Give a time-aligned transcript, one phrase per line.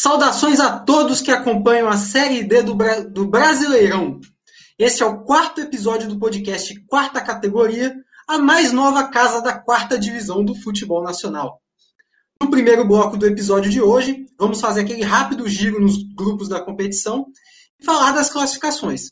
[0.00, 4.20] Saudações a todos que acompanham a Série D do, Bra do Brasileirão.
[4.78, 9.98] Esse é o quarto episódio do podcast Quarta Categoria, a mais nova casa da quarta
[9.98, 11.60] divisão do futebol nacional.
[12.40, 16.60] No primeiro bloco do episódio de hoje, vamos fazer aquele rápido giro nos grupos da
[16.60, 17.26] competição
[17.80, 19.10] e falar das classificações.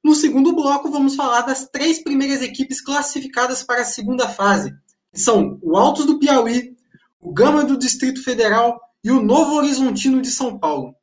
[0.00, 4.72] No segundo bloco, vamos falar das três primeiras equipes classificadas para a segunda fase,
[5.12, 6.76] que são o Altos do Piauí,
[7.20, 10.94] o Gama do Distrito Federal e o Novo Horizontino de São Paulo.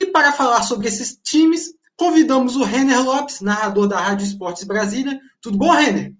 [0.00, 5.18] E para falar sobre esses times, convidamos o Renner Lopes, narrador da Rádio Esportes Brasília.
[5.40, 6.12] Tudo bom, Renner?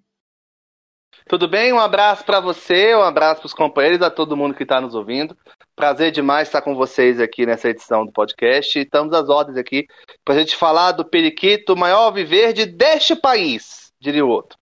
[1.28, 1.72] Tudo bem?
[1.74, 4.94] Um abraço para você, um abraço para os companheiros, a todo mundo que está nos
[4.94, 5.36] ouvindo.
[5.76, 8.78] Prazer demais estar com vocês aqui nessa edição do podcast.
[8.78, 9.86] Estamos às ordens aqui
[10.24, 14.58] para a gente falar do periquito, maior viverde deste país, diria o outro.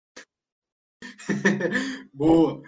[2.13, 2.61] Boa.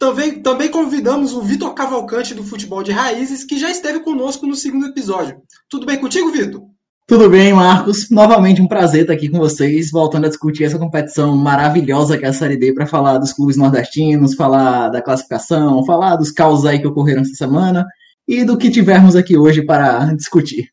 [0.00, 4.56] Também, também convidamos o Vitor Cavalcante do Futebol de Raízes, que já esteve conosco no
[4.56, 5.42] segundo episódio.
[5.68, 6.62] Tudo bem contigo, Vitor?
[7.06, 8.08] Tudo bem, Marcos.
[8.08, 12.28] Novamente um prazer estar aqui com vocês, voltando a discutir essa competição maravilhosa que é
[12.28, 16.80] a Série D, para falar dos clubes nordestinos, falar da classificação, falar dos causos aí
[16.80, 17.86] que ocorreram essa semana
[18.26, 20.70] e do que tivermos aqui hoje para discutir.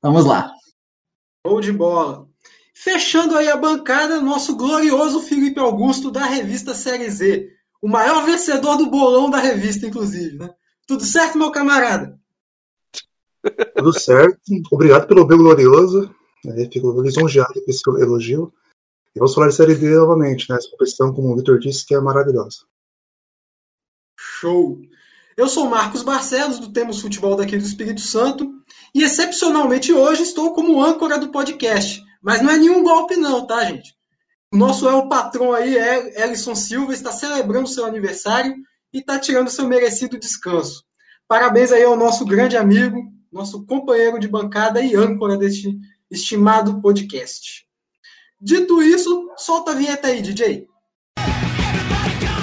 [0.00, 0.52] Vamos lá.
[1.44, 2.28] Show de bola.
[2.72, 8.76] Fechando aí a bancada, nosso glorioso Felipe Augusto da revista Série Z o maior vencedor
[8.76, 10.50] do bolão da revista, inclusive, né?
[10.86, 12.18] Tudo certo, meu camarada?
[13.76, 14.40] Tudo certo.
[14.70, 16.14] Obrigado pelo bem glorioso.
[16.72, 18.52] Fico lisonjeado com esse elogio.
[19.14, 20.56] E vamos falar de Série D novamente, né?
[20.56, 22.58] Essa competição, como o Vitor disse, que é maravilhosa.
[24.18, 24.80] Show!
[25.36, 28.52] Eu sou Marcos Barcelos, do Temos Futebol daqui do Espírito Santo,
[28.94, 32.02] e excepcionalmente hoje estou como âncora do podcast.
[32.20, 33.97] Mas não é nenhum golpe, não, tá, gente?
[34.52, 38.54] Nosso é o patrão aí, é Ellison Silva, está celebrando seu aniversário
[38.92, 40.84] e está tirando seu merecido descanso.
[41.26, 45.78] Parabéns aí ao nosso grande amigo, nosso companheiro de bancada e âncora deste
[46.10, 47.66] estimado podcast.
[48.40, 50.67] Dito isso, solta a vinheta aí, DJ.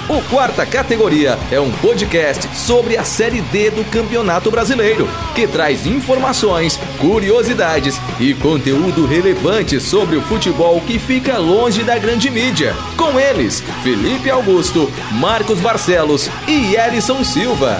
[0.08, 5.84] O Quarta Categoria é um podcast sobre a Série D do Campeonato Brasileiro, que traz
[5.84, 12.72] informações, curiosidades e conteúdo relevante sobre o futebol que fica longe da grande mídia.
[12.96, 14.88] Com eles, Felipe Augusto,
[15.20, 17.76] Marcos Barcelos e Elison Silva.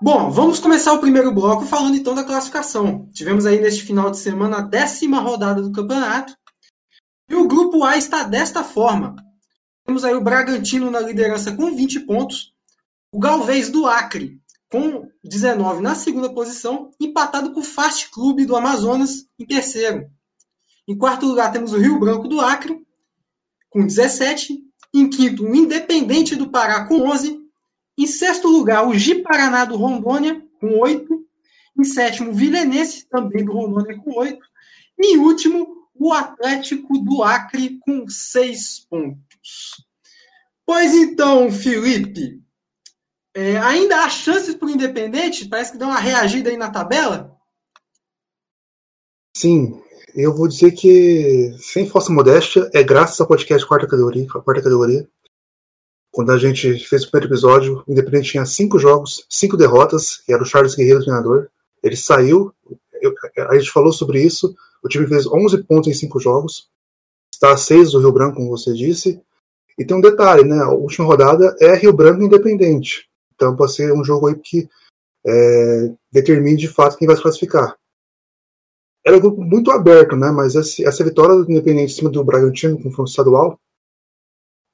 [0.00, 3.06] Bom, vamos começar o primeiro bloco falando então da classificação.
[3.12, 6.32] Tivemos aí neste final de semana a décima rodada do campeonato.
[7.28, 9.14] E o grupo A está desta forma:
[9.88, 12.52] temos aí o Bragantino na liderança com 20 pontos.
[13.10, 14.38] O Galvez do Acre
[14.70, 20.06] com 19 na segunda posição, empatado com o Fast Clube do Amazonas em terceiro.
[20.86, 22.78] Em quarto lugar temos o Rio Branco do Acre
[23.70, 24.62] com 17.
[24.92, 27.40] Em quinto, o Independente do Pará com 11.
[27.96, 31.26] Em sexto lugar, o Ji-Paraná do Rondônia com 8.
[31.78, 34.38] Em sétimo, o Vilenense, também do Rondônia, com 8.
[34.98, 39.27] E em último, o Atlético do Acre com 6 pontos.
[40.66, 42.42] Pois então, Felipe,
[43.34, 45.48] é, ainda há chances para o Independente?
[45.48, 47.36] Parece que deu uma reagida aí na tabela?
[49.36, 49.80] Sim,
[50.14, 55.08] eu vou dizer que, sem falsa modéstia, é graças ao podcast Quarta Categoria, quarta categoria
[56.10, 60.42] quando a gente fez o primeiro episódio, o Independente tinha cinco jogos, cinco derrotas, era
[60.42, 61.48] o Charles Guerreiro o treinador.
[61.82, 62.52] Ele saiu,
[63.00, 63.14] eu,
[63.48, 66.68] a gente falou sobre isso, o time fez 11 pontos em cinco jogos,
[67.32, 69.22] está a seis do Rio Branco, como você disse,
[69.78, 70.58] e tem um detalhe, né?
[70.60, 73.08] A última rodada é Rio Branco Independente.
[73.34, 74.68] Então pode ser um jogo aí que
[75.24, 77.76] é, determine de fato quem vai se classificar.
[79.06, 80.30] Era um grupo muito aberto, né?
[80.32, 83.58] Mas essa, essa vitória do Independente em cima do Bragantino, com confronto estadual,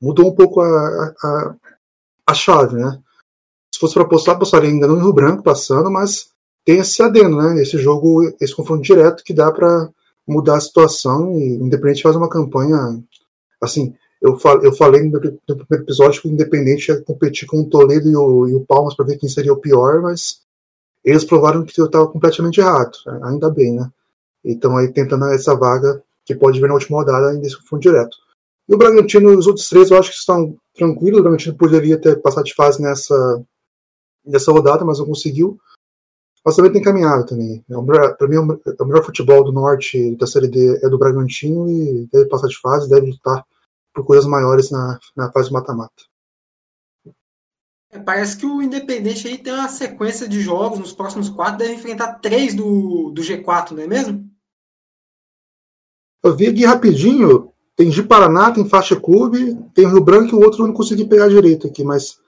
[0.00, 1.56] mudou um pouco a, a,
[2.28, 2.98] a chave, né?
[3.74, 6.30] Se fosse para apostar, apostaria ainda no Rio Branco passando, mas
[6.64, 7.60] tem esse adendo, né?
[7.60, 9.90] Esse jogo, esse confronto direto que dá para
[10.26, 13.02] mudar a situação e o Independente faz uma campanha
[13.60, 17.68] assim eu, eu falei no, no, primeiro episódio que o Independente ia competir com o
[17.68, 20.40] Toledo e o, e o Palmas para ver quem seria o pior, mas
[21.04, 22.96] eles provaram que eu estava completamente errado.
[23.04, 23.20] Né?
[23.24, 23.90] Ainda bem, né?
[24.42, 28.16] Então aí tentando essa vaga que pode vir na última rodada ainda se for direto.
[28.66, 31.20] E o Bragantino, os outros três, eu acho que estão tranquilos.
[31.20, 33.44] O Bragantino poderia ter passado de fase nessa,
[34.24, 35.58] nessa rodada, mas não conseguiu.
[36.42, 37.62] Mas também tem caminhado também.
[37.68, 37.74] É
[38.16, 42.08] para mim, é o melhor futebol do norte da Série D é do Bragantino e
[42.10, 43.44] deve passar de fase, deve lutar
[43.94, 46.02] por coisas maiores na, na fase mata-mata.
[47.90, 51.74] É, parece que o Independente aí tem uma sequência de jogos nos próximos quatro, deve
[51.74, 54.28] enfrentar três do, do G4, não é mesmo?
[56.22, 60.42] Eu vi aqui rapidinho, tem de Paraná, tem Faixa Clube, tem Rio Branco e o
[60.42, 62.18] outro eu não consegui pegar direito aqui, mas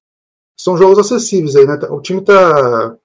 [0.56, 1.74] são jogos acessíveis aí, né?
[1.90, 2.96] O time tá.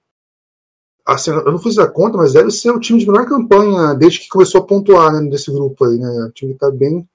[1.06, 4.20] assim, eu não fiz a conta, mas deve ser o time de melhor campanha desde
[4.20, 6.26] que começou a pontuar né, nesse grupo aí, né?
[6.28, 7.08] O time tá bem,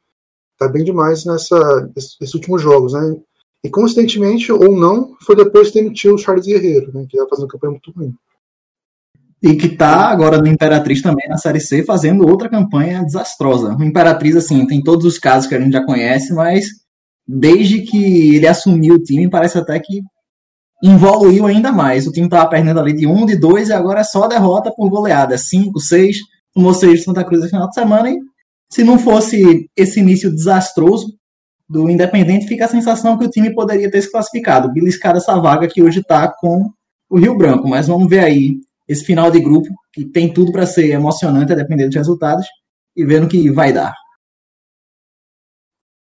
[0.57, 3.15] tá bem demais nessa, nesses últimos jogos, né?
[3.63, 7.05] E coincidentemente ou não, foi depois que demitiu o Charles Guerreiro, né?
[7.09, 8.13] Que ia fazendo campanha muito ruim.
[9.41, 13.75] E que tá agora no Imperatriz também na Série C fazendo outra campanha desastrosa.
[13.75, 16.65] O Imperatriz, assim, tem todos os casos que a gente já conhece, mas
[17.27, 20.01] desde que ele assumiu o time, parece até que
[20.83, 22.07] evoluiu ainda mais.
[22.07, 24.89] O time estava perdendo ali de 1, de 2 e agora é só derrota por
[24.89, 25.37] goleada.
[25.37, 26.17] 5, 6,
[26.53, 28.09] tomou 6 de Santa Cruz no final de semana.
[28.09, 28.19] E
[28.69, 31.17] se não fosse esse início desastroso
[31.69, 35.67] do Independente, fica a sensação que o time poderia ter se classificado, beliscar essa vaga
[35.67, 36.71] que hoje está com
[37.09, 37.67] o Rio Branco.
[37.67, 41.55] Mas vamos ver aí esse final de grupo, que tem tudo para ser emocionante, a
[41.55, 42.47] depender dos resultados,
[42.95, 43.93] e vendo que vai dar.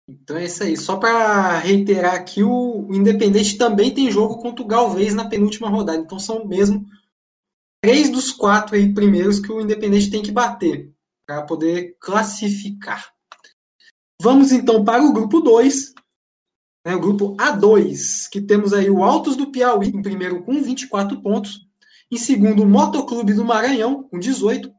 [0.07, 0.77] Então é isso aí.
[0.77, 5.99] Só para reiterar aqui, o, Independente também tem jogo contra o Galvez na penúltima rodada.
[5.99, 6.85] Então são mesmo
[7.83, 10.94] três dos quatro aí primeiros que o Independente tem que bater
[11.27, 13.13] para poder classificar.
[14.21, 15.95] Vamos então para o grupo 2,
[16.87, 21.21] né, o grupo A2, que temos aí o Altos do Piauí em primeiro com 24
[21.21, 21.67] pontos,
[22.11, 24.73] em segundo o Motoclube do Maranhão com 18,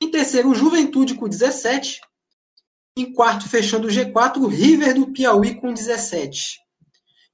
[0.00, 2.00] em terceiro o Juventude com 17,
[2.96, 6.58] em quarto, fechando o G4, o River do Piauí com 17.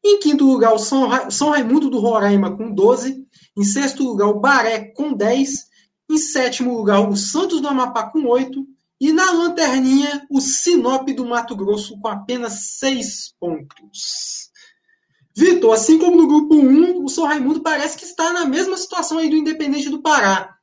[0.04, 3.26] Em quinto lugar, o São, Ra São Raimundo do Roraima com 12.
[3.56, 5.66] Em sexto lugar, o Baré com 10.
[6.10, 8.66] Em sétimo lugar, o Santos do Amapá com 8.
[9.00, 14.50] E na lanterninha, o Sinop do Mato Grosso com apenas 6 pontos.
[15.36, 19.18] Vitor, assim como no grupo 1, o São Raimundo parece que está na mesma situação
[19.18, 20.56] aí do Independente do Pará.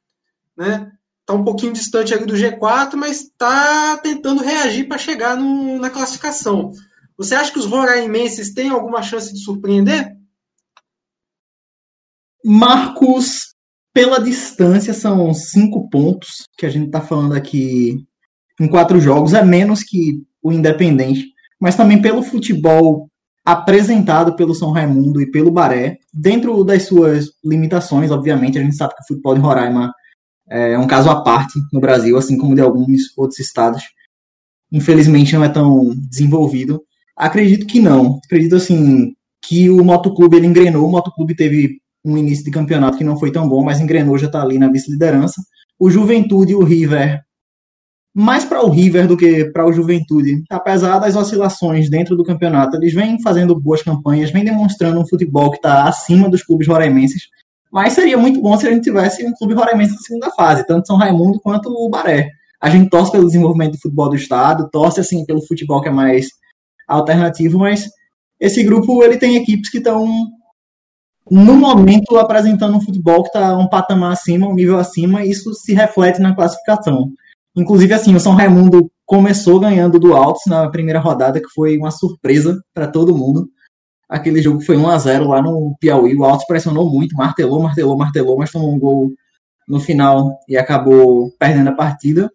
[0.56, 0.92] Né?
[1.32, 5.90] está um pouquinho distante ali do G4, mas está tentando reagir para chegar no, na
[5.90, 6.72] classificação.
[7.18, 10.16] Você acha que os roraimenses têm alguma chance de surpreender?
[12.44, 13.56] Marcos,
[13.94, 18.06] pela distância, são cinco pontos que a gente está falando aqui
[18.60, 21.28] em quatro jogos, é menos que o Independente,
[21.60, 23.08] mas também pelo futebol
[23.44, 28.96] apresentado pelo São Raimundo e pelo Baré, dentro das suas limitações, obviamente, a gente sabe
[28.96, 29.92] que o futebol de Roraima
[30.50, 33.84] é um caso à parte no Brasil, assim como de alguns outros estados.
[34.72, 36.84] Infelizmente não é tão desenvolvido.
[37.16, 38.20] Acredito que não.
[38.26, 40.88] Acredito assim que o motoclube ele engrenou.
[40.88, 44.28] O motoclube teve um início de campeonato que não foi tão bom, mas engrenou já
[44.28, 45.42] está ali na vice-liderança.
[45.80, 47.22] O Juventude e o River,
[48.14, 52.76] mais para o River do que para o Juventude, apesar das oscilações dentro do campeonato,
[52.76, 57.24] eles vêm fazendo boas campanhas, vêm demonstrando um futebol que está acima dos clubes roraimenses.
[57.72, 60.88] Mas seria muito bom se a gente tivesse um clube roraimense na segunda fase, tanto
[60.88, 62.30] São Raimundo quanto o Baré.
[62.60, 65.92] A gente torce pelo desenvolvimento do futebol do estado, torce assim pelo futebol que é
[65.92, 66.28] mais
[66.88, 67.90] alternativo, mas
[68.40, 70.06] esse grupo ele tem equipes que estão
[71.32, 75.54] no momento apresentando um futebol que está um patamar acima, um nível acima, e isso
[75.54, 77.14] se reflete na classificação.
[77.56, 81.90] Inclusive assim, o São Raimundo começou ganhando do Altos na primeira rodada, que foi uma
[81.90, 83.50] surpresa para todo mundo.
[84.10, 86.14] Aquele jogo foi 1 a 0 lá no Piauí.
[86.18, 89.10] O Altos pressionou muito, martelou, martelou, martelou, mas tomou um gol
[89.66, 92.30] no final e acabou perdendo a partida.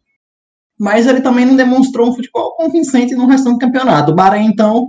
[0.79, 4.13] Mas ele também não demonstrou um futebol convincente no restante do campeonato.
[4.13, 4.87] O Bahrein, então,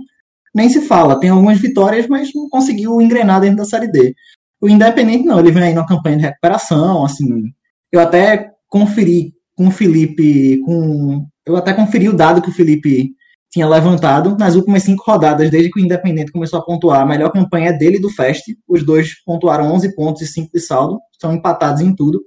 [0.58, 1.18] nem se fala.
[1.18, 4.14] Tem algumas vitórias, mas não conseguiu engrenar dentro da Série D.
[4.60, 5.38] O Independente, não.
[5.38, 7.44] Ele vem aí numa campanha de recuperação, assim.
[7.92, 11.26] Eu até conferi com o Felipe, com...
[11.46, 13.12] Eu até conferi o dado que o Felipe
[13.50, 17.00] tinha levantado nas últimas cinco rodadas, desde que o Independente começou a pontuar.
[17.00, 18.44] A melhor campanha é dele e do Fest.
[18.66, 20.98] Os dois pontuaram 11 pontos e 5 de saldo.
[21.20, 22.20] São empatados em tudo.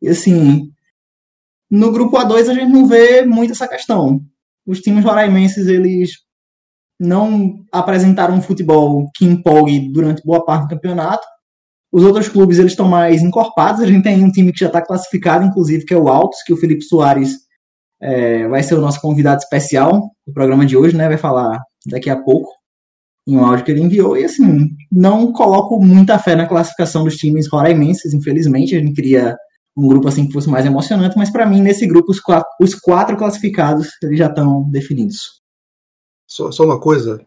[0.00, 0.70] E assim,
[1.70, 4.20] no grupo A2 a gente não vê muito essa questão.
[4.66, 6.18] Os times roraimenses, eles
[7.02, 11.26] não apresentaram um futebol que empolgue durante boa parte do campeonato.
[11.92, 13.82] Os outros clubes, eles estão mais encorpados.
[13.82, 16.52] A gente tem um time que já está classificado, inclusive, que é o Altos, que
[16.52, 17.36] o Felipe Soares
[18.00, 21.08] é, vai ser o nosso convidado especial do programa de hoje, né?
[21.08, 22.48] Vai falar daqui a pouco
[23.26, 24.16] em um áudio que ele enviou.
[24.16, 28.76] E assim, não coloco muita fé na classificação dos times roraimenses, infelizmente.
[28.76, 29.36] A gente queria
[29.76, 32.74] um grupo assim que fosse mais emocionante, mas para mim, nesse grupo, os quatro, os
[32.74, 35.41] quatro, classificados eles já estão definidos.
[36.32, 37.20] Só, só uma coisa,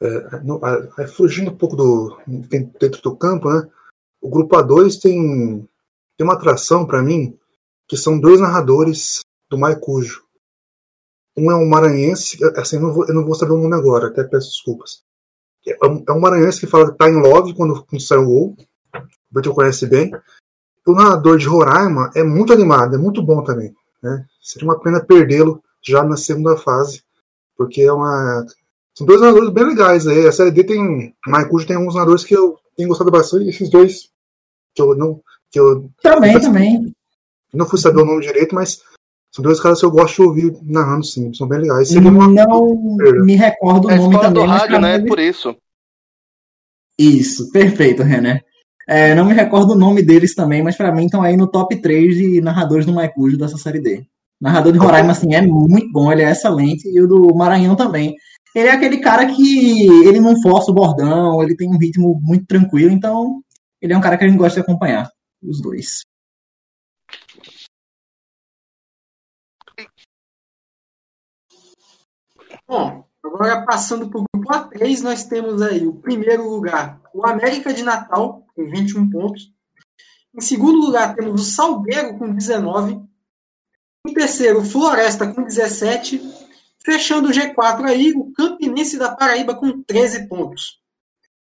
[0.00, 0.60] é, não,
[0.98, 3.68] é, fugindo um pouco do dentro do campo, né?
[4.20, 5.68] O grupo A2 tem,
[6.16, 7.38] tem uma atração para mim,
[7.86, 10.24] que são dois narradores do Maicujo.
[11.36, 14.08] Um é um maranhense, assim, eu não, vou, eu não vou saber o nome agora,
[14.08, 15.04] até peço desculpas.
[15.64, 18.56] É um, é um maranhense que fala tá em love quando, quando sai o gol.
[18.92, 20.10] O Bertil conhece bem.
[20.84, 23.72] O narrador de Roraima é muito animado, é muito bom também.
[24.02, 24.26] Né?
[24.42, 27.04] Seria uma pena perdê-lo já na segunda fase,
[27.58, 28.46] porque é uma.
[28.96, 30.26] São dois narradores bem legais aí.
[30.26, 31.14] A série D tem.
[31.26, 34.08] Maicujo tem alguns narradores que eu tenho gostado bastante, e esses dois,
[34.74, 36.94] que eu não, Que eu Também, Mas- também.
[37.54, 38.80] não fui saber o nome direito, mas
[39.34, 41.32] são dois caras que eu gosto de ouvir narrando, sim.
[41.34, 41.88] São bem legais.
[41.88, 42.28] Seria uma.
[42.28, 44.46] Não me recordo o É nome do também.
[44.46, 44.98] mas rádio, né?
[45.00, 45.56] Por isso.
[46.98, 48.42] Isso, perfeito, René.
[48.86, 51.76] É, não me recordo o nome deles também, mas pra mim estão aí no top
[51.76, 54.04] 3 de narradores do Maicujo dessa série D.
[54.40, 58.16] Narrador de Roraima, assim, é muito bom, ele é excelente, e o do Maranhão também.
[58.54, 62.46] Ele é aquele cara que ele não força o bordão, ele tem um ritmo muito
[62.46, 63.42] tranquilo, então
[63.80, 65.10] ele é um cara que a gente gosta de acompanhar,
[65.42, 66.02] os dois.
[72.66, 77.72] Bom, agora passando para o grupo A3, nós temos aí o primeiro lugar, o América
[77.72, 79.52] de Natal, com 21 pontos.
[80.34, 83.07] Em segundo lugar, temos o Salgueiro, com 19.
[84.08, 86.18] Em terceiro, Floresta, com 17.
[86.82, 90.80] Fechando o G4 aí, o Campinense da Paraíba, com 13 pontos.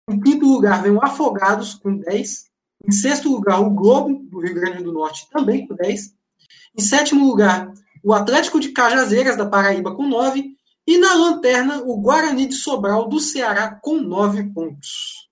[0.06, 2.50] Em quinto lugar, vem o Afogados, com 10.
[2.86, 6.12] Em sexto lugar, o Globo, do Rio Grande do Norte, também com 10.
[6.76, 7.72] Em sétimo lugar,
[8.04, 10.54] o Atlético de Cajazeiras, da Paraíba, com 9.
[10.86, 15.29] E na lanterna, o Guarani de Sobral do Ceará com 9 pontos.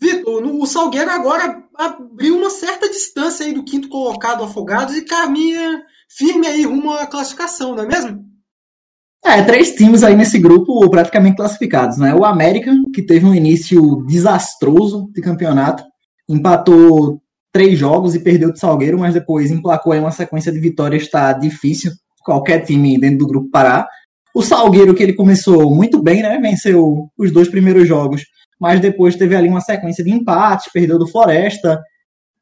[0.00, 5.82] Vitor, o Salgueiro agora abriu uma certa distância aí do quinto colocado Afogados e caminha
[6.08, 8.24] firme aí rumo à classificação, não é mesmo?
[9.22, 12.14] É, três times aí nesse grupo praticamente classificados, né?
[12.14, 15.84] O América, que teve um início desastroso de campeonato,
[16.26, 17.20] empatou
[17.52, 21.32] três jogos e perdeu de Salgueiro, mas depois emplacou aí uma sequência de vitórias, está
[21.34, 21.92] difícil
[22.24, 23.86] qualquer time dentro do grupo parar.
[24.34, 26.38] O Salgueiro, que ele começou muito bem, né?
[26.38, 28.24] Venceu os dois primeiros jogos,
[28.60, 31.80] mas depois teve ali uma sequência de empates, perdeu do Floresta.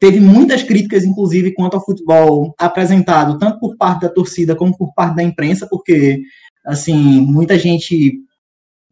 [0.00, 4.92] Teve muitas críticas, inclusive, quanto ao futebol apresentado, tanto por parte da torcida como por
[4.94, 6.20] parte da imprensa, porque
[6.66, 8.18] assim, muita gente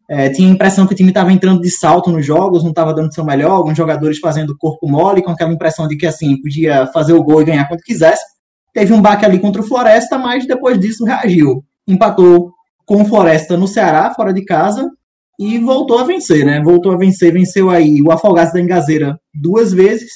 [0.09, 2.93] é, tinha a impressão que o time estava entrando de salto nos jogos, não estava
[2.93, 6.87] dando seu melhor, alguns jogadores fazendo corpo mole, com aquela impressão de que assim, podia
[6.87, 8.23] fazer o gol e ganhar quando quisesse.
[8.73, 11.63] Teve um baque ali contra o Floresta, mas depois disso reagiu.
[11.85, 12.53] Empatou
[12.85, 14.89] com o Floresta no Ceará, fora de casa,
[15.39, 16.61] e voltou a vencer, né?
[16.61, 20.11] Voltou a vencer, venceu aí o Afogados da Engazeira duas vezes,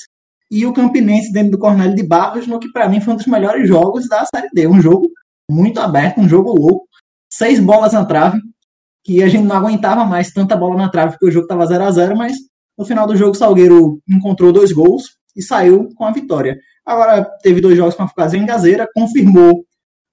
[0.49, 3.25] e o Campinense dentro do Cornélio de Barros, no que para mim foi um dos
[3.25, 4.67] melhores jogos da Série D.
[4.67, 5.09] Um jogo
[5.49, 6.85] muito aberto, um jogo louco
[7.31, 8.39] seis bolas na trave,
[9.03, 11.83] que a gente não aguentava mais tanta bola na trave, porque o jogo estava 0
[11.85, 12.35] a 0 mas
[12.77, 16.57] no final do jogo o Salgueiro encontrou dois gols e saiu com a vitória.
[16.85, 19.63] Agora teve dois jogos com a Fucasia em Gazeira, confirmou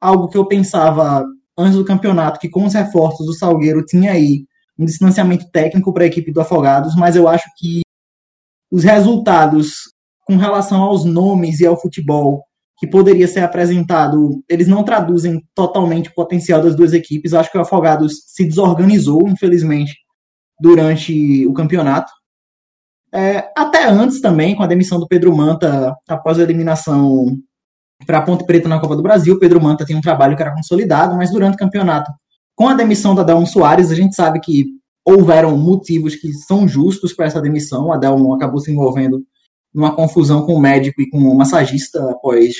[0.00, 1.25] algo que eu pensava
[1.59, 4.45] antes do campeonato, que com os reforços do Salgueiro tinha aí
[4.79, 7.83] um distanciamento técnico para a equipe do Afogados, mas eu acho que
[8.71, 9.73] os resultados
[10.27, 12.45] com relação aos nomes e ao futebol
[12.79, 17.33] que poderia ser apresentado, eles não traduzem totalmente o potencial das duas equipes.
[17.33, 19.97] Eu acho que o Afogados se desorganizou, infelizmente,
[20.61, 22.13] durante o campeonato.
[23.13, 27.37] É, até antes também, com a demissão do Pedro Manta, após a eliminação
[28.07, 30.55] para a Ponte Preta na Copa do Brasil, Pedro Manta tinha um trabalho que era
[30.55, 32.13] consolidado, mas durante o campeonato,
[32.59, 34.67] com a demissão da Adelmo Soares, a gente sabe que
[35.07, 37.87] houveram motivos que são justos para essa demissão.
[37.87, 39.23] O Adelmo acabou se envolvendo
[39.73, 42.57] numa confusão com o médico e com o massagista após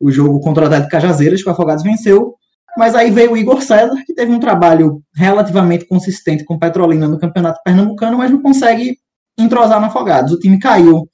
[0.00, 2.34] o jogo contra o Atlético Cajazeiras, que o Afogados venceu.
[2.76, 7.18] Mas aí veio o Igor César, que teve um trabalho relativamente consistente com Petrolina no
[7.18, 8.98] Campeonato Pernambucano, mas não consegue
[9.38, 10.32] entrosar no Afogados.
[10.32, 11.08] O time caiu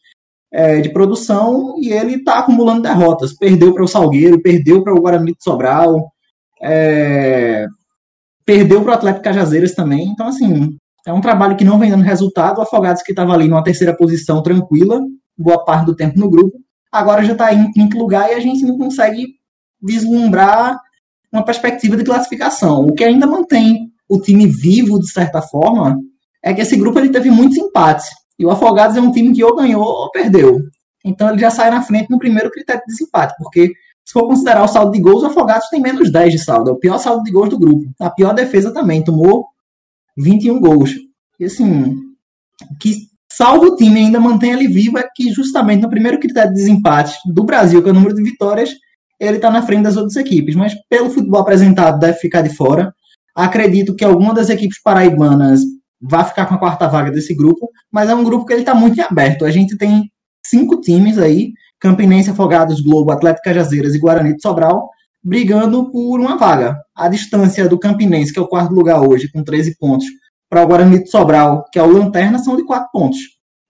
[0.50, 3.35] é, de produção e ele está acumulando derrotas.
[3.35, 6.11] Perdeu para o Salgueiro, perdeu para o Guarani de Sobral,
[6.62, 7.66] é,
[8.45, 10.09] perdeu para o Atlético Cajazeiras também.
[10.09, 12.59] Então, assim, é um trabalho que não vem dando resultado.
[12.59, 15.01] O Afogados que estava ali numa terceira posição tranquila,
[15.37, 16.59] boa parte do tempo no grupo,
[16.91, 19.35] agora já está em quinto lugar e a gente não consegue
[19.83, 20.79] vislumbrar
[21.33, 22.87] uma perspectiva de classificação.
[22.87, 25.99] O que ainda mantém o time vivo, de certa forma,
[26.43, 28.07] é que esse grupo ele teve muitos empates.
[28.39, 30.61] E o Afogados é um time que ou ganhou ou perdeu.
[31.05, 33.73] Então ele já sai na frente no primeiro critério de desempate, porque
[34.04, 36.70] se for considerar o saldo de gols, o Afogados tem menos 10 de saldo.
[36.70, 37.84] É o pior saldo de gols do grupo.
[37.99, 39.46] A pior defesa também, tomou
[40.16, 40.92] 21 gols.
[41.40, 41.94] E assim,
[42.70, 46.50] o que salvo o time ainda mantém ele vivo é que justamente no primeiro critério
[46.50, 48.70] de desempate do Brasil, que é o número de vitórias,
[49.18, 50.54] ele está na frente das outras equipes.
[50.54, 52.94] Mas pelo futebol apresentado, deve ficar de fora.
[53.34, 55.61] Acredito que alguma das equipes paraibanas
[56.00, 58.75] vai ficar com a quarta vaga desse grupo, mas é um grupo que ele está
[58.75, 59.46] muito aberto.
[59.46, 60.11] A gente tem
[60.44, 61.52] cinco times aí,
[61.85, 64.88] Campinense, Afogados, Globo, Atlético Cajazeiras e Guarani de Sobral,
[65.23, 66.81] brigando por uma vaga.
[66.97, 70.07] A distância do Campinense, que é o quarto lugar hoje, com 13 pontos,
[70.49, 73.19] para o Guarani de Sobral, que é o Lanterna, são de 4 pontos,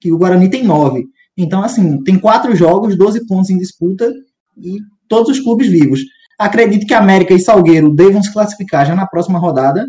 [0.00, 1.04] que o Guarani tem 9.
[1.36, 4.12] Então, assim, tem quatro jogos, 12 pontos em disputa
[4.56, 4.78] e
[5.08, 6.00] todos os clubes vivos.
[6.38, 9.84] Acredito que América e Salgueiro devam se classificar já na próxima rodada,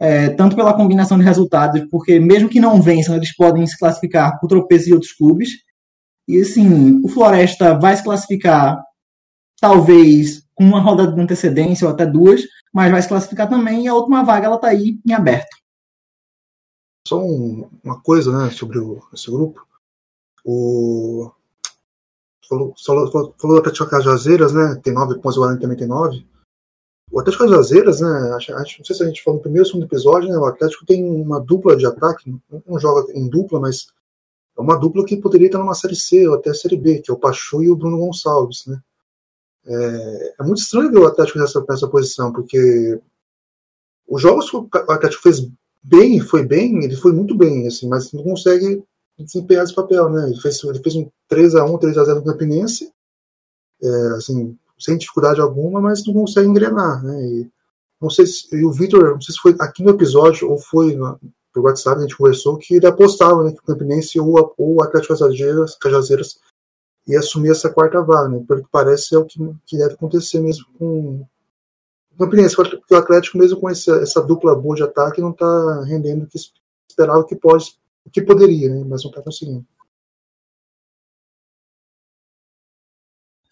[0.00, 4.40] é, tanto pela combinação de resultados, porque mesmo que não vençam, eles podem se classificar
[4.40, 5.50] por tropeço de outros clubes.
[6.28, 8.82] E assim, o Floresta vai se classificar
[9.60, 13.88] talvez com uma rodada de antecedência ou até duas, mas vai se classificar também e
[13.88, 15.56] a última vaga ela tá aí em aberto.
[17.06, 19.66] Só um, uma coisa, né, sobre o, esse grupo.
[20.44, 21.30] O
[22.48, 24.80] falou, falou, falou, do Atlético Cajazeiras, né?
[24.82, 26.26] Tem nove pontos, o também tem nove.
[27.10, 28.32] O Atlético Cajazeiras, né?
[28.36, 30.36] Acho, acho, não sei se a gente falou no primeiro ou segundo episódio, né?
[30.36, 32.34] O Atlético tem uma dupla de ataque,
[32.66, 33.86] não joga em dupla, mas
[34.60, 37.14] é uma dupla que poderia estar numa série C ou até série B, que é
[37.14, 38.78] o Pachu e o Bruno Gonçalves, né?
[39.64, 43.00] É, é muito estranho ver o Atlético nessa, nessa posição, porque
[44.06, 45.48] os jogos que o Atlético fez
[45.82, 48.84] bem, foi bem, ele foi muito bem, assim, mas não consegue
[49.18, 50.28] desempenhar esse papel, né?
[50.28, 52.92] Ele fez, ele fez um 3x1, 3x0 no Campinense,
[53.82, 57.26] é, assim, sem dificuldade alguma, mas não consegue engrenar, né?
[57.26, 57.50] E,
[58.00, 60.96] não sei se, e o Vitor, não sei se foi aqui no episódio ou foi
[61.52, 64.82] por WhatsApp, a gente conversou, que ele apostava né, que o Campinense ou, ou o
[64.82, 66.38] Atlético Cajazeiras, Cajazeiras
[67.06, 68.44] ia assumir essa quarta vaga, né?
[68.46, 71.26] Pelo que parece é o que, que deve acontecer mesmo com
[72.12, 75.82] o Campinense, porque o Atlético, mesmo com essa, essa dupla boa de ataque, não está
[75.84, 76.38] rendendo o que
[76.88, 78.84] esperava que pode, o que poderia, né?
[78.86, 79.64] Mas não está conseguindo.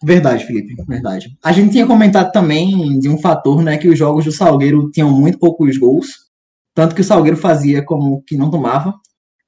[0.01, 1.37] Verdade, Felipe, verdade.
[1.43, 5.11] A gente tinha comentado também de um fator, né, que os jogos do Salgueiro tinham
[5.11, 6.28] muito poucos gols,
[6.79, 8.93] tanto que o Salgueiro fazia como que não tomava.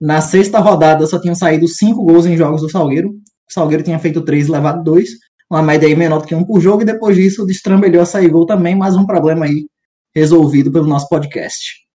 [0.02, 3.12] Na sexta rodada só tinham saído cinco gols em jogos do Salgueiro.
[3.50, 5.12] O Salgueiro tinha feito três e levado dois,
[5.50, 8.28] uma média aí menor do que um por jogo, e depois disso destrambelhou a sair
[8.28, 9.66] gol também, mais um problema aí
[10.14, 11.88] resolvido pelo nosso podcast.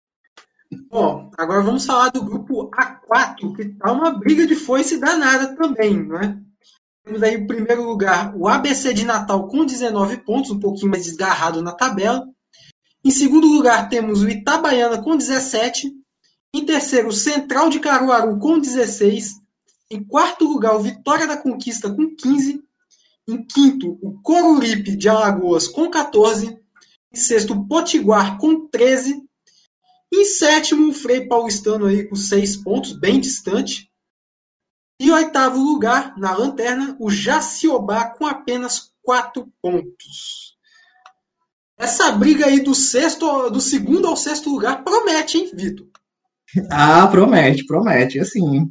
[0.90, 6.02] Bom, agora vamos falar do grupo A4, que tá uma briga de foice danada também,
[6.02, 6.34] não é?
[7.04, 11.04] Temos aí em primeiro lugar o ABC de Natal com 19 pontos, um pouquinho mais
[11.04, 12.26] desgarrado na tabela.
[13.06, 15.92] Em segundo lugar temos o Itabaiana com 17.
[16.52, 19.34] Em terceiro, o Central de Caruaru com 16.
[19.88, 22.60] Em quarto lugar, o Vitória da Conquista com 15.
[23.28, 26.58] Em quinto, o Coruripe de Alagoas com 14.
[27.12, 29.22] Em sexto, o Potiguar com 13.
[30.12, 33.88] Em sétimo, o Frei Paulistano aí com 6 pontos, bem distante.
[35.00, 40.55] E oitavo lugar, na lanterna, o Jaciobá com apenas quatro pontos.
[41.78, 45.86] Essa briga aí do sexto, do segundo ao sexto lugar promete, hein, Vitor?
[46.70, 48.18] Ah, promete, promete.
[48.18, 48.70] Assim,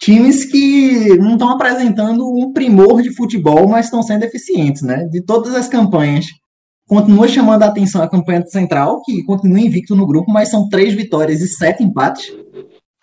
[0.00, 5.04] times que não estão apresentando um primor de futebol, mas estão sendo eficientes, né?
[5.04, 6.26] De todas as campanhas,
[6.88, 10.68] continua chamando a atenção a campanha do Central, que continua invicto no grupo, mas são
[10.68, 12.32] três vitórias e sete empates.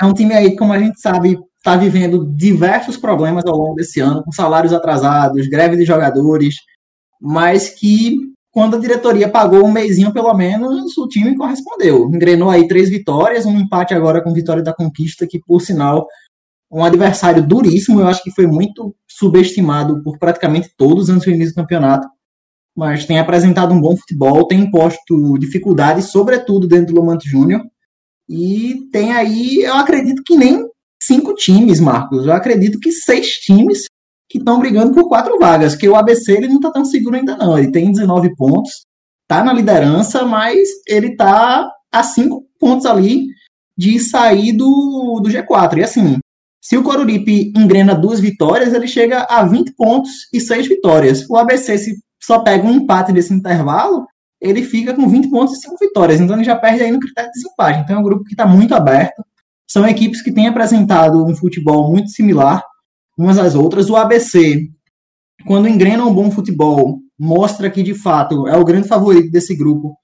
[0.02, 4.00] É um time aí, como a gente sabe, está vivendo diversos problemas ao longo desse
[4.00, 6.56] ano, com salários atrasados, greve de jogadores,
[7.22, 12.08] mas que quando a diretoria pagou um mêsinho pelo menos, o time correspondeu.
[12.13, 16.08] Engrenou aí três vitórias, um empate agora com Vitória da Conquista, que por sinal
[16.72, 21.54] um adversário duríssimo, eu acho que foi muito subestimado por praticamente todos antes do início
[21.54, 22.08] do campeonato,
[22.76, 27.62] mas tem apresentado um bom futebol, tem imposto dificuldades, sobretudo dentro do Lomante Júnior,
[28.30, 30.68] e tem aí, eu acredito que nem
[31.02, 32.26] cinco times, Marcos.
[32.26, 33.86] Eu acredito que seis times
[34.34, 37.38] que estão brigando por quatro vagas, que o ABC ele não está tão seguro ainda
[37.38, 37.56] não.
[37.56, 38.84] Ele tem 19 pontos,
[39.22, 43.28] está na liderança, mas ele está a cinco pontos ali
[43.78, 45.78] de sair do, do G4.
[45.78, 46.17] E assim,
[46.60, 51.30] se o Coruripe engrena duas vitórias, ele chega a 20 pontos e seis vitórias.
[51.30, 54.08] O ABC, se só pega um empate nesse intervalo,
[54.41, 56.19] ele fica com 20 pontos e 5 vitórias.
[56.19, 57.82] Então ele já perde aí no critério de desempate.
[57.82, 59.24] Então é um grupo que está muito aberto.
[59.69, 62.63] São equipes que têm apresentado um futebol muito similar
[63.17, 63.89] umas às outras.
[63.89, 64.69] O ABC,
[65.45, 69.97] quando engrena um bom futebol, mostra que de fato é o grande favorito desse grupo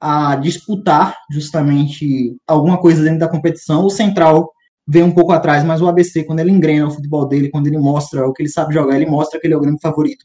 [0.00, 3.84] a disputar justamente alguma coisa dentro da competição.
[3.84, 4.50] O Central
[4.86, 7.78] vem um pouco atrás, mas o ABC, quando ele engrena o futebol dele, quando ele
[7.78, 10.24] mostra o que ele sabe jogar, ele mostra que ele é o grande favorito.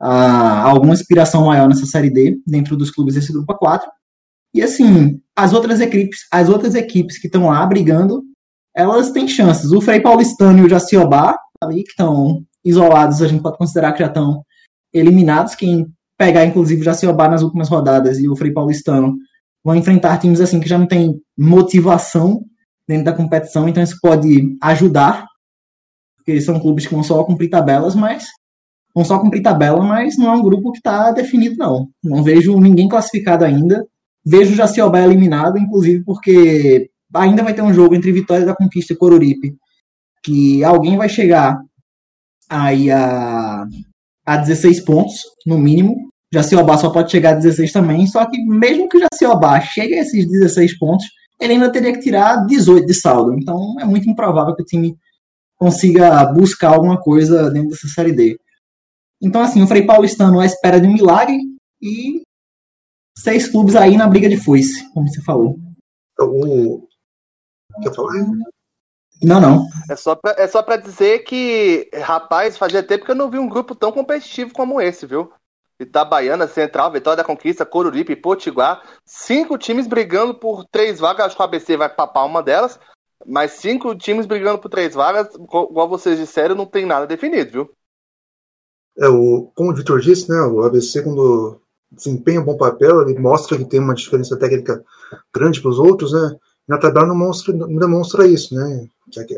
[0.00, 3.82] Ah, alguma inspiração maior nessa Série D, dentro dos clubes desse grupo A4.
[4.52, 8.22] E assim, as outras equipes, as outras equipes que estão lá brigando,
[8.74, 9.70] elas têm chances.
[9.70, 14.00] O Frei Paulistano e o Jaciobá, ali, que estão isolados, a gente pode considerar que
[14.00, 14.42] já estão
[14.92, 15.54] eliminados.
[15.54, 19.16] Quem pegar, inclusive, o Jaciobá nas últimas rodadas e o Frei Paulistano
[19.64, 22.42] vão enfrentar times assim que já não tem motivação
[22.86, 25.26] dentro da competição, então isso pode ajudar,
[26.16, 28.26] porque são clubes que vão só cumprir tabelas, mas
[28.94, 31.88] vão só cumprir tabela, mas não é um grupo que está definido, não.
[32.02, 33.84] Não vejo ninguém classificado ainda.
[34.24, 38.92] Vejo o Jaciobá eliminado, inclusive porque ainda vai ter um jogo entre Vitória da Conquista
[38.92, 39.54] e Coruripe,
[40.24, 41.60] que alguém vai chegar
[42.48, 43.66] aí a,
[44.26, 45.14] a 16 pontos,
[45.46, 45.94] no mínimo.
[46.32, 50.00] Jaciobá só pode chegar a 16 também, só que mesmo que o Jaciobá chegue a
[50.00, 51.06] esses 16 pontos,
[51.40, 53.34] ele ainda teria que tirar 18 de saldo.
[53.34, 54.96] Então é muito improvável que o time
[55.56, 58.36] consiga buscar alguma coisa dentro dessa Série D.
[59.22, 61.38] Então, assim, o Frei Paulistano à espera de um milagre
[61.80, 62.22] e
[63.16, 65.58] seis clubes aí na briga de foice, como você falou.
[66.20, 66.86] O...
[67.82, 68.12] Quer falar?
[69.24, 69.68] Não, não.
[69.90, 73.38] É só, pra, é só pra dizer que, rapaz, fazia tempo que eu não vi
[73.38, 75.32] um grupo tão competitivo como esse, viu?
[75.80, 78.82] Itabaiana, Central, Vitória da Conquista, Coruripe, Potiguar.
[79.04, 81.26] Cinco times brigando por três vagas.
[81.26, 82.78] Acho que o ABC vai papar uma delas.
[83.26, 87.70] Mas cinco times brigando por três vagas, igual vocês disseram, não tem nada definido, viu?
[88.98, 91.60] É, o, como o Vitor disse, né, o ABC, quando
[91.90, 94.84] desempenha um bom papel, ele mostra que tem uma diferença técnica
[95.34, 96.36] grande para os outros, né?
[96.66, 98.86] Na tabela não, mostra, não demonstra isso, né?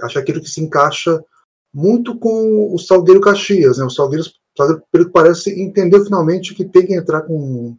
[0.03, 1.23] Acha aquilo que se encaixa
[1.75, 3.85] muito com o Salgueiro Caxias, né?
[3.85, 4.25] O Salgueiro,
[4.93, 7.77] pelo que parece, entendeu finalmente que tem que entrar com,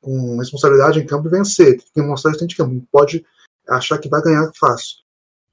[0.00, 1.78] com responsabilidade em campo e vencer.
[1.94, 2.74] Tem que mostrar isso dentro de campo.
[2.74, 3.24] Não pode
[3.68, 4.96] achar que vai ganhar fácil.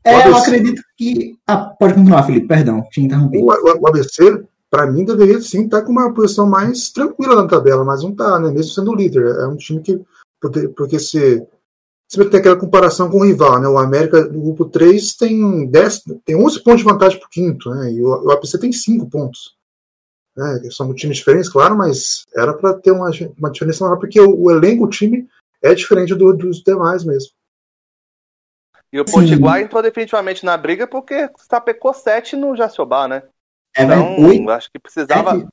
[0.04, 1.38] É, eu acredito que.
[1.48, 3.38] Ah, pode continuar, Felipe, perdão, te interrompi.
[3.38, 7.36] O, o, o ABC para mim, deveria sim estar tá com uma posição mais tranquila
[7.36, 8.52] na tabela, mas não está, né?
[8.52, 9.26] Mesmo sendo líder.
[9.26, 10.02] É um time que.
[10.76, 11.48] Porque se.
[12.16, 13.68] Se tem aquela comparação com o rival, né?
[13.68, 17.70] O América no grupo 3 tem, 10, tem 11 pontos de vantagem para o quinto,
[17.70, 17.92] né?
[17.92, 19.56] E o, o APC tem 5 pontos.
[20.36, 20.62] Né?
[20.72, 24.52] São times diferentes, claro, mas era para ter uma, uma diferença maior, porque o, o
[24.52, 25.28] elenco, o time,
[25.62, 27.32] é diferente do, dos demais mesmo.
[28.94, 33.24] E o Potiguar entrou definitivamente na briga porque sapecou 7 no Jaciobá, né?
[33.76, 35.46] É, então, oito, acho que precisava.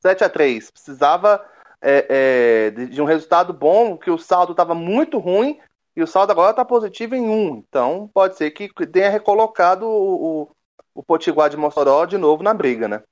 [0.00, 1.44] 7 a 3 Precisava
[1.82, 5.58] é, é, de, um resultado bom, que o saldo estava muito ruim
[5.96, 7.64] e o saldo agora está positivo em 1.
[7.68, 10.48] Então, pode ser que tenha recolocado o, o,
[10.94, 13.02] o Potiguar de Mossoró de novo na briga, né?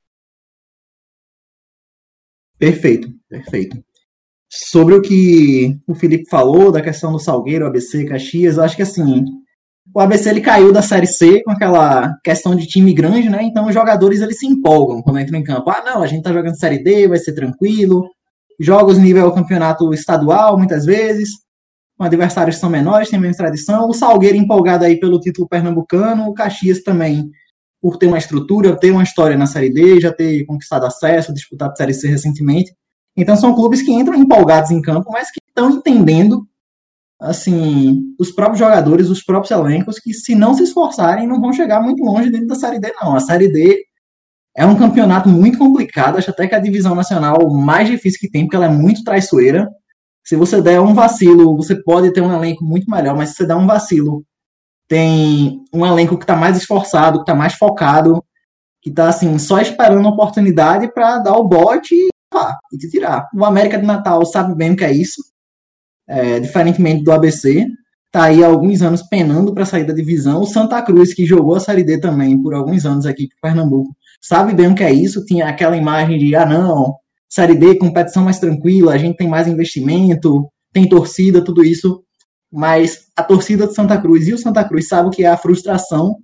[2.58, 3.82] Perfeito, perfeito.
[4.50, 8.82] Sobre o que o Felipe falou da questão do Salgueiro, ABC, Caxias, eu acho que
[8.82, 9.24] assim,
[9.94, 13.42] o ABC ele caiu da Série C com aquela questão de time grande, né?
[13.42, 15.70] Então os jogadores eles se empolgam quando entram em campo.
[15.70, 18.08] Ah, não, a gente tá jogando Série D, vai ser tranquilo.
[18.58, 21.30] Jogos nível campeonato estadual, muitas vezes.
[21.98, 23.88] Adversários são menores, tem menos tradição.
[23.88, 26.28] O Salgueiro empolgado aí pelo título pernambucano.
[26.28, 27.30] O Caxias também,
[27.80, 31.76] por ter uma estrutura, ter uma história na Série D, já ter conquistado acesso, disputado
[31.76, 32.72] Série C recentemente.
[33.16, 36.46] Então são clubes que entram empolgados em campo, mas que estão entendendo
[37.20, 41.80] assim, os próprios jogadores, os próprios elencos, que se não se esforçarem, não vão chegar
[41.80, 43.16] muito longe dentro da Série D, não.
[43.16, 43.87] A Série D
[44.58, 48.42] é um campeonato muito complicado, acho até que a divisão nacional mais difícil que tem,
[48.42, 49.70] porque ela é muito traiçoeira.
[50.26, 53.46] Se você der um vacilo, você pode ter um elenco muito melhor, mas se você
[53.46, 54.24] der um vacilo,
[54.88, 58.20] tem um elenco que está mais esforçado, que está mais focado,
[58.82, 62.90] que está assim, só esperando a oportunidade para dar o bote e, pá, e te
[62.90, 63.28] tirar.
[63.32, 65.22] O América de Natal sabe bem o que é isso
[66.08, 67.64] é, diferentemente do ABC,
[68.06, 70.40] está aí há alguns anos penando para sair da divisão.
[70.40, 73.94] O Santa Cruz, que jogou a Série D também por alguns anos aqui para Pernambuco,
[74.20, 75.24] sabe bem o que é isso.
[75.24, 76.94] Tinha aquela imagem de, ah, não,
[77.28, 82.02] Série D, competição mais tranquila, a gente tem mais investimento, tem torcida, tudo isso.
[82.50, 85.36] Mas a torcida de Santa Cruz e o Santa Cruz sabe o que é a
[85.36, 86.16] frustração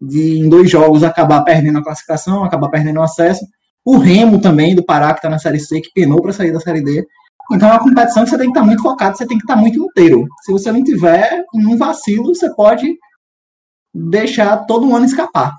[0.00, 3.44] de, em dois jogos, acabar perdendo a classificação, acabar perdendo o acesso.
[3.84, 6.60] O Remo também, do Pará, que está na Série C, que penou para sair da
[6.60, 7.06] Série D.
[7.52, 9.56] Então é uma competição que você tem que estar muito focado, você tem que estar
[9.56, 10.26] muito inteiro.
[10.44, 12.96] Se você não tiver um vacilo, você pode
[13.94, 15.54] deixar todo um ano escapar.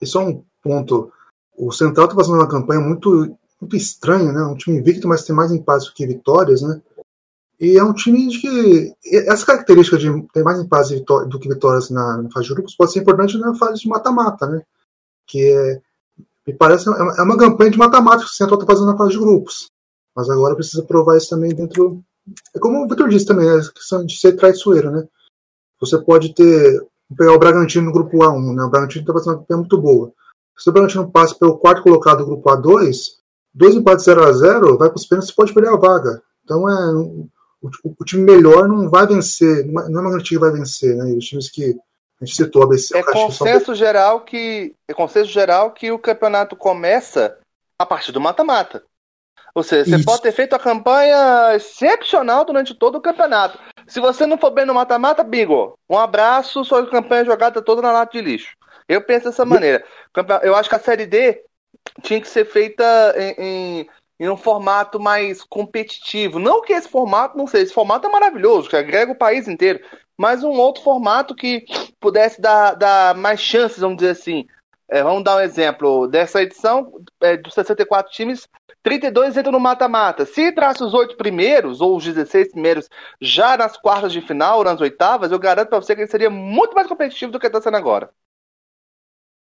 [0.00, 1.12] E só um ponto.
[1.56, 4.42] O Central está fazendo uma campanha muito, muito estranha, né?
[4.44, 6.80] Um time invicto, mas tem mais empates do que vitórias, né?
[7.62, 8.92] E é um time de que.
[9.28, 13.00] Essa característica de ter mais empates do que vitórias na, fase de grupos pode ser
[13.00, 14.62] importante na fase de mata-mata, né?
[15.26, 15.80] Que é.
[16.44, 16.88] Me parece.
[16.88, 19.70] É uma campanha de mata-mata que o Central está fazendo na fase de grupos.
[20.14, 22.02] Mas agora precisa provar isso também dentro.
[22.52, 25.06] É como o Vitor disse também, a questão de ser traiçoeiro, né?
[25.80, 26.84] Você pode ter.
[27.16, 28.64] pegar o Bragantino no grupo A1, né?
[28.64, 30.12] O Bragantino está fazendo uma campanha muito boa.
[30.56, 32.96] Se o Bragantino passa pelo quarto colocado do grupo A2,
[33.52, 36.22] dois empates 0 a 0 vai para os pênaltis e pode perder a vaga.
[36.44, 37.28] Então é.
[37.62, 41.14] O, o, time melhor não vai vencer, não é uma garantia que vai vencer, né?
[41.16, 41.78] Os times que
[42.20, 47.38] a gente citou, ABC, é consenso geral que é consenso geral que o campeonato começa
[47.78, 48.82] a partir do mata-mata.
[49.54, 50.04] Ou seja, você Isso.
[50.04, 53.58] pode ter feito a campanha excepcional durante todo o campeonato.
[53.86, 55.78] Se você não for bem no mata-mata, bingo.
[55.88, 58.56] Um abraço, sua campanha jogada toda na lata de lixo.
[58.94, 59.84] Eu penso dessa maneira.
[60.42, 61.42] Eu acho que a Série D
[62.02, 62.84] tinha que ser feita
[63.16, 63.88] em, em,
[64.20, 66.38] em um formato mais competitivo.
[66.38, 69.80] Não que esse formato, não sei, esse formato é maravilhoso, que agrega o país inteiro.
[70.16, 71.64] Mas um outro formato que
[71.98, 74.46] pudesse dar, dar mais chances, vamos dizer assim,
[74.88, 76.06] é, vamos dar um exemplo.
[76.06, 78.46] Dessa edição, é, dos 64 times,
[78.82, 80.26] 32 entram no mata-mata.
[80.26, 82.88] Se entrasse os oito primeiros, ou os 16 primeiros,
[83.20, 86.30] já nas quartas de final, ou nas oitavas, eu garanto para você que ele seria
[86.30, 88.10] muito mais competitivo do que está sendo agora.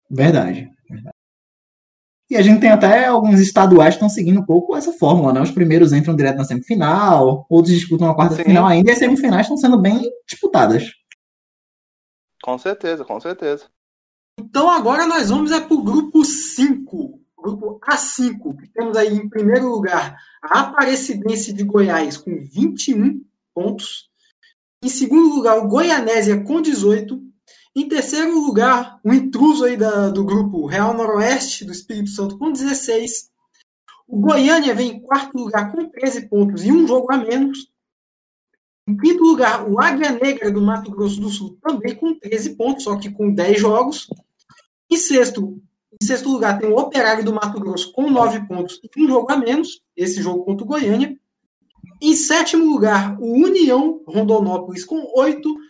[0.10, 1.18] Verdade, verdade.
[2.30, 5.42] E a gente tem até alguns estaduais que estão seguindo um pouco essa fórmula, né?
[5.42, 8.44] Os primeiros entram direto na semifinal, outros disputam a quarta Sim.
[8.44, 10.92] final ainda, e as semifinais estão sendo bem disputadas.
[12.44, 13.66] Com certeza, com certeza.
[14.40, 19.30] Então agora nós vamos é para o grupo 5, grupo A5, que temos aí em
[19.30, 24.10] primeiro lugar a Aparecidense de Goiás com 21 pontos.
[24.84, 27.27] Em segundo lugar, o Goianésia com 18.
[27.78, 32.52] Em terceiro lugar, o intruso aí da, do grupo Real Noroeste do Espírito Santo com
[32.52, 33.30] 16.
[34.08, 37.72] O Goiânia vem em quarto lugar com 13 pontos e um jogo a menos.
[38.90, 42.84] Em quinto lugar, o Águia Negra do Mato Grosso do Sul também com 13 pontos,
[42.84, 44.08] só que com 10 jogos.
[44.90, 45.62] Em sexto,
[46.02, 49.32] em sexto lugar, tem o Operário do Mato Grosso com 9 pontos e um jogo
[49.32, 51.16] a menos, esse jogo contra o Goiânia.
[52.02, 55.68] Em sétimo lugar, o União Rondonópolis com 8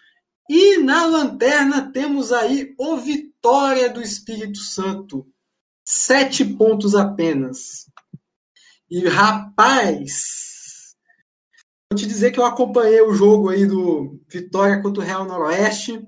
[0.50, 5.28] e na lanterna temos aí o Vitória do Espírito Santo.
[5.86, 7.86] Sete pontos apenas.
[8.90, 10.96] E rapaz,
[11.92, 16.02] vou te dizer que eu acompanhei o jogo aí do Vitória contra o Real Noroeste.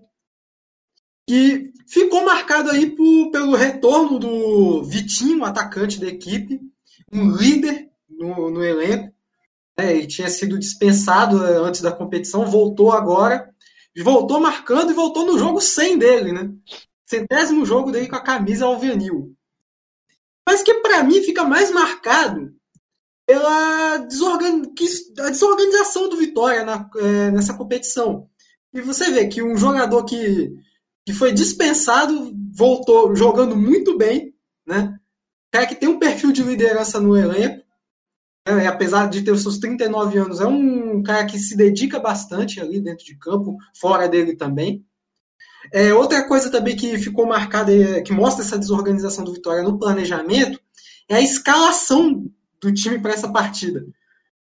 [1.30, 6.62] E ficou marcado aí por, pelo retorno do Vitinho, atacante da equipe,
[7.12, 9.13] um líder no, no elenco.
[9.78, 13.49] Ele tinha sido dispensado é, antes da competição, voltou agora
[14.04, 16.52] voltou marcando e voltou no jogo 100 dele, né?
[17.06, 19.36] Centésimo jogo dele com a camisa alvenil.
[20.48, 22.54] Mas que para mim fica mais marcado
[23.26, 24.64] pela desorgan...
[25.20, 28.28] a desorganização do Vitória na, é, nessa competição.
[28.74, 30.52] E você vê que um jogador que,
[31.06, 34.34] que foi dispensado voltou jogando muito bem,
[34.66, 34.98] né?
[35.52, 37.66] Cara que tem um perfil de liderança no elenco,
[38.58, 42.60] é, apesar de ter os seus 39 anos, é um cara que se dedica bastante
[42.60, 44.86] ali dentro de campo, fora dele também.
[45.72, 50.60] É, outra coisa também que ficou marcada, que mostra essa desorganização do Vitória no planejamento,
[51.08, 52.26] é a escalação
[52.62, 53.86] do time para essa partida.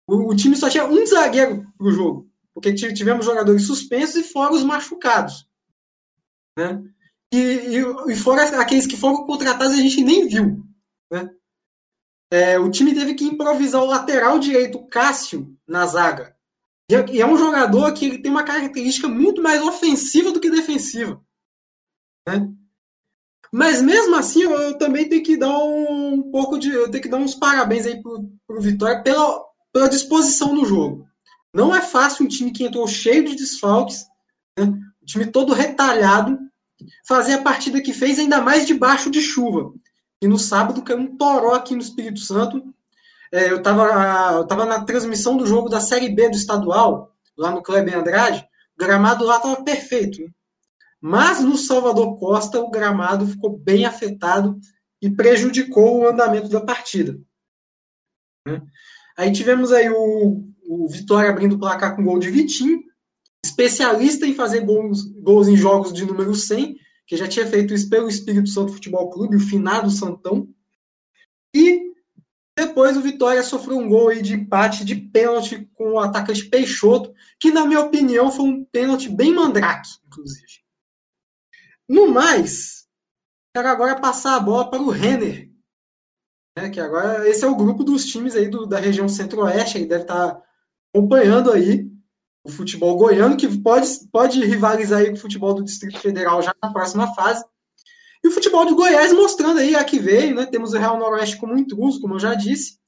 [0.06, 4.22] O, o, time só tinha um zagueiro para o jogo, porque tivemos jogadores suspensos e
[4.22, 5.46] fora os machucados.
[6.56, 6.82] Né?
[7.32, 10.62] E, e, e fora aqueles que foram contratados a gente nem viu.
[11.10, 11.30] Né?
[12.30, 16.36] É, o time teve que improvisar o lateral direito, Cássio, na zaga.
[16.90, 21.20] E é um jogador que ele tem uma característica muito mais ofensiva do que defensiva.
[22.26, 22.50] Né?
[23.52, 26.70] Mas mesmo assim, eu também tenho que dar um pouco de.
[26.70, 31.06] Eu tenho que dar uns parabéns aí pro, pro Vitória pela, pela disposição no jogo.
[31.54, 34.04] Não é fácil um time que entrou cheio de desfalques,
[34.58, 34.64] né?
[34.64, 36.38] um time todo retalhado,
[37.06, 39.72] fazer a partida que fez, ainda mais debaixo de chuva.
[40.20, 42.74] E no sábado caiu um toró aqui no Espírito Santo.
[43.32, 47.98] É, eu estava na transmissão do jogo da Série B do estadual, lá no Kleber
[47.98, 48.46] Andrade.
[48.74, 50.22] O gramado lá estava perfeito.
[51.00, 54.58] Mas no Salvador Costa, o gramado ficou bem afetado
[55.00, 57.18] e prejudicou o andamento da partida.
[58.46, 58.60] Né?
[59.16, 62.82] Aí tivemos aí o, o Vitória abrindo o placar com gol de Vitinho,
[63.44, 66.76] especialista em fazer gols, gols em jogos de número 100,
[67.08, 70.46] que já tinha feito isso pelo Espírito Santo Futebol Clube, o finado Santão.
[71.54, 71.94] E
[72.54, 77.14] depois o Vitória sofreu um gol aí de empate de pênalti com o atacante Peixoto,
[77.40, 80.60] que na minha opinião foi um pênalti bem mandrake, inclusive.
[81.88, 82.86] No mais,
[83.56, 85.50] quero agora passar a bola para o Renner,
[86.58, 89.86] né, que agora esse é o grupo dos times aí do, da região centro-oeste, ele
[89.86, 90.38] deve estar
[90.92, 91.90] acompanhando aí
[92.48, 96.54] o futebol goiano, que pode, pode rivalizar aí com o futebol do Distrito Federal já
[96.62, 97.44] na próxima fase.
[98.22, 100.46] E o futebol do Goiás mostrando aí a que veio, né?
[100.46, 102.78] Temos o Real Noroeste como intruso, como eu já disse.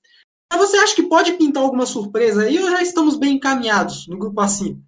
[0.52, 4.18] Mas você acha que pode pintar alguma surpresa aí ou já estamos bem encaminhados no
[4.18, 4.82] grupo assim?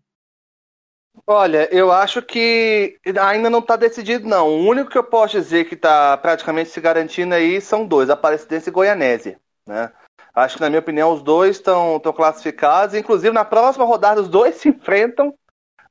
[1.25, 4.49] Olha, eu acho que ainda não está decidido, não.
[4.49, 8.69] O único que eu posso dizer que está praticamente se garantindo aí são dois, Aparecidense
[8.69, 9.93] e Goianese, né?
[10.35, 12.95] Acho que, na minha opinião, os dois estão classificados.
[12.95, 15.35] Inclusive, na próxima rodada, os dois se enfrentam,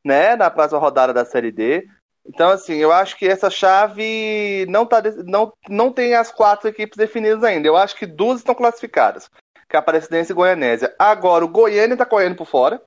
[0.03, 0.35] né?
[0.35, 1.87] Na próxima rodada da Série D.
[2.25, 6.97] Então, assim, eu acho que essa chave não, tá, não, não tem as quatro equipes
[6.97, 7.67] definidas ainda.
[7.67, 9.29] Eu acho que duas estão classificadas,
[9.67, 10.95] que é a Aparecidense e Goianésia.
[10.99, 12.81] Agora, o Goiânia está correndo por fora.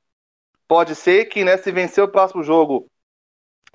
[0.69, 2.87] Pode ser que, né, se vencer o próximo jogo,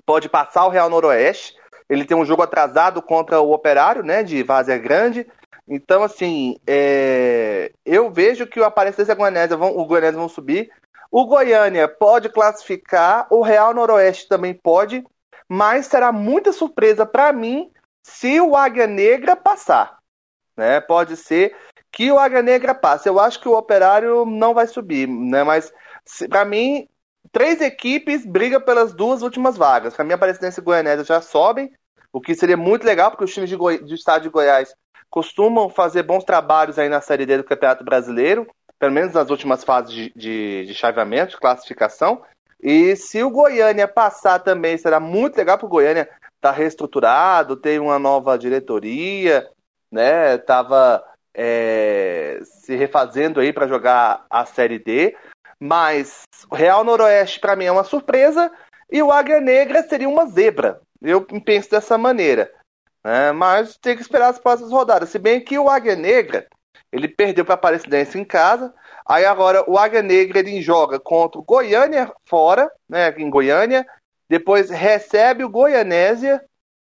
[0.04, 1.54] pode passar o Real Noroeste.
[1.88, 5.26] Ele tem um jogo atrasado contra o Operário, né, de Vazia Grande.
[5.72, 7.70] Então, assim, é...
[7.86, 10.68] eu vejo que o Aparecidense e a Goianésia vão, o Goianésia vão subir.
[11.12, 15.04] O Goiânia pode classificar, o Real Noroeste também pode,
[15.48, 17.70] mas será muita surpresa para mim
[18.02, 19.98] se o Águia Negra passar.
[20.56, 20.80] Né?
[20.80, 21.56] Pode ser
[21.92, 23.08] que o Águia Negra passe.
[23.08, 25.44] Eu acho que o Operário não vai subir, né?
[25.44, 25.72] mas
[26.28, 26.88] para mim,
[27.30, 29.94] três equipes brigam pelas duas últimas vagas.
[29.94, 31.72] Para mim, a Aparecidense e Goianésia já sobem,
[32.12, 34.74] o que seria muito legal, porque os times de Goi do estado de Goiás
[35.10, 38.46] costumam fazer bons trabalhos aí na Série D do Campeonato Brasileiro,
[38.78, 42.22] pelo menos nas últimas fases de, de, de chaveamento, de classificação.
[42.62, 47.56] E se o Goiânia passar também, será muito legal para o Goiânia estar tá reestruturado,
[47.56, 49.48] tem uma nova diretoria,
[49.90, 50.38] né?
[50.38, 51.02] Tava
[51.34, 55.16] é, se refazendo aí para jogar a Série D.
[55.58, 58.50] Mas o Real Noroeste para mim é uma surpresa
[58.90, 60.80] e o Águia Negra seria uma zebra.
[61.02, 62.50] Eu penso dessa maneira.
[63.04, 63.32] Né?
[63.32, 65.08] Mas tem que esperar as próximas rodadas.
[65.08, 66.46] Se bem que o Águia Negra
[66.92, 68.74] ele perdeu para a Aparecidense em casa.
[69.06, 73.86] Aí agora o Águia Negra ele joga contra o Goiânia fora, né, em Goiânia.
[74.28, 76.42] Depois recebe o Goianésia.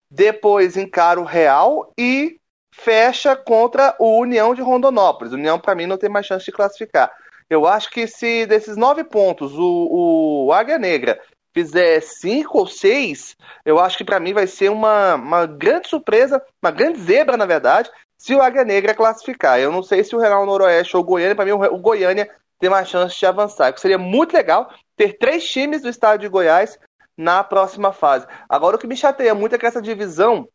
[0.10, 2.40] Depois encara o Real e
[2.74, 5.34] fecha contra o União de Rondonópolis.
[5.34, 7.12] O União, para mim, não tem mais chance de classificar.
[7.50, 11.20] Eu acho que se desses nove pontos o, o Águia Negra
[11.58, 16.40] fizer cinco ou seis, eu acho que para mim vai ser uma, uma grande surpresa,
[16.62, 19.60] uma grande zebra, na verdade, se o Águia Negra classificar.
[19.60, 22.70] Eu não sei se o Real Noroeste ou o Goiânia, para mim o, Goiânia tem
[22.70, 23.76] mais chance de avançar.
[23.80, 26.78] Seria muito legal ter três times do estado de Goiás
[27.18, 28.28] na próxima fase.
[28.48, 30.48] Agora, o que me chateia muito é que essa divisão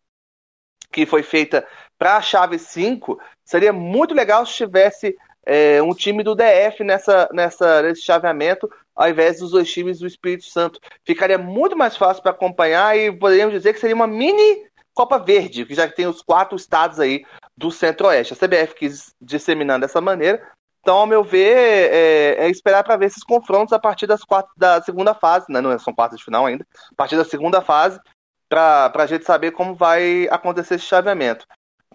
[0.92, 1.66] que foi feita
[1.98, 7.28] para a chave 5, seria muito legal se tivesse é, um time do DF nessa,
[7.32, 10.80] nessa, nesse chaveamento, ao invés dos dois times do Espírito Santo.
[11.04, 15.64] Ficaria muito mais fácil para acompanhar e poderíamos dizer que seria uma mini Copa Verde,
[15.64, 17.24] que já tem os quatro estados aí
[17.56, 18.34] do Centro-Oeste.
[18.34, 20.42] A CBF quis disseminar dessa maneira.
[20.80, 24.52] Então, ao meu ver, é, é esperar para ver esses confrontos a partir das quatro,
[24.56, 25.60] da segunda fase, né?
[25.60, 28.00] não são quartas de final ainda, a partir da segunda fase,
[28.48, 31.46] para a gente saber como vai acontecer esse chaveamento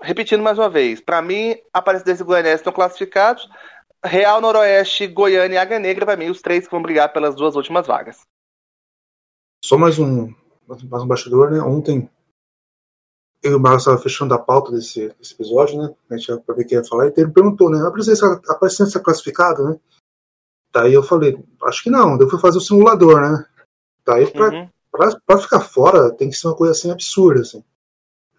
[0.02, 3.48] repetindo mais uma vez, para mim, Aparecidense e Goianese estão classificados.
[4.04, 7.56] Real, Noroeste, Goiânia e Águia Negra, para mim, os três que vão brigar pelas duas
[7.56, 8.22] últimas vagas.
[9.64, 10.34] Só mais um,
[10.68, 11.60] mais um bastidor, né?
[11.62, 12.10] Ontem
[13.44, 15.94] eu e o Marcos estavam fechando a pauta desse, desse, episódio, né?
[16.10, 17.80] A gente para ver quem ia falar, e ele perguntou, né?
[17.80, 19.80] A Aparecidense é classificada, né?
[20.72, 23.46] Daí eu falei, acho que não, eu fui fazer o simulador, né?
[24.06, 24.70] Daí, pra, uhum.
[24.92, 27.64] pra, pra, ficar fora, tem que ser uma coisa assim absurda, assim.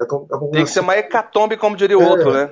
[0.00, 2.50] É é Tem que ser uma hecatombe, como diria o é, outro, né?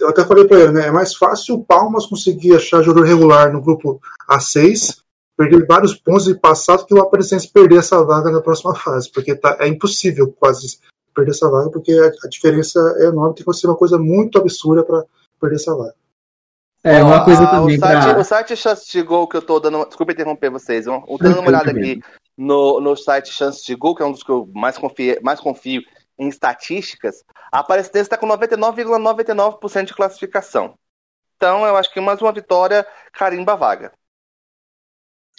[0.00, 0.86] Eu até falei para ele, né?
[0.86, 4.98] É mais fácil o Palmas conseguir achar jogador regular no grupo A6,
[5.36, 9.10] perder vários pontos e passar do que o Aparecidense perder essa vaga na próxima fase,
[9.10, 10.78] porque tá, é impossível quase
[11.14, 14.38] perder essa vaga, porque a, a diferença é enorme, tem que ser uma coisa muito
[14.38, 15.04] absurda para
[15.40, 15.94] perder essa vaga.
[16.84, 17.76] É, uma coisa também.
[17.76, 18.18] O site, pra...
[18.18, 19.84] o site Chance de Gol que eu tô dando.
[19.86, 20.86] Desculpa interromper vocês.
[20.86, 22.02] Eu tô dando uma olhada aqui
[22.36, 25.38] no, no site Chance de Gol, que é um dos que eu mais confio, mais
[25.38, 25.82] confio
[26.18, 27.16] em estatísticas.
[27.50, 30.74] A Aparecidense está com 99,99% ,99 de classificação.
[31.36, 33.92] Então, eu acho que mais uma vitória carimba a vaga.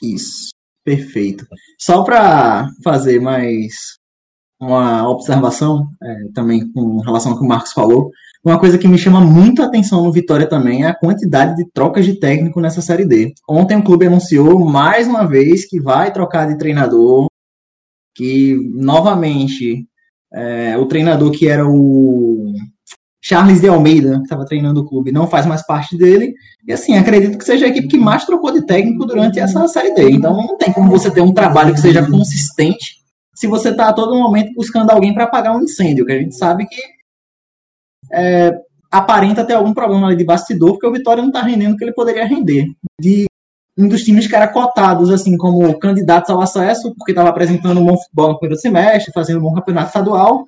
[0.01, 0.49] Isso.
[0.83, 1.47] Perfeito.
[1.79, 3.97] Só para fazer mais
[4.59, 8.11] uma observação, é, também com relação ao que o Marcos falou,
[8.43, 11.69] uma coisa que me chama muito a atenção no Vitória também é a quantidade de
[11.71, 13.33] trocas de técnico nessa Série D.
[13.47, 17.27] Ontem o clube anunciou mais uma vez que vai trocar de treinador,
[18.13, 19.87] que novamente
[20.33, 22.53] é, o treinador que era o
[23.21, 26.33] Charles de Almeida, que estava treinando o clube, não faz mais parte dele.
[26.67, 29.93] E assim, acredito que seja a equipe que mais trocou de técnico durante essa Série
[29.93, 30.11] D.
[30.11, 33.93] Então não tem como você ter um trabalho que seja consistente se você está a
[33.93, 36.81] todo momento buscando alguém para apagar um incêndio, que a gente sabe que
[38.13, 38.51] é,
[38.91, 41.83] aparenta ter algum problema ali de bastidor, porque o Vitória não está rendendo o que
[41.83, 42.67] ele poderia render.
[42.99, 43.25] De
[43.77, 47.85] um dos times que era cotados assim como candidatos ao acesso, porque estava apresentando um
[47.85, 50.45] bom futebol no primeiro semestre, fazendo um bom campeonato estadual,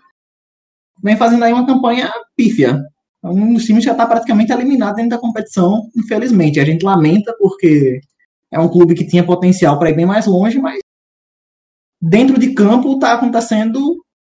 [1.04, 2.82] vem fazendo aí uma campanha pífia.
[3.24, 6.60] Um dos times já está praticamente eliminado dentro da competição, infelizmente.
[6.60, 8.00] A gente lamenta porque
[8.52, 10.80] é um clube que tinha potencial para ir bem mais longe, mas
[12.00, 13.80] dentro de campo está acontecendo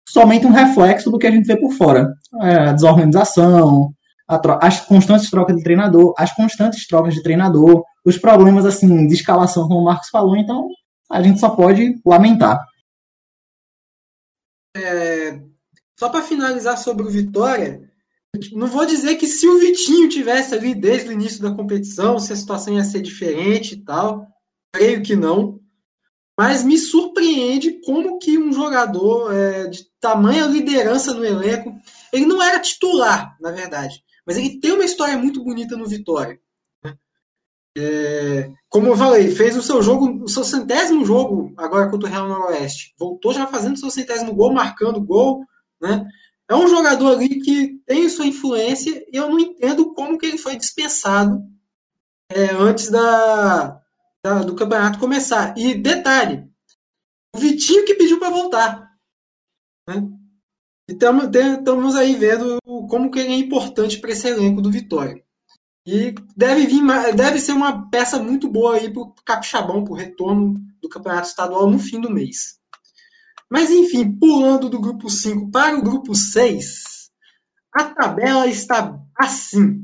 [0.08, 2.12] somente um reflexo do que a gente vê por fora.
[2.42, 3.94] É, a desorganização,
[4.28, 9.14] a as constantes trocas de treinador, as constantes trocas de treinador, os problemas assim de
[9.14, 10.68] escalação, como o Marcos falou, então
[11.10, 12.64] a gente só pode lamentar.
[14.76, 15.40] É,
[15.98, 17.90] só para finalizar sobre o Vitória,
[18.54, 22.32] não vou dizer que se o Vitinho tivesse ali desde o início da competição, se
[22.32, 24.28] a situação ia ser diferente e tal,
[24.74, 25.60] creio que não.
[26.38, 31.76] Mas me surpreende como que um jogador é, de tamanha liderança no elenco,
[32.14, 36.40] ele não era titular, na verdade, mas ele tem uma história muito bonita no Vitória.
[37.82, 42.12] É, como eu falei, fez o seu jogo, o seu centésimo jogo agora contra o
[42.12, 42.94] Real Noroeste.
[43.00, 45.46] Voltou já fazendo o seu centésimo gol, marcando gol,
[45.82, 46.06] né?
[46.50, 50.38] É um jogador ali que tem sua influência e eu não entendo como que ele
[50.38, 51.42] foi dispensado
[52.30, 53.80] é, antes da,
[54.22, 55.58] da, do campeonato começar.
[55.58, 56.44] E detalhe,
[57.34, 58.92] o Vitinho que pediu para voltar.
[59.88, 60.06] Né?
[60.90, 62.58] E estamos aí vendo
[62.90, 65.24] como que ele é importante para esse elenco do Vitória.
[65.86, 66.84] E deve, vir,
[67.16, 71.28] deve ser uma peça muito boa aí para o Capixabão, para o retorno do Campeonato
[71.28, 72.60] Estadual no fim do mês.
[73.50, 77.10] Mas enfim, pulando do grupo 5 para o grupo 6,
[77.74, 79.82] a tabela está assim.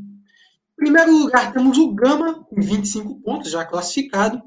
[0.73, 4.41] Em primeiro lugar temos o Gama, com 25 pontos, já classificado.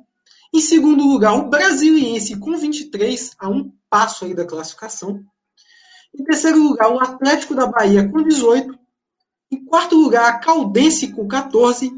[0.55, 5.25] Em segundo lugar, o Brasiliense, com 23, a um passo aí da classificação.
[6.15, 8.78] Em terceiro lugar, o Atlético da Bahia, com 18.
[9.51, 11.91] Em quarto lugar, a Caldense, com 14.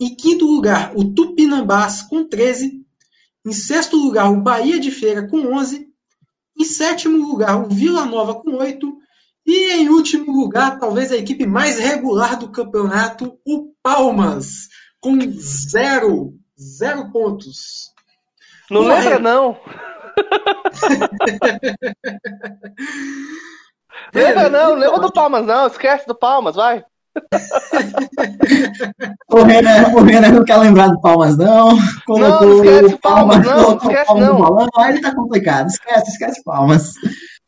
[0.00, 2.84] Em quinto lugar, o Tupinambás, com 13.
[3.44, 5.88] Em sexto lugar, o Bahia de Feira, com 11.
[6.58, 8.98] Em sétimo lugar, o Vila Nova, com 8.
[9.46, 14.68] E em último lugar, talvez a equipe mais regular do campeonato, o Palmas,
[15.00, 17.92] com zero, zero pontos.
[18.70, 19.56] Não lembra, não.
[24.14, 26.82] lembra não, lembra do Palmas não, esquece do Palmas, vai.
[29.30, 31.78] o Renan, o Renan não quer lembrar do Palmas, não.
[32.04, 34.40] Colocou não, esquece Palmas, Palmas não, esquece Palmas não.
[34.40, 36.94] Balão, aí ele tá complicado, esquece, esquece Palmas.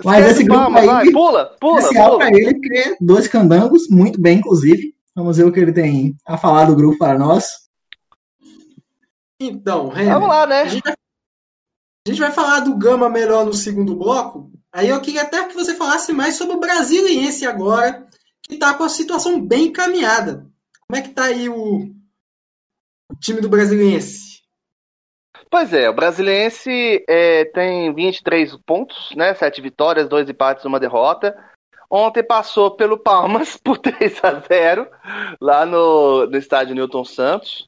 [0.05, 2.19] Mas esquece esse grupo Palmas, aí, vai, pula, pula, especial pula.
[2.19, 4.95] pra ele, porque dois candangos, muito bem, inclusive.
[5.15, 7.47] Vamos ver o que ele tem a falar do grupo para nós.
[9.41, 10.63] Então, Renan, Vamos lá, né?
[10.63, 10.69] A
[12.09, 14.53] gente vai falar do Gama melhor no segundo bloco.
[14.77, 18.07] Aí eu queria até que você falasse mais sobre o Brasiliense agora,
[18.43, 20.47] que está com a situação bem encaminhada.
[20.87, 21.79] Como é que está aí o,
[23.11, 24.43] o, time do Brasiliense?
[25.51, 29.35] Pois é, o Brasiliense é, tem 23 pontos, né?
[29.35, 31.35] 7 vitórias, 2 empates, uma derrota.
[31.91, 34.91] Ontem passou pelo Palmas por 3 a 0
[35.41, 37.67] lá no, no estádio Newton Santos.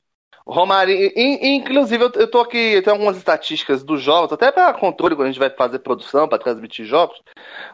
[0.48, 5.14] Romarinho, inclusive eu, eu tô aqui, eu tenho algumas estatísticas dos jogos, até para controle
[5.14, 7.20] quando a gente vai fazer produção, para transmitir jogos.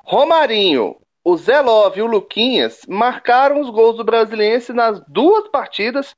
[0.05, 6.17] Romarinho, o Zé Love e o Luquinhas marcaram os gols do Brasiliense nas duas partidas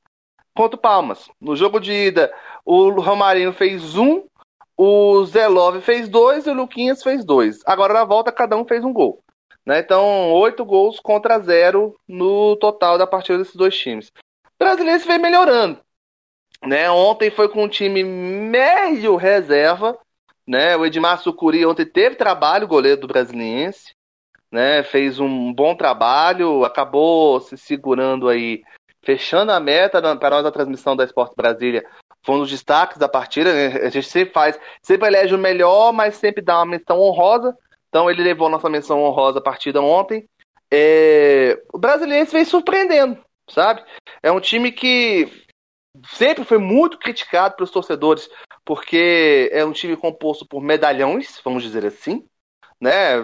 [0.55, 1.29] contra o Palmas.
[1.39, 2.33] No jogo de ida,
[2.65, 4.25] o Romarinho fez um,
[4.79, 7.61] o Zé Love fez dois e o Luquinhas fez dois.
[7.67, 9.23] Agora na volta, cada um fez um gol.
[9.67, 9.81] Né?
[9.81, 14.11] Então, oito gols contra zero no total da partida desses dois times.
[14.59, 15.86] O vem melhorando.
[16.67, 16.91] Né?
[16.91, 19.97] Ontem foi com um time médio reserva.
[20.47, 20.77] Né?
[20.77, 23.95] O Edmar Sucuri ontem teve trabalho, goleiro do Brasiliense.
[24.51, 24.83] Né?
[24.83, 28.63] Fez um bom trabalho, acabou se segurando aí,
[29.05, 31.85] fechando a meta para nós da transmissão da Esporte Brasília.
[32.25, 33.53] Foi um dos destaques da partida.
[33.53, 33.87] Né?
[33.87, 37.57] A gente sempre faz, sempre elege o melhor, mas sempre dá uma menção honrosa.
[37.89, 40.29] Então ele levou nossa menção honrosa a partida ontem.
[40.69, 41.63] É...
[41.73, 43.85] O Brasiliense vem surpreendendo, sabe?
[44.21, 45.46] É um time que
[46.13, 48.29] sempre foi muito criticado pelos torcedores,
[48.65, 52.25] porque é um time composto por medalhões, vamos dizer assim,
[52.81, 53.17] né?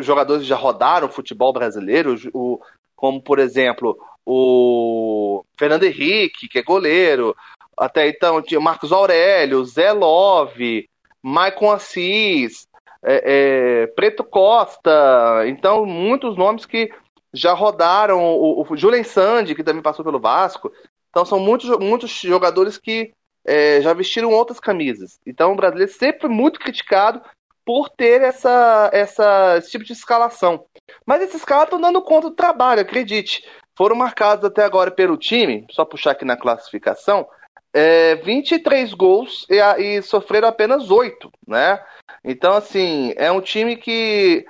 [0.00, 2.60] Jogadores já rodaram futebol brasileiro, o,
[2.96, 7.34] como por exemplo o Fernando Henrique, que é goleiro,
[7.76, 10.88] até então tinha Marcos Aurélio, Zé Love,
[11.22, 12.66] Maicon Assis,
[13.02, 16.90] é, é, Preto Costa, então muitos nomes que
[17.32, 20.72] já rodaram, o, o Julen Sandi, que também passou pelo Vasco,
[21.18, 23.12] então são muitos, muitos jogadores que
[23.44, 25.18] é, já vestiram outras camisas.
[25.26, 27.20] Então o brasileiro sempre muito criticado
[27.66, 30.64] por ter essa, essa, esse tipo de escalação.
[31.04, 33.44] Mas esses caras estão dando conta do trabalho, acredite.
[33.76, 37.26] Foram marcados até agora pelo time, só puxar aqui na classificação,
[37.74, 41.84] é, 23 gols e, e sofreram apenas 8, né?
[42.22, 44.46] Então, assim, é um time que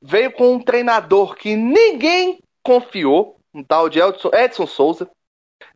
[0.00, 5.10] veio com um treinador que ninguém confiou, um tal de Edson, Edson Souza.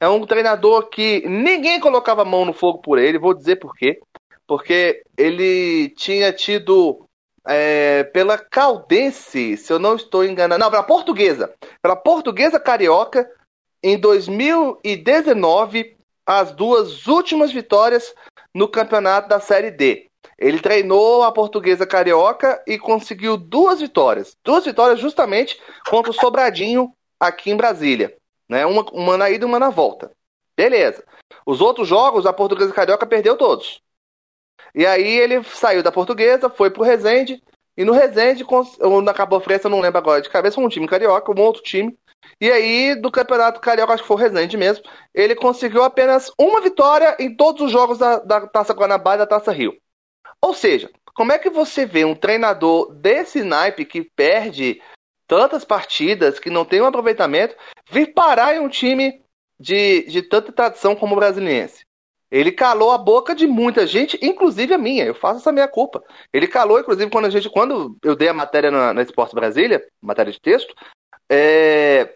[0.01, 3.75] É um treinador que ninguém colocava a mão no fogo por ele, vou dizer por
[3.75, 4.01] quê.
[4.47, 7.07] Porque ele tinha tido
[7.47, 13.29] é, pela Caldense, se eu não estou enganado, não, pela Portuguesa, pela Portuguesa Carioca,
[13.83, 18.15] em 2019, as duas últimas vitórias
[18.53, 20.07] no campeonato da Série D.
[20.39, 24.37] Ele treinou a Portuguesa Carioca e conseguiu duas vitórias.
[24.45, 25.59] Duas vitórias justamente
[25.89, 28.15] contra o Sobradinho aqui em Brasília.
[28.49, 28.65] Né?
[28.67, 30.11] Uma, uma na ida e uma na volta.
[30.57, 31.05] Beleza.
[31.45, 33.83] Os outros jogos, a Portuguesa Carioca perdeu todos.
[34.75, 37.43] E aí ele saiu da Portuguesa, foi pro Resende.
[37.77, 38.45] E no Resende,
[39.03, 41.97] na Cabo Fresca, não lembro agora de cabeça, um time carioca, um outro time.
[42.41, 44.85] E aí, do Campeonato Carioca, acho que foi o Resende mesmo,
[45.15, 49.27] ele conseguiu apenas uma vitória em todos os jogos da, da Taça Guanabara e da
[49.27, 49.77] Taça Rio.
[50.41, 54.83] Ou seja, como é que você vê um treinador desse naipe que perde
[55.27, 57.57] tantas partidas, que não tem um aproveitamento,
[57.91, 59.23] vir parar em um time
[59.59, 61.87] de, de tanta tradição como o brasiliense.
[62.31, 65.05] Ele calou a boca de muita gente, inclusive a minha.
[65.05, 66.03] Eu faço essa minha culpa.
[66.33, 69.87] Ele calou, inclusive, quando a gente, quando eu dei a matéria na, na Esporte Brasília,
[70.03, 70.75] matéria de texto,
[71.31, 72.15] é,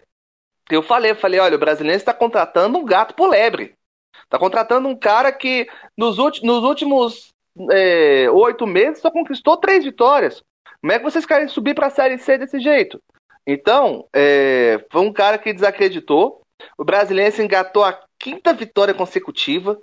[0.69, 3.75] eu falei, falei, olha, o brasileiro está contratando um gato por lebre.
[4.23, 5.67] Está contratando um cara que
[5.97, 7.33] nos, nos últimos
[7.71, 10.43] é, oito meses só conquistou três vitórias.
[10.81, 13.01] Como é que vocês querem subir para a Série C desse jeito?
[13.45, 16.41] Então, é, foi um cara que desacreditou.
[16.77, 19.77] O brasileiro engatou a quinta vitória consecutiva,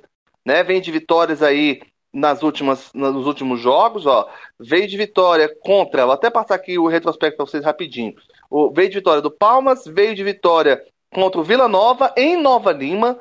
[0.45, 0.63] né?
[0.63, 1.81] Vem de vitórias aí
[2.13, 4.31] nas últimas, nos últimos jogos, ó.
[4.59, 8.15] Veio de vitória contra, vou até passar aqui o retrospecto para vocês rapidinho.
[8.51, 10.83] O, veio de vitória do Palmas, veio de vitória
[11.13, 13.19] contra o Vila Nova em Nova Lima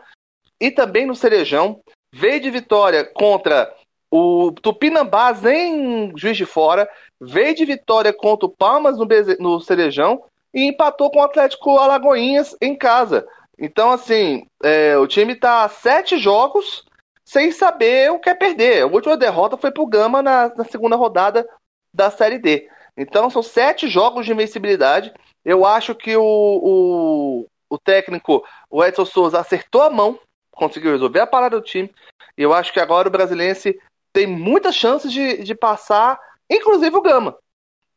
[0.60, 1.82] e também no Cerejão.
[2.14, 3.74] Veio de vitória contra
[4.12, 6.90] o Tupinambás em Juiz de Fora,
[7.20, 9.38] veio de vitória contra o Palmas no, Beze...
[9.40, 13.28] no Cerejão e empatou com o Atlético Alagoinhas em casa.
[13.60, 16.86] Então, assim, é, o time está sete jogos
[17.26, 18.84] sem saber o que é perder.
[18.84, 21.48] A última derrota foi pro Gama na, na segunda rodada
[21.94, 22.70] da Série D.
[22.96, 25.12] Então, são sete jogos de invencibilidade.
[25.44, 30.20] Eu acho que o, o, o técnico, o Edson Souza, acertou a mão,
[30.52, 31.92] conseguiu resolver a parada do time.
[32.38, 33.78] E eu acho que agora o Brasiliense
[34.18, 37.38] tem muitas chances de, de passar, inclusive o Gama.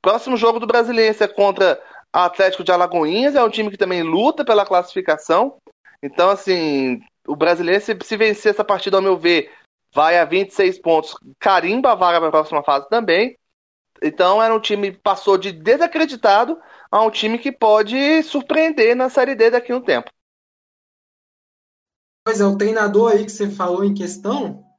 [0.03, 4.45] Próximo jogo do Brasiliense é contra Atlético de Alagoinhas, é um time que também luta
[4.45, 5.57] pela classificação.
[6.03, 9.51] Então, assim, o Brasiliense, se, se vencer essa partida, ao meu ver,
[9.95, 13.39] vai a 26 pontos, carimba a vaga para a próxima fase também.
[14.03, 16.61] Então, era um time que passou de desacreditado
[16.91, 20.11] a um time que pode surpreender na Série D daqui a um tempo.
[22.23, 24.70] Pois é, o treinador aí que você falou em questão,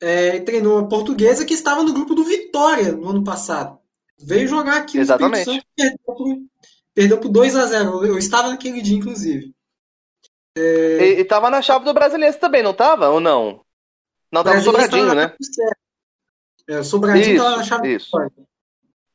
[0.00, 3.78] é, treinou uma portuguesa que estava no grupo do Vitória no ano passado.
[4.18, 5.46] Veio jogar aqui Exatamente.
[5.46, 6.38] no Espírito Santo perdeu por,
[6.94, 9.54] perdeu por 2 a 0 Eu estava naquele dia, inclusive.
[10.56, 11.18] É...
[11.18, 13.08] E, estava na chave do Brasileiro também, não estava?
[13.10, 13.64] Ou não?
[14.30, 15.34] Não, tava Sobradinho, né?
[16.68, 18.10] É, o Sobradinho estava na chave isso.
[18.10, 18.46] do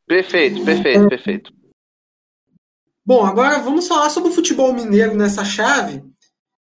[0.06, 1.10] Perfeito, perfeito, é...
[1.10, 1.54] perfeito.
[3.06, 6.04] Bom, agora vamos falar sobre o futebol mineiro nessa chave.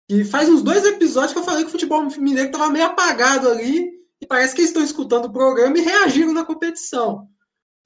[0.09, 3.49] E faz uns dois episódios que eu falei que o futebol mineiro estava meio apagado
[3.49, 3.92] ali
[4.23, 7.29] e parece que eles estão escutando o programa e reagiram na competição.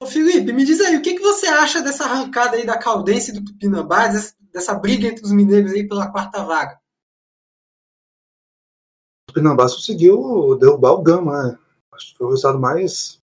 [0.00, 3.32] Ô Felipe, me diz aí, o que, que você acha dessa arrancada aí da Caldense
[3.32, 6.80] e do Tupinambás, dessa, dessa briga entre os mineiros aí pela quarta vaga?
[9.24, 11.58] O Tupinambás conseguiu derrubar o Gama, né?
[11.92, 13.20] Acho que foi o resultado mais.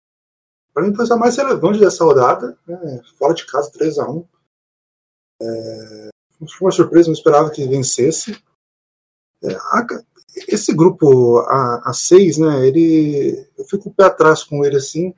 [0.73, 2.57] Para mim, foi o mais relevante dessa rodada.
[2.65, 2.99] Né?
[3.15, 4.27] Fora de casa, 3x1.
[5.39, 6.09] É...
[6.39, 8.43] Foi uma surpresa, não esperava que vencesse.
[9.43, 9.85] É, a,
[10.47, 15.13] esse grupo a, a seis, né, ele, eu fico o pé atrás com ele assim,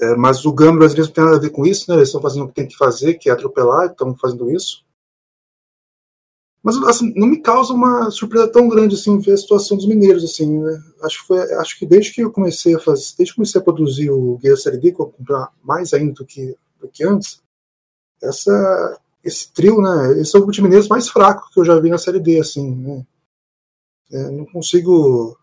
[0.00, 2.22] é, mas o Gama brasileiro não tem nada a ver com isso, né, eles estão
[2.22, 4.86] fazendo o que tem que fazer, que é atropelar, estão fazendo isso.
[6.62, 10.24] Mas assim, não me causa uma surpresa tão grande assim ver a situação dos mineiros
[10.24, 10.82] assim, né?
[11.02, 13.64] Acho que foi, acho que desde que eu comecei a fazer, desde que comecei a
[13.64, 17.40] produzir o Guia Série D, que eu comprar mais ainda do que do que antes,
[18.22, 20.20] essa esse trio, né?
[20.20, 22.40] Esse é o grupo de mineiros mais fraco que eu já vi na Série D,
[22.40, 23.06] assim, né?
[24.10, 25.38] É, não consigo.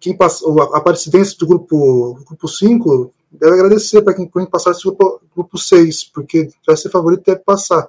[0.00, 4.84] Quem passou, a Aparecidense do grupo, grupo 5 deve agradecer para quem, quem passar esse
[4.84, 7.88] grupo, grupo 6, porque vai ser favorito deve passar.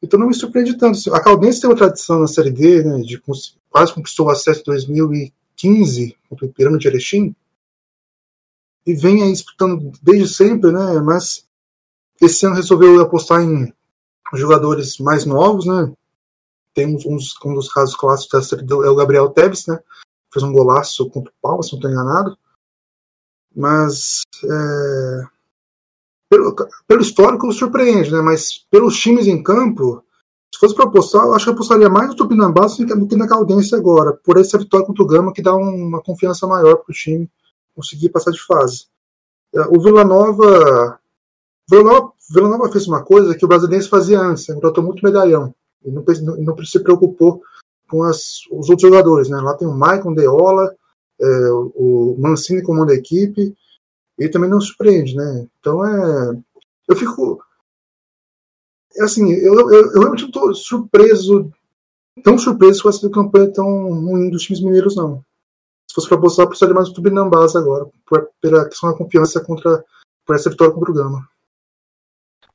[0.00, 1.12] Então não me surpreende tanto.
[1.14, 3.20] A Caldense tem uma tradição na Série D, né, de
[3.68, 7.34] quase conquistou o acesso em 2015 contra o Ipiranga de Erechim,
[8.86, 11.46] e vem aí disputando desde sempre, né, mas
[12.20, 13.72] esse ano resolveu apostar em
[14.34, 15.92] jogadores mais novos, né?
[16.76, 19.80] Tem uns, uns um dos casos clássicos série é o Gabriel Teves, né?
[20.30, 22.36] Fez um golaço contra o Palmas, se não estou enganado.
[23.56, 25.26] Mas é,
[26.28, 26.54] pelo,
[26.86, 28.20] pelo, histórico surpreende, né?
[28.20, 30.04] Mas pelos times em campo,
[30.54, 33.74] se fosse para apostar, eu acho que apostaria mais no Tupinambás do que na Caldense
[33.74, 37.26] agora, por essa vitória contra o Gama que dá uma confiança maior para o time
[37.74, 38.86] conseguir passar de fase.
[39.54, 41.00] É, o Vila Nova
[41.70, 45.54] Vila Nova, fez uma coisa que o brasileiro fazia antes, contratou muito medalhão.
[45.84, 47.42] E não, não, não, se preocupou
[47.88, 49.28] com as, os outros jogadores.
[49.28, 49.38] Né?
[49.40, 50.74] Lá tem o Maicon Deola,
[51.20, 53.54] é, o Mancini comanda a equipe,
[54.18, 55.14] e também não surpreende.
[55.14, 55.46] Né?
[55.60, 56.36] Então é.
[56.88, 57.42] Eu fico.
[58.96, 61.50] É assim, eu, eu, eu realmente estou surpreso,
[62.22, 65.22] tão surpreso com essa campanha tão ruim dos times mineiros, não.
[65.90, 69.84] Se fosse para apostar, precisaria mais do Tubinambás agora, por, pela questão da confiança contra,
[70.24, 71.28] por essa vitória contra o Gama.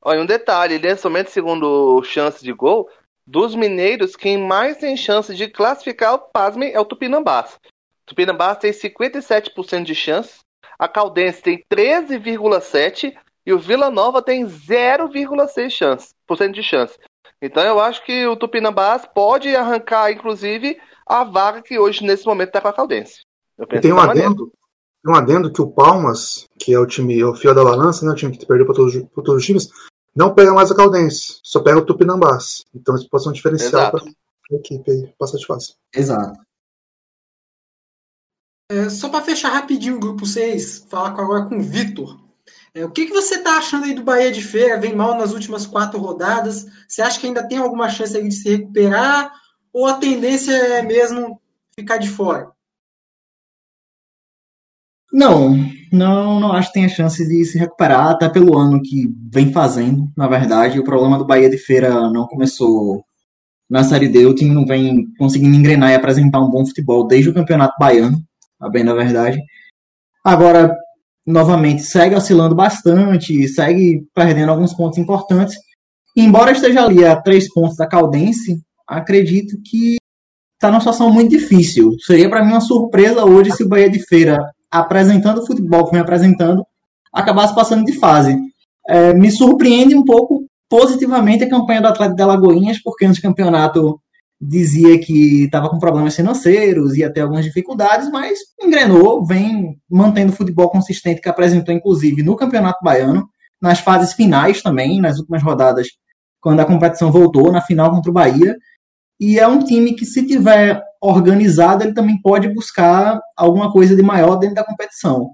[0.04, 2.88] Olha, um detalhe, ele é somente segundo chance de gol.
[3.26, 7.54] Dos mineiros, quem mais tem chance de classificar, pasmem, é o Tupinambás.
[8.02, 10.40] O Tupinambás tem 57% de chance,
[10.78, 13.14] a Caldense tem 13,7%
[13.46, 16.14] e o Vila Nova tem 0,6% chance,
[16.52, 16.98] de chance.
[17.40, 22.48] Então eu acho que o Tupinambás pode arrancar, inclusive, a vaga que hoje, nesse momento,
[22.48, 23.22] está com a Caldense.
[23.58, 24.52] Eu penso tem um adendo,
[25.04, 28.06] tem um adendo que o Palmas, que é o time, é o fio da balança,
[28.06, 29.68] né, o time que perdeu para todos, todos os times,
[30.14, 32.64] não pega mais a Caldense, só pega o Tupinambás.
[32.74, 35.74] Então isso pode ser um diferencial para a equipe aí, passar de fase.
[35.94, 36.38] Exato.
[38.70, 42.18] É, só para fechar rapidinho o grupo 6, falar agora com o Vitor.
[42.74, 44.80] É, o que, que você está achando aí do Bahia de Feira?
[44.80, 46.66] Vem mal nas últimas quatro rodadas.
[46.88, 49.30] Você acha que ainda tem alguma chance de se recuperar?
[49.72, 51.40] Ou a tendência é mesmo
[51.74, 52.50] ficar de fora?
[55.12, 55.54] Não,
[55.92, 60.10] não, não acho que tenha chance de se recuperar, até pelo ano que vem fazendo,
[60.16, 60.78] na verdade.
[60.78, 63.04] O problema do Bahia de Feira não começou
[63.68, 67.30] na Série D, o time não vem conseguindo engrenar e apresentar um bom futebol desde
[67.30, 68.18] o Campeonato Baiano,
[68.60, 69.38] a bem da verdade.
[70.24, 70.74] Agora,
[71.26, 75.56] novamente, segue oscilando bastante, segue perdendo alguns pontos importantes.
[76.16, 79.96] Embora esteja ali a três pontos da Caldense, acredito que
[80.54, 81.92] está numa situação muito difícil.
[82.06, 84.38] Seria para mim uma surpresa hoje se o Bahia de Feira,
[84.72, 86.64] apresentando o futebol que vem apresentando,
[87.12, 88.36] acabasse passando de fase.
[88.88, 93.22] É, me surpreende um pouco positivamente a campanha do Atlético de Alagoinhas, porque antes do
[93.22, 94.00] campeonato
[94.40, 100.34] dizia que estava com problemas financeiros, ia ter algumas dificuldades, mas engrenou, vem mantendo o
[100.34, 103.28] futebol consistente que apresentou, inclusive, no Campeonato Baiano,
[103.60, 105.86] nas fases finais também, nas últimas rodadas,
[106.40, 108.56] quando a competição voltou, na final contra o Bahia.
[109.20, 114.02] E é um time que, se tiver organizado, ele também pode buscar alguma coisa de
[114.02, 115.30] maior dentro da competição.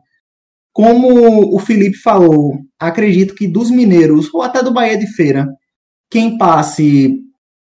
[0.72, 5.46] Como o Felipe falou, acredito que dos mineiros, ou até do Bahia de Feira,
[6.10, 7.18] quem passe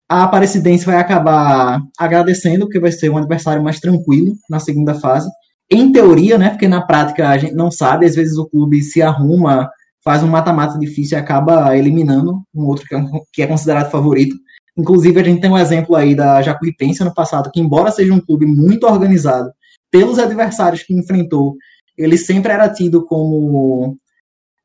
[0.08, 5.28] a Aparecidense vai acabar agradecendo, porque vai ser um adversário mais tranquilo na segunda fase.
[5.70, 6.50] Em teoria, né?
[6.50, 9.68] Porque na prática a gente não sabe, às vezes o clube se arruma,
[10.02, 13.02] faz um mata-mata difícil e acaba eliminando um outro que é,
[13.34, 14.34] que é considerado favorito.
[14.78, 18.20] Inclusive, a gente tem um exemplo aí da Jacuipense no passado, que embora seja um
[18.20, 19.50] clube muito organizado
[19.90, 21.56] pelos adversários que enfrentou,
[21.96, 23.96] ele sempre era tido como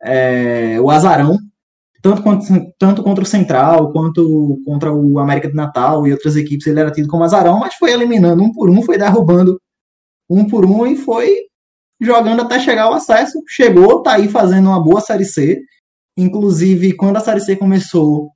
[0.03, 1.39] é, o azarão
[2.03, 2.45] tanto, quanto,
[2.77, 6.91] tanto contra o Central, quanto contra o América de Natal e outras equipes, ele era
[6.91, 9.57] tido como azarão, mas foi eliminando um por um, foi derrubando
[10.29, 11.33] um por um e foi
[12.01, 13.41] jogando até chegar ao acesso.
[13.47, 15.61] Chegou, tá aí fazendo uma boa Série C.
[16.17, 18.32] Inclusive, quando a Série C começou,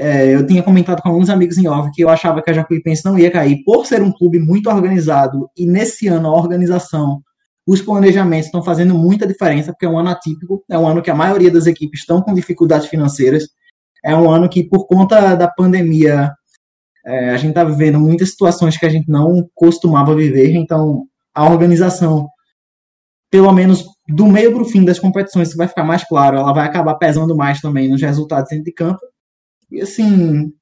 [0.00, 3.04] é, eu tinha comentado com alguns amigos em off que eu achava que a Jacuipense
[3.04, 7.20] não ia cair por ser um clube muito organizado e nesse ano a organização
[7.66, 11.10] os planejamentos estão fazendo muita diferença, porque é um ano atípico, é um ano que
[11.10, 13.46] a maioria das equipes estão com dificuldades financeiras,
[14.02, 16.32] é um ano que, por conta da pandemia,
[17.04, 21.44] é, a gente está vivendo muitas situações que a gente não costumava viver, então a
[21.44, 22.26] organização,
[23.30, 26.54] pelo menos do meio para o fim das competições, isso vai ficar mais claro, ela
[26.54, 29.00] vai acabar pesando mais também nos resultados dentro de campo.
[29.70, 30.52] E assim,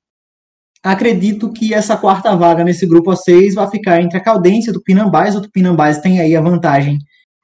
[0.83, 4.75] acredito que essa quarta vaga nesse grupo A6 vai ficar entre a Caldense e o
[4.75, 5.35] Tupinambás.
[5.35, 6.99] O Tupinambás tem aí a vantagem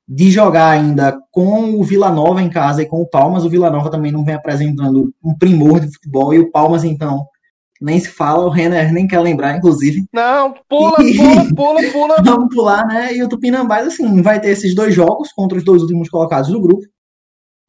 [0.07, 3.45] de jogar ainda com o Vila Nova em casa e com o Palmas.
[3.45, 7.25] O Vila Nova também não vem apresentando um primor de futebol e o Palmas, então,
[7.81, 8.45] nem se fala.
[8.45, 10.05] O Renner nem quer lembrar, inclusive.
[10.13, 11.17] Não, pula, e...
[11.17, 12.17] pula, pula, pula.
[12.23, 13.15] Vamos pular, né?
[13.15, 16.61] E o Tupinambás, assim, vai ter esses dois jogos contra os dois últimos colocados do
[16.61, 16.85] grupo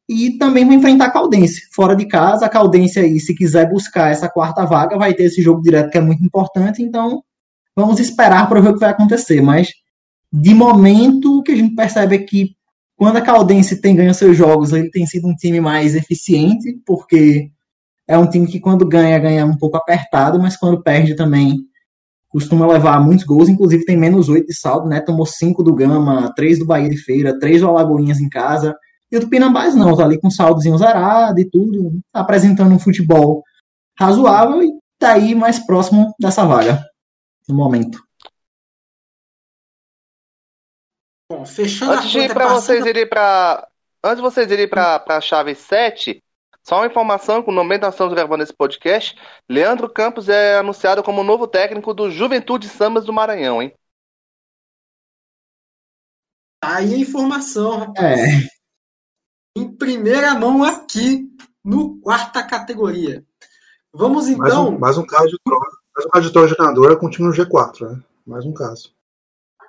[0.08, 2.46] e também vai enfrentar a Caldense, fora de casa.
[2.46, 5.98] A Caldense aí, se quiser buscar essa quarta vaga, vai ter esse jogo direto que
[5.98, 7.22] é muito importante, então
[7.74, 9.68] vamos esperar para ver o que vai acontecer, mas
[10.32, 12.56] de momento o que a gente percebe é que
[12.96, 17.50] quando a Caldense tem ganho seus jogos, ele tem sido um time mais eficiente, porque
[18.08, 21.58] é um time que quando ganha, ganha um pouco apertado, mas quando perde também
[22.28, 25.00] costuma levar muitos gols, inclusive tem menos 8 de saldo, né?
[25.00, 28.74] Tomou 5 do Gama, 3 do Bahia de Feira, 3 do Alagoinhas em casa.
[29.10, 33.44] E o Tupinambás não, tá ali com saldozinho zerado e tudo, apresentando um futebol
[33.98, 36.84] razoável e tá aí mais próximo dessa vaga
[37.48, 38.02] no momento.
[41.30, 43.68] Bom, fechando Antes de ir para vocês irem para
[44.02, 46.22] Antes de vocês irem para a chave 7,
[46.62, 49.16] só uma informação que no momento nós estamos gravando esse podcast,
[49.48, 53.72] Leandro Campos é anunciado como novo técnico do Juventude Sambas do Maranhão, hein?
[56.60, 58.20] Tá aí a informação, rapaz.
[58.20, 58.55] É
[59.56, 61.28] em primeira mão aqui
[61.64, 63.24] no quarta categoria.
[63.92, 64.44] Vamos então.
[64.44, 65.76] Mais um, mais um caso de troca.
[65.96, 68.02] Mais um caso de troca de treinador com o time no G4, né?
[68.26, 68.92] Mais um caso.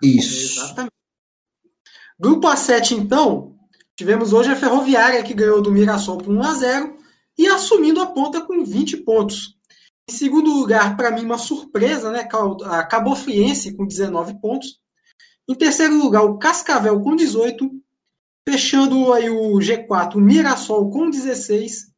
[0.03, 0.59] Isso.
[0.59, 0.91] Exatamente.
[2.19, 3.55] Grupo A7, então,
[3.95, 6.97] tivemos hoje a Ferroviária que ganhou do Mirassol por 1 a 0
[7.37, 9.55] e assumindo a ponta com 20 pontos.
[10.09, 12.27] Em segundo lugar, para mim, uma surpresa, né?
[12.65, 14.79] A Cabo Friense com 19 pontos.
[15.47, 17.69] Em terceiro lugar, o Cascavel com 18.
[18.49, 21.91] Fechando aí o G4, o Mirassol com 16.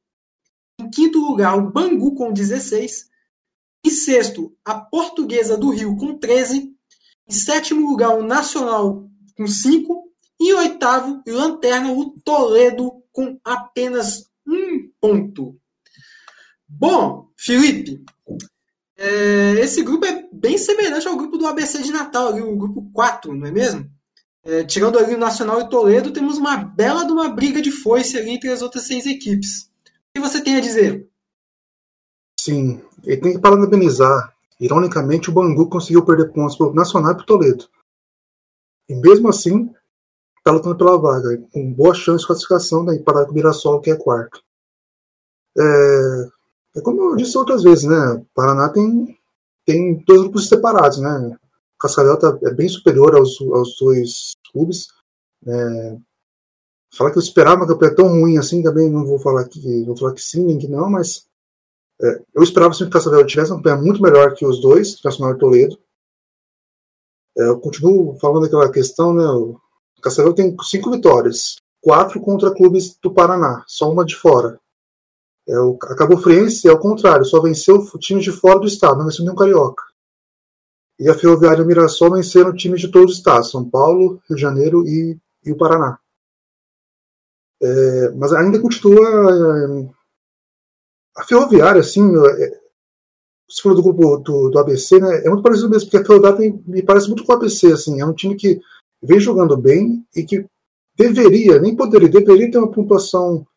[0.81, 3.07] Em quinto lugar, o Bangu com 16.
[3.85, 6.75] Em sexto, a Portuguesa do Rio com 13.
[7.27, 10.11] Em sétimo lugar, o Nacional com 5.
[10.39, 15.55] E em oitavo, lanterna, o Toledo com apenas um ponto.
[16.67, 18.03] Bom, Felipe,
[18.97, 22.89] é, esse grupo é bem semelhante ao grupo do ABC de Natal, ali, o grupo
[22.91, 23.98] 4, não é mesmo?
[24.43, 28.17] É, tirando ali o Nacional e Toledo, temos uma bela de uma briga de foice
[28.17, 29.69] ali entre as outras seis equipes.
[29.85, 31.07] O que você tem a dizer?
[32.39, 34.33] Sim, ele tem que parabenizar.
[34.59, 37.69] Ironicamente, o Bangu conseguiu perder pontos para o Nacional e para o Toledo.
[38.89, 39.73] E mesmo assim,
[40.37, 43.95] está lutando pela vaga, com boa chance de classificação né, para o Mirassol, que é
[43.95, 44.41] quarto.
[45.57, 46.29] É,
[46.77, 48.25] é como eu disse outras vezes, né?
[48.33, 49.17] Paraná tem,
[49.65, 51.37] tem dois grupos separados, né?
[51.79, 54.89] O Cascavel tá, é bem superior aos, aos dois clubes.
[55.47, 55.97] É,
[56.93, 59.95] falar que eu esperava uma campanha tão ruim assim, também não vou falar que vou
[59.95, 61.25] falar que sim, nem que não, mas
[62.01, 65.35] é, eu esperava que o Cascavel tivesse uma campanha muito melhor que os dois, Nacional
[65.35, 65.79] e Toledo.
[67.37, 69.25] É, eu continuo falando daquela questão, né?
[69.25, 69.57] O
[70.01, 74.59] Cascavel tem cinco vitórias, quatro contra clubes do Paraná, só uma de fora.
[75.47, 78.97] É, o, a Cabo Friense é o contrário, só venceu times de fora do estado,
[78.97, 79.88] não venceu nenhum carioca.
[80.99, 84.35] E a Ferroviária e o Mirassol venceram times de todos os estados, São Paulo, Rio
[84.35, 85.97] de Janeiro e, e o Paraná.
[87.61, 89.07] É, mas ainda continua.
[89.07, 89.89] É,
[91.17, 92.59] a Ferroviária, assim, é,
[93.49, 95.23] você falou do grupo do, do, ABC, né?
[95.25, 97.99] É muito parecido mesmo, porque a Ferroviária tem, me parece muito com o ABC, assim,
[97.99, 98.59] é um time que
[99.01, 100.45] vem jogando bem e que
[100.95, 103.47] deveria, nem poderia, deveria ter uma pontuação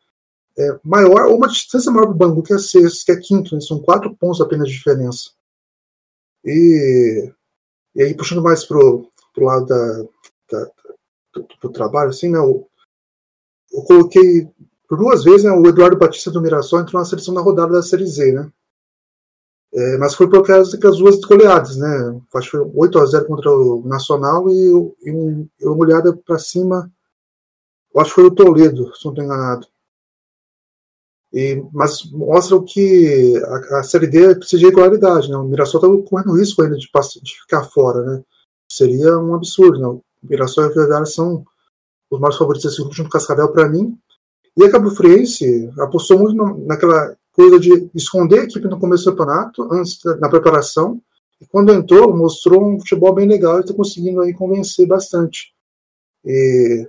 [0.57, 3.53] é, maior ou uma distância maior para o Bangu, que é sexto, que é quinto,
[3.53, 3.61] né?
[3.61, 5.31] são quatro pontos apenas de diferença.
[6.45, 7.31] E,
[7.95, 10.03] e aí, puxando mais pro, pro lado da,
[10.51, 10.71] da
[11.33, 12.67] do, do, trabalho, assim, né, eu,
[13.71, 14.47] eu coloquei
[14.87, 17.81] por duas vezes né, o Eduardo Batista do Mirassol entrou na seleção da rodada da
[17.81, 18.51] Série Z, né?
[19.75, 22.21] É, mas foi por causa das duas goleadas, né?
[22.35, 24.67] Acho que foi 8 a 0 contra o Nacional e,
[25.03, 26.91] e, um, uma olhada para cima,
[27.97, 29.67] acho que foi o Toledo, se não estou enganado.
[31.33, 35.29] E, mas mostram que a, a, Série D precisa de regularidade.
[35.29, 35.35] Né?
[35.35, 38.03] O Mirassol está correndo risco ainda de, de, ficar fora.
[38.03, 38.23] Né?
[38.71, 39.79] Seria um absurdo.
[39.79, 39.87] Né?
[39.87, 41.43] O Mirassol e o Ferroviária são
[42.11, 43.97] os mais favoritos desse grupo, junto com o Cascavel, para mim.
[44.55, 46.35] E a Cabo Friense apostou muito
[46.67, 51.01] naquela coisa de esconder a equipe no começo do campeonato, antes da, na preparação.
[51.41, 55.51] E quando entrou, mostrou um futebol bem legal e está conseguindo aí convencer bastante.
[56.23, 56.87] E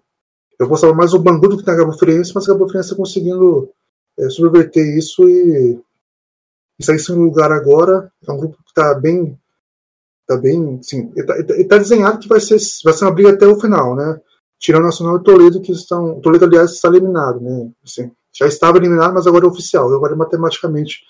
[0.61, 2.97] eu postava mais o Bangu do que na Cabo Friense, mas a Cabo Friense está
[2.97, 3.71] conseguindo
[4.19, 5.81] é, subverter isso e,
[6.79, 8.13] e sair em lugar agora.
[8.27, 9.39] É um grupo que está bem.
[10.27, 10.79] Tá bem.
[10.79, 11.35] Assim, está
[11.69, 14.21] tá desenhado que vai ser, vai ser uma briga até o final, né?
[14.59, 16.21] Tirando o Nacional e Toledo, que estão.
[16.21, 17.71] Toledo, aliás, está eliminado, né?
[17.85, 19.93] Assim, já estava eliminado, mas agora é oficial.
[19.93, 21.03] Agora é matematicamente.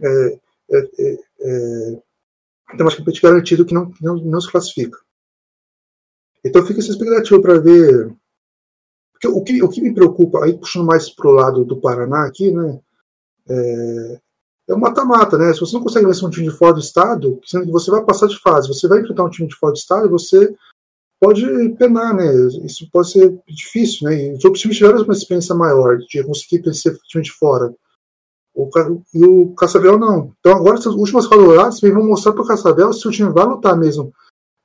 [0.00, 0.38] É,
[0.70, 2.02] é, é, é
[2.70, 4.98] matematicamente garantido que não, não, não se classifica.
[6.44, 8.14] Então fica essa expectativa para ver
[9.20, 12.24] porque o que, o que me preocupa, aí puxando mais para o lado do Paraná
[12.24, 12.78] aqui, né?
[13.48, 14.20] É,
[14.68, 15.52] é o mata-mata, né?
[15.52, 18.04] Se você não consegue vencer um time de fora do estado, sendo que você vai
[18.04, 20.54] passar de fase, você vai enfrentar um time de fora do estado, você
[21.20, 22.32] pode penar, né?
[22.64, 24.28] Isso pode ser difícil, né?
[24.28, 27.74] E os outros times tiveram uma experiência maior de conseguir vencer o time de fora.
[28.54, 28.70] O,
[29.14, 30.32] e o Cascavel não.
[30.38, 33.76] Então agora essas últimas coloradas vão mostrar para o Cascavel se o time vai lutar
[33.76, 34.12] mesmo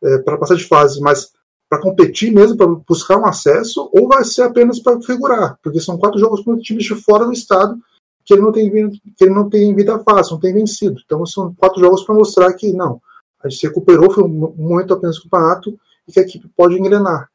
[0.04, 1.32] é, para passar de fase, mas
[1.74, 5.98] para competir mesmo, para buscar um acesso, ou vai ser apenas para figurar, porque são
[5.98, 7.76] quatro jogos contra times de fora do estado
[8.24, 11.02] que ele não tem que ele não tem vida fácil, não tem vencido.
[11.04, 13.02] Então são quatro jogos para mostrar que não,
[13.44, 16.78] a gente se recuperou, foi um momento apenas do campeonato e que a equipe pode
[16.78, 17.28] engrenar.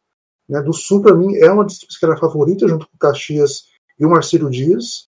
[0.49, 0.63] Né?
[0.63, 3.65] Do Sul, para mim, é uma das equipes que era favorita, junto com o Caxias
[3.99, 5.09] e o Marcelo Dias,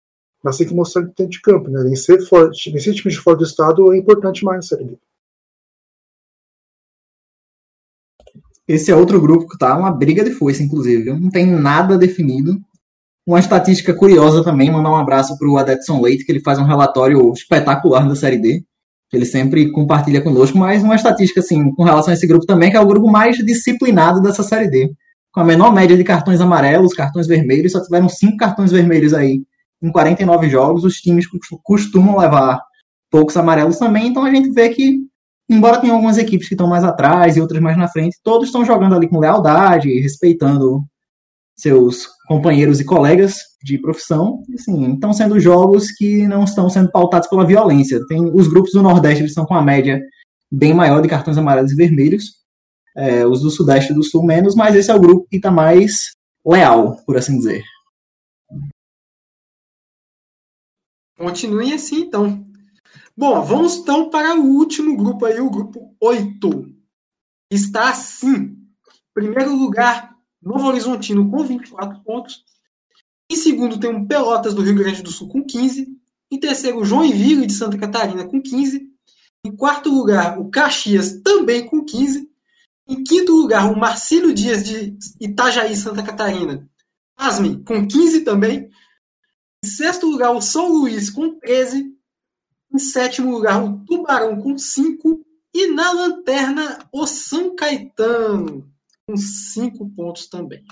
[0.43, 1.69] mas tem que mostrar tem de campo.
[1.69, 1.83] Né?
[1.83, 4.97] Vencer, fora, vencer times de fora do estado é importante mais na Série B.
[8.71, 11.11] Esse é outro grupo que tá uma briga de foice, inclusive.
[11.11, 12.57] Não tem nada definido.
[13.27, 16.63] Uma estatística curiosa também, mandar um abraço para o Adetson Leite, que ele faz um
[16.63, 18.63] relatório espetacular da Série D,
[19.11, 22.77] ele sempre compartilha conosco, mas uma estatística assim, com relação a esse grupo também, que
[22.77, 24.89] é o grupo mais disciplinado dessa Série D.
[25.33, 29.41] Com a menor média de cartões amarelos, cartões vermelhos, só tiveram cinco cartões vermelhos aí
[29.81, 30.85] em 49 jogos.
[30.85, 31.25] Os times
[31.61, 32.61] costumam levar
[33.09, 34.99] poucos amarelos também, então a gente vê que
[35.51, 38.63] embora tenha algumas equipes que estão mais atrás e outras mais na frente, todos estão
[38.63, 40.81] jogando ali com lealdade, respeitando
[41.57, 47.27] seus companheiros e colegas de profissão, assim, estão sendo jogos que não estão sendo pautados
[47.27, 48.03] pela violência.
[48.07, 50.01] Tem os grupos do Nordeste eles estão com a média
[50.51, 52.41] bem maior de cartões amarelos e vermelhos,
[52.95, 55.51] é, os do Sudeste e do Sul menos, mas esse é o grupo que está
[55.51, 57.63] mais leal, por assim dizer.
[61.17, 62.50] Continue assim, então.
[63.21, 66.73] Bom, vamos então para o último grupo aí, o grupo 8.
[67.51, 68.57] Está assim.
[69.13, 72.43] Primeiro lugar, Novo Horizontino com 24 pontos.
[73.31, 75.87] Em segundo tem o Pelotas do Rio Grande do Sul com 15.
[76.31, 78.89] Em terceiro, Joinville de Santa Catarina com 15.
[79.45, 82.27] Em quarto lugar, o Caxias também com 15.
[82.87, 86.67] Em quinto lugar, o Marcílio Dias de Itajaí, Santa Catarina.
[87.15, 88.67] Asme, com 15 também.
[89.63, 91.90] Em sexto lugar, o São Luís com 13.
[92.73, 95.25] Em sétimo lugar, o Tubarão com 5.
[95.53, 98.65] E na lanterna, o São Caetano
[99.05, 100.63] com 5 pontos também.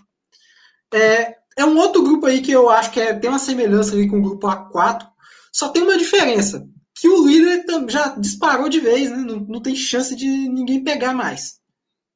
[0.93, 4.07] É, é um outro grupo aí que eu acho que é, tem uma semelhança ali
[4.07, 5.07] com o grupo A4.
[5.51, 6.65] Só tem uma diferença.
[6.95, 9.17] Que o líder já disparou de vez, né?
[9.17, 11.59] não, não tem chance de ninguém pegar mais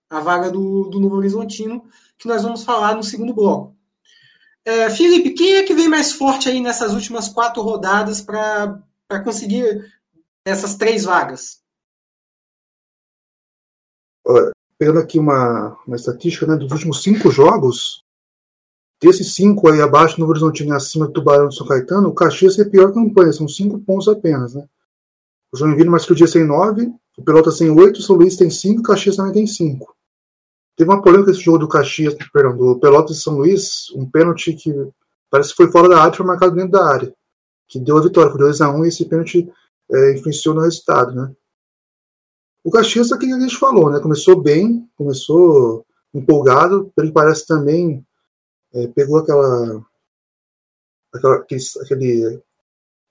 [0.09, 1.83] a vaga do, do Novo Horizontino,
[2.17, 3.75] que nós vamos falar no segundo bloco.
[4.63, 8.79] É, Felipe, quem é que vem mais forte aí nessas últimas quatro rodadas para
[9.21, 9.91] conseguir
[10.45, 11.61] essas três vagas?
[14.77, 18.03] Pegando aqui uma, uma estatística né, dos últimos cinco jogos,
[19.01, 22.63] desses cinco aí abaixo do Horizontino acima do Tubarão do São Caetano, o Caxias é
[22.63, 24.55] a pior campanha, são cinco pontos apenas.
[24.55, 24.65] Né?
[25.51, 28.37] O Joinville mais que o dia tem nove, o Pelotas tem oito, o São Luís
[28.37, 29.95] tem cinco, o Caxias também tem cinco.
[30.75, 34.53] Teve uma polêmica esse jogo do Caxias, perdão, do Pelotas e São Luís, um pênalti
[34.53, 34.73] que
[35.29, 37.13] parece que foi fora da área, foi marcado dentro da área,
[37.67, 39.51] que deu a vitória, foi 2x1 um, e esse pênalti
[39.91, 41.33] é, influenciou no resultado, né?
[42.63, 43.99] O Caxias é que a gente falou, né?
[43.99, 48.05] Começou bem, começou empolgado, ele parece também
[48.73, 49.85] é, pegou aquela,
[51.13, 52.41] aquela aquele, aquele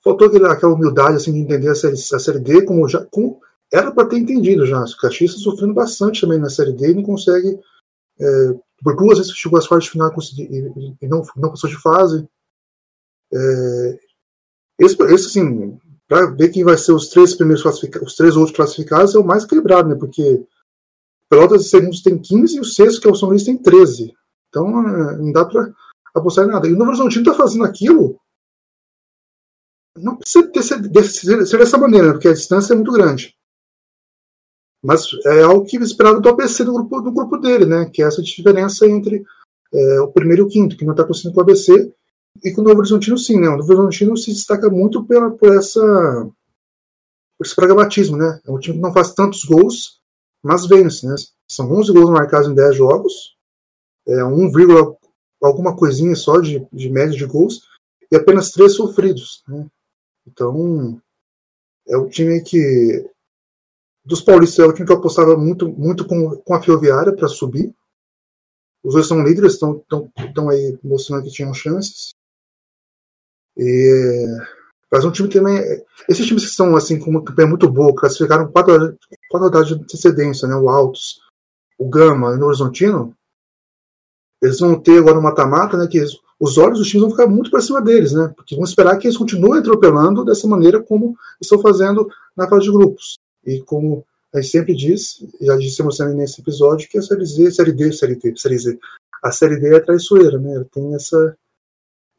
[0.03, 3.41] faltou aquele, aquela humildade assim de entender a série, a série D como já como
[3.73, 4.83] era para ter entendido já.
[4.83, 7.59] O Caxias está sofrendo bastante também na Série D e não consegue.
[8.21, 8.27] É,
[8.85, 12.29] por duas vezes chegou às quartas de final e, e, não, não passou de fase.
[13.33, 13.99] É,
[14.85, 15.79] esse, esse, assim,
[16.09, 19.25] para ver quem vai ser os três primeiros classificados, os três outros classificados, é o
[19.25, 19.95] mais equilibrado, né?
[19.95, 20.45] Porque
[21.29, 24.13] Pelotas e Segundos tem 15 e o sexto, que é o São Luís, tem 13.
[24.49, 25.73] Então é, não dá para
[26.15, 26.69] apostar em nada.
[26.69, 28.21] E o Novo Horizontino está fazendo aquilo.
[29.97, 32.13] Não precisa ter, ser, ser, dessa maneira, né?
[32.13, 33.35] porque a distância é muito grande.
[34.85, 37.89] Mas é algo que esperado do ABC do grupo, do grupo dele, né?
[37.89, 39.25] Que é essa diferença entre
[39.73, 41.95] é, o primeiro e o quinto, que não está conseguindo com o ABC,
[42.43, 43.49] e com o Novo Horizontino sim, né?
[43.49, 45.81] O Novo Horizontino se destaca muito pela, por, essa,
[47.39, 48.41] por esse pragmatismo, né?
[48.47, 50.01] É um time que não faz tantos gols,
[50.43, 51.15] mas vence, né?
[51.49, 53.37] São 11 gols marcados em 10 jogos,
[54.07, 54.51] é 1,
[55.43, 57.61] alguma coisinha só de, de média de gols,
[58.11, 59.67] e apenas 3 sofridos, né?
[60.27, 61.01] Então,
[61.89, 63.11] é um time que
[64.05, 67.29] dos paulistas é o time que eu apostava muito, muito com, com a Ferroviária para
[67.29, 67.73] subir.
[68.83, 72.13] Os dois são líderes, estão aí mostrando que tinham chances.
[73.57, 74.27] E,
[74.91, 75.59] mas um time também.
[76.09, 78.97] Esses times que estão assim, com uma campanha muito boa, classificaram quatro,
[79.31, 80.55] quatro rodadas de antecedência, né?
[80.55, 81.21] O Altos,
[81.79, 83.15] o Gama e o Horizontino.
[84.43, 85.87] Eles vão ter agora um mata-mata, né?
[85.87, 88.33] Que eles, os olhos dos times vão ficar muito para cima deles, né?
[88.37, 92.73] Porque vão esperar que eles continuem atropelando dessa maneira como estão fazendo na fase de
[92.73, 93.17] grupos.
[93.47, 97.53] E como a gente sempre diz, já dissemos também nesse episódio, que a série Z,
[97.53, 98.79] série D, série D, série Z,
[99.23, 100.55] a série D é traiçoeira, né?
[100.57, 101.37] Ela tem essa,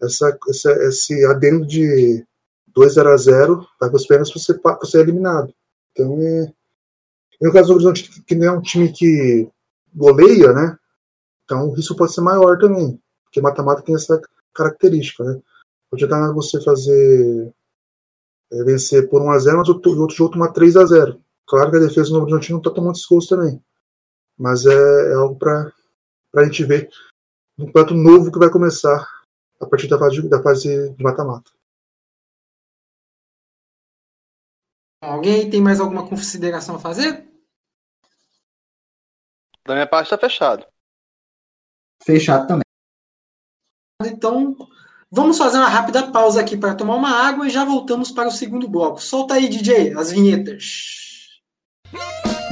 [0.04, 2.26] essa, essa esse adendo de
[2.68, 5.54] 2 0 a 0 vai para os pênaltis você, você é eliminado.
[5.92, 6.54] Então é.
[7.42, 9.50] No caso do Horizonte, que não é um time que
[9.94, 10.78] goleia, né?
[11.44, 13.00] Então isso pode ser maior também.
[13.26, 14.22] Porque mata-mata tem essa
[14.54, 15.42] característica, né?
[15.90, 17.54] Pode dar você fazer
[18.52, 21.20] é, vencer por 1x0, mas o outro jogo tomar 3x0.
[21.48, 23.62] Claro que a defesa do Novo Horizontino não está tomando esforço também.
[24.38, 25.72] Mas é, é algo para
[26.36, 26.90] a gente ver
[27.58, 29.08] um prato novo que vai começar
[29.60, 31.52] a partir da fase, da fase de mata-mata.
[35.02, 37.30] Alguém tem mais alguma consideração a fazer?
[39.66, 40.66] Da minha parte está fechado.
[42.04, 42.64] Fechado também.
[44.06, 44.56] Então,
[45.16, 48.32] Vamos fazer uma rápida pausa aqui para tomar uma água e já voltamos para o
[48.32, 49.00] segundo bloco.
[49.00, 51.04] Solta aí, DJ, as vinhetas.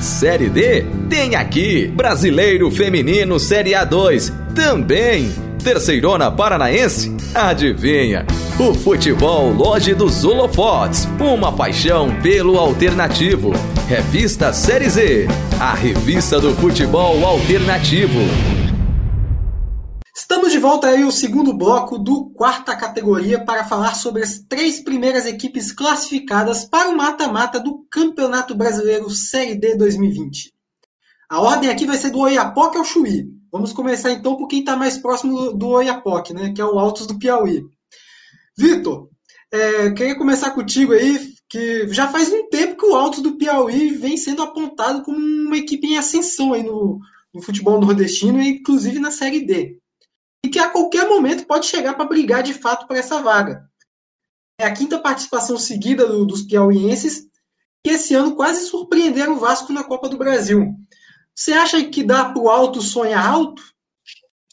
[0.00, 0.84] Série D?
[1.08, 1.86] Tem aqui.
[1.88, 4.32] Brasileiro Feminino Série A2.
[4.54, 5.30] Também.
[5.62, 7.14] Terceirona Paranaense?
[7.34, 8.24] Adivinha?
[8.58, 11.06] O futebol Loge dos Holofotes.
[11.18, 13.52] Uma paixão pelo alternativo.
[13.88, 15.28] Revista Série Z,
[15.58, 18.20] a revista do futebol alternativo.
[20.30, 24.78] Estamos de volta aí o segundo bloco do quarta categoria para falar sobre as três
[24.78, 30.54] primeiras equipes classificadas para o mata-mata do Campeonato Brasileiro Série D 2020.
[31.28, 33.28] A ordem aqui vai ser do Oiapoque ao Chuí.
[33.50, 37.08] Vamos começar então por quem está mais próximo do Oiapoque, né, que é o Altos
[37.08, 37.64] do Piauí.
[38.56, 39.08] Vitor,
[39.50, 43.90] é, queria começar contigo aí, que já faz um tempo que o Altos do Piauí
[43.96, 47.00] vem sendo apontado como uma equipe em ascensão aí no,
[47.34, 49.79] no futebol nordestino, inclusive na Série D.
[50.44, 53.68] E que a qualquer momento pode chegar para brigar de fato por essa vaga.
[54.58, 57.26] É a quinta participação seguida do, dos piauienses,
[57.84, 60.74] que esse ano quase surpreenderam o Vasco na Copa do Brasil.
[61.34, 63.62] Você acha que dá para o Alto sonhar alto?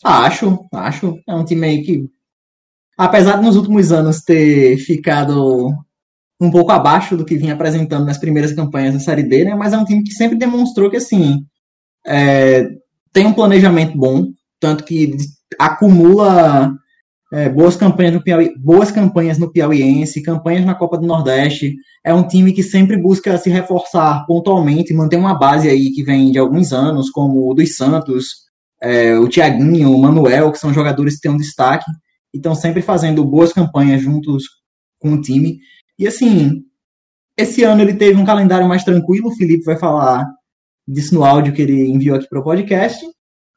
[0.03, 1.19] Acho, acho.
[1.27, 2.09] É um time aí que,
[2.97, 5.73] apesar de nos últimos anos ter ficado
[6.39, 9.55] um pouco abaixo do que vinha apresentando nas primeiras campanhas da Série D, né?
[9.55, 11.45] Mas é um time que sempre demonstrou que, assim,
[12.05, 12.69] é,
[13.11, 14.27] tem um planejamento bom,
[14.59, 15.17] tanto que
[15.59, 16.73] acumula
[17.31, 21.75] é, boas campanhas no Piauí, boas campanhas no Piauiense, campanhas na Copa do Nordeste.
[22.03, 26.31] É um time que sempre busca se reforçar pontualmente, manter uma base aí que vem
[26.31, 28.47] de alguns anos, como o dos Santos,
[28.81, 31.89] é, o Tiaguinho, o Manuel, que são jogadores que têm um destaque
[32.33, 34.43] e estão sempre fazendo boas campanhas juntos
[34.99, 35.59] com o time.
[35.99, 36.63] E assim,
[37.37, 40.25] esse ano ele teve um calendário mais tranquilo, o Felipe vai falar
[40.87, 43.05] disso no áudio que ele enviou aqui para o podcast,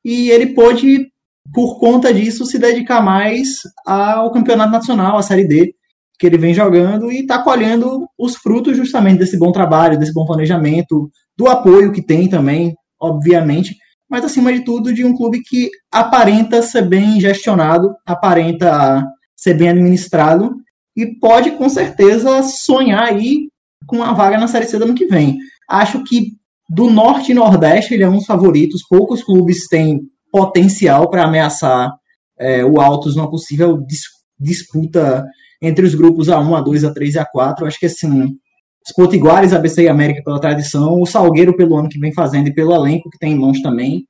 [0.04, 1.10] e ele pôde,
[1.52, 3.48] por conta disso, se dedicar mais
[3.86, 5.74] ao campeonato nacional, à Série D,
[6.18, 10.24] que ele vem jogando e está colhendo os frutos justamente desse bom trabalho, desse bom
[10.26, 13.74] planejamento, do apoio que tem também, obviamente,
[14.08, 19.02] mas acima de tudo de um clube que aparenta ser bem gestionado, aparenta
[19.34, 20.54] ser bem administrado
[20.94, 23.48] e pode com certeza sonhar aí
[23.86, 25.38] com uma vaga na Série C do ano que vem.
[25.68, 26.32] Acho que
[26.68, 31.92] do Norte e Nordeste ele é um dos favoritos, poucos clubes têm potencial para ameaçar
[32.38, 34.02] é, o Altos numa possível dis
[34.38, 35.22] disputa
[35.60, 37.66] entre os grupos A1, A2, A3 e A4.
[37.66, 38.38] Acho que assim,
[38.86, 42.54] os Potiguares, ABC e América pela tradição, o Salgueiro pelo ano que vem fazendo e
[42.54, 44.06] pelo elenco que tem em mãos também.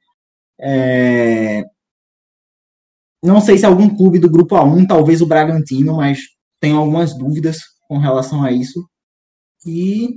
[0.61, 1.65] É...
[3.23, 6.21] Não sei se algum clube do grupo A1, talvez o Bragantino, mas
[6.61, 7.59] tenho algumas dúvidas
[7.89, 8.89] com relação a isso.
[9.67, 10.09] E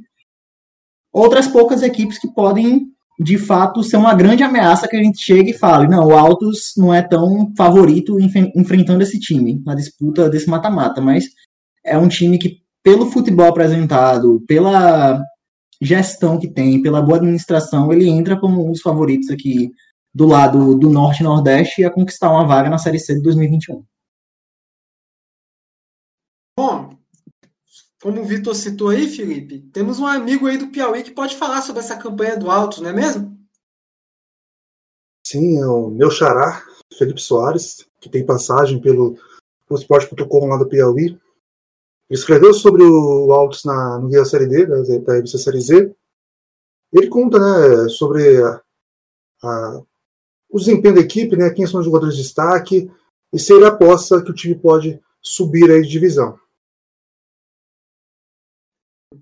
[1.12, 2.86] outras poucas equipes que podem,
[3.20, 6.74] de fato, ser uma grande ameaça que a gente chegue e fale: não, o Altos
[6.78, 11.26] não é tão favorito enfrentando esse time na disputa desse mata-mata, mas
[11.86, 15.22] é um time que, pelo futebol apresentado, pela
[15.82, 19.70] gestão que tem, pela boa administração, ele entra como um dos favoritos aqui
[20.14, 23.84] do lado do Norte e Nordeste a conquistar uma vaga na Série C de 2021.
[26.58, 26.98] Bom,
[28.04, 31.62] como o Vitor citou aí, Felipe, temos um amigo aí do Piauí que pode falar
[31.62, 33.34] sobre essa campanha do Altos, não é mesmo?
[35.26, 36.62] Sim, é o meu xará,
[36.98, 39.18] Felipe Soares, que tem passagem pelo,
[39.72, 41.06] esporte.com lá do Piauí.
[41.06, 41.20] Ele
[42.10, 44.82] escreveu sobre o Altos na, no Guia Série D, da,
[45.22, 45.96] da Série Z.
[46.92, 48.62] Ele conta né, sobre a,
[49.44, 49.82] a,
[50.50, 52.92] o desempenho da equipe, né, quem são os jogadores de destaque,
[53.32, 56.38] e se ele aposta que o time pode subir aí de divisão.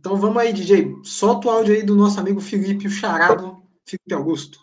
[0.02, 0.96] Então vamos aí, DJ.
[1.04, 4.58] Solta o áudio aí do nosso amigo Felipe, o charado Felipe Augusto.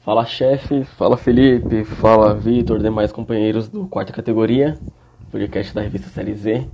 [0.00, 4.78] Fala chefe, fala Felipe, fala Vitor, demais companheiros do quarta categoria,
[5.30, 6.68] podcast da revista Série Z.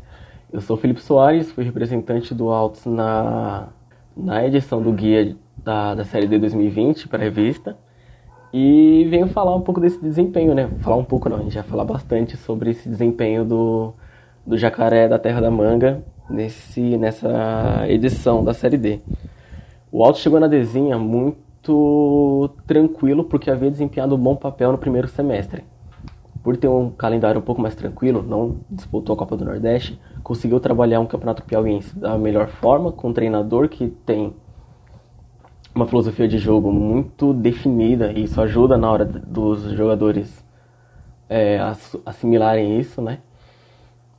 [0.53, 3.68] Eu sou Felipe Soares, fui representante do Altos na,
[4.16, 7.79] na edição do guia da, da Série D 2020 para a revista.
[8.53, 10.68] E venho falar um pouco desse desempenho, né?
[10.81, 13.95] Falar um pouco não, a gente vai falar bastante sobre esse desempenho do,
[14.47, 19.01] do Jacaré da Terra da Manga nesse, nessa edição da Série D.
[19.90, 25.09] O Alto chegou na Dezinha muito tranquilo porque havia desempenhado um bom papel no primeiro
[25.09, 25.64] semestre.
[26.43, 30.59] Por ter um calendário um pouco mais tranquilo, não disputou a Copa do Nordeste, conseguiu
[30.59, 34.34] trabalhar um campeonato piauiense da melhor forma, com um treinador que tem
[35.74, 40.45] uma filosofia de jogo muito definida e isso ajuda na hora dos jogadores
[41.28, 41.59] é,
[42.05, 43.20] assimilarem isso, né?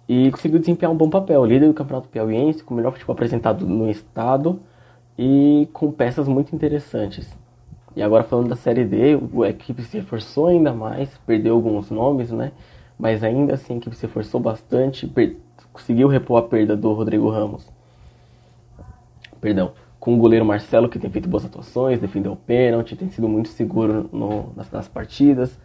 [0.08, 3.66] E conseguiu desempenhar um bom papel, líder do Campeonato Piauiense, com o melhor futebol apresentado
[3.66, 4.60] no estado
[5.18, 7.32] e com peças muito interessantes.
[7.95, 12.32] E agora falando da Série D, a equipe se reforçou ainda mais, perdeu alguns nomes,
[12.32, 12.51] né?
[12.97, 15.12] Mas ainda assim a equipe se reforçou bastante,
[15.72, 17.72] conseguiu repor a perda do Rodrigo Ramos.
[19.39, 19.72] Perdão
[20.04, 23.47] com o goleiro Marcelo, que tem feito boas atuações, defendeu o pênalti, tem sido muito
[23.47, 25.58] seguro no, nas, nas, partidas.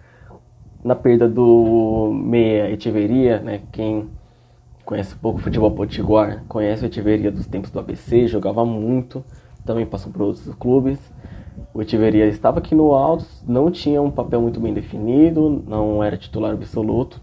[0.85, 4.09] Na perda do Meia Echeveria, né, quem
[4.89, 9.23] conhece pouco futebol potiguar, conhece o Echeveria dos tempos do ABC, jogava muito,
[9.63, 10.99] também passou por outros clubes.
[11.75, 16.17] O Etiveria estava aqui no Altos, não tinha um papel muito bem definido, não era
[16.17, 17.21] titular absoluto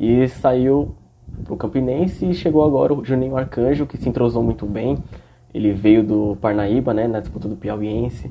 [0.00, 0.96] e saiu
[1.44, 4.98] para o Campinense e chegou agora o Juninho Arcanjo, que se entrosou muito bem.
[5.54, 8.28] Ele veio do Parnaíba, né, na disputa do Piauiense.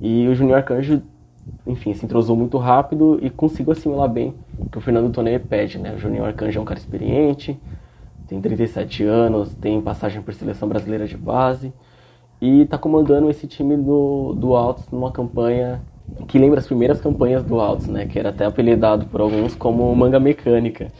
[0.00, 1.02] E o Juninho Arcanjo,
[1.66, 5.78] enfim, se entrosou muito rápido e conseguiu assimilar bem o que o Fernando Tonei pede,
[5.78, 5.92] né?
[5.94, 7.60] O Juninho Arcanjo é um cara experiente,
[8.26, 11.72] tem 37 anos, tem passagem por seleção brasileira de base
[12.40, 15.82] e está comandando esse time do, do Altos numa campanha
[16.28, 18.06] que lembra as primeiras campanhas do Altos, né?
[18.06, 20.92] Que era até apelidado por alguns como manga mecânica.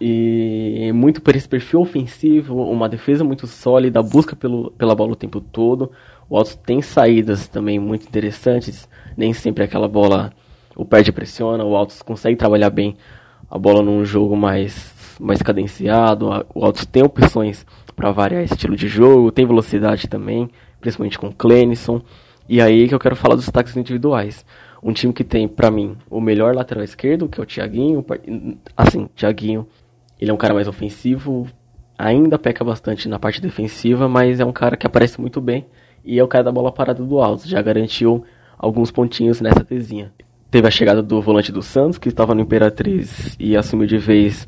[0.00, 5.16] E muito por esse perfil ofensivo, uma defesa muito sólida, busca pelo, pela bola o
[5.16, 5.92] tempo todo.
[6.28, 10.32] O Altos tem saídas também muito interessantes, nem sempre aquela bola
[10.76, 12.96] o perde pressiona, o Altos consegue trabalhar bem
[13.48, 14.93] a bola num jogo mais,
[15.24, 16.28] mais cadenciado.
[16.54, 17.66] O Altos tem opções
[17.96, 20.50] para variar estilo de jogo, tem velocidade também,
[20.80, 22.02] principalmente com o Clenison.
[22.48, 24.44] E aí que eu quero falar dos destaques individuais.
[24.82, 28.04] Um time que tem, para mim, o melhor lateral esquerdo, que é o Thiaguinho.
[28.76, 29.66] Assim, Thiaguinho,
[30.20, 31.46] ele é um cara mais ofensivo,
[31.98, 35.64] ainda peca bastante na parte defensiva, mas é um cara que aparece muito bem
[36.04, 37.48] e é o cara da bola parada do alto.
[37.48, 38.24] Já garantiu
[38.58, 40.12] alguns pontinhos nessa tesinha.
[40.50, 44.46] Teve a chegada do volante do Santos, que estava no Imperatriz e assumiu de vez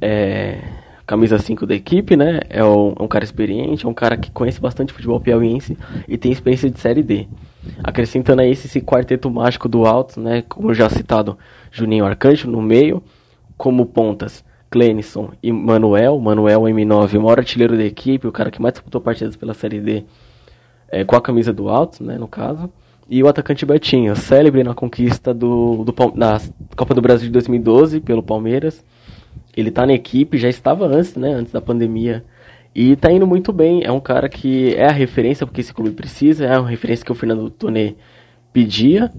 [0.00, 0.58] é,
[1.06, 2.40] camisa 5 da equipe, né?
[2.50, 5.78] É um, é um, cara experiente, é um cara que conhece bastante futebol piauiense
[6.08, 7.28] e tem experiência de Série D.
[7.82, 10.42] Acrescentando a esse, esse quarteto mágico do Altos, né?
[10.48, 11.38] Como já citado,
[11.70, 13.02] Juninho Arcanjo no meio,
[13.56, 16.18] como pontas, Clenison e Manuel.
[16.18, 19.80] Manuel M9, o maior artilheiro da equipe, o cara que mais disputou partidas pela Série
[19.80, 20.04] D
[20.88, 22.18] é, com a camisa do Altos, né?
[22.18, 22.70] No caso.
[23.08, 26.40] E o atacante Betinho, célebre na conquista do, do, na
[26.76, 28.84] Copa do Brasil de 2012 pelo Palmeiras
[29.56, 31.32] ele tá na equipe, já estava antes, né?
[31.32, 32.24] Antes da pandemia.
[32.74, 33.82] E tá indo muito bem.
[33.82, 36.44] É um cara que é a referência porque esse clube precisa.
[36.44, 37.94] É uma referência que o Fernando Tonê
[38.52, 39.10] pedia.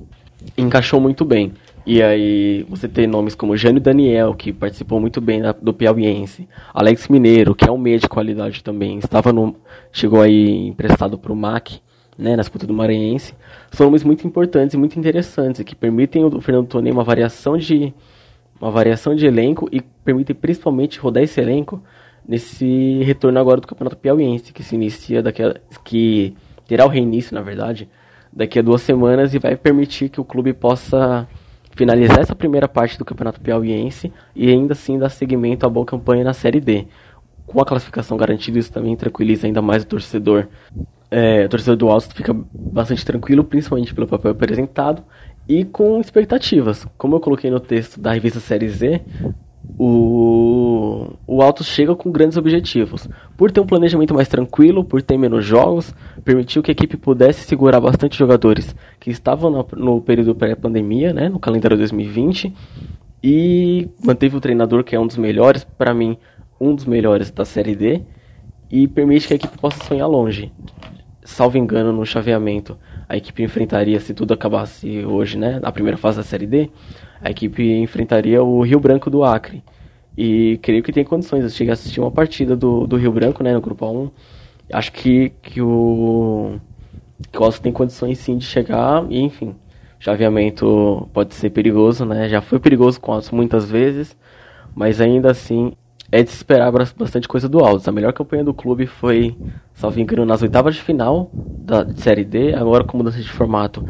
[0.56, 1.54] Encaixou muito bem.
[1.84, 6.48] E aí você tem nomes como Jânio Daniel, que participou muito bem da, do Piauiense.
[6.74, 9.00] Alex Mineiro, que é um meio de qualidade também.
[9.00, 9.56] Estava no.
[9.92, 11.80] Chegou aí emprestado para o MAC,
[12.16, 12.36] né?
[12.36, 13.34] Na disputa do Maranhense.
[13.72, 17.92] São nomes muito importantes e muito interessantes, que permitem o Fernando Tonê uma variação de
[18.60, 21.82] uma variação de elenco e permite principalmente rodar esse elenco
[22.28, 26.36] nesse retorno agora do Campeonato Piauiense, que se inicia daqui a, que
[26.68, 27.90] terá o reinício, na verdade,
[28.34, 31.28] daqui a duas semanas e vai permitir que o clube possa
[31.76, 36.24] finalizar essa primeira parte do Campeonato Piauiense e ainda assim dar seguimento à boa campanha
[36.24, 36.88] na Série D.
[37.46, 40.48] Com a classificação garantida, isso também tranquiliza ainda mais o torcedor.
[41.10, 45.02] É, o torcedor do Alto fica bastante tranquilo, principalmente pelo papel apresentado
[45.48, 46.86] e com expectativas.
[46.98, 49.02] Como eu coloquei no texto da revista Série Z,
[49.78, 53.08] o, o Altos chega com grandes objetivos.
[53.36, 55.94] Por ter um planejamento mais tranquilo, por ter menos jogos,
[56.24, 61.30] permitiu que a equipe pudesse segurar bastante jogadores que estavam no, no período pré-pandemia, né,
[61.30, 62.54] no calendário 2020,
[63.24, 66.18] e manteve o treinador que é um dos melhores, para mim,
[66.60, 68.02] um dos melhores da Série D,
[68.72, 70.52] e permite que a equipe possa sonhar longe.
[71.24, 72.78] Salvo engano no chaveamento,
[73.08, 76.70] a equipe enfrentaria, se tudo acabasse hoje, né, na primeira fase da Série D,
[77.22, 79.64] a equipe enfrentaria o Rio Branco do Acre.
[80.18, 81.44] E creio que tem condições.
[81.44, 84.12] Eu cheguei a assistir uma partida do, do Rio Branco, né, no grupo 1.
[84.74, 86.60] Acho que, que o
[87.32, 89.56] que o Alce tem condições sim de chegar e, enfim,
[90.00, 92.30] chaveamento pode ser perigoso, né?
[92.30, 94.16] Já foi perigoso com o Alce muitas vezes,
[94.76, 95.74] mas ainda assim
[96.12, 97.88] é de se esperar bastante coisa do Altos.
[97.88, 99.36] A melhor campanha do clube foi,
[99.74, 102.54] salvo engano, nas oitavas de final da Série D.
[102.54, 103.86] Agora, com mudança de formato,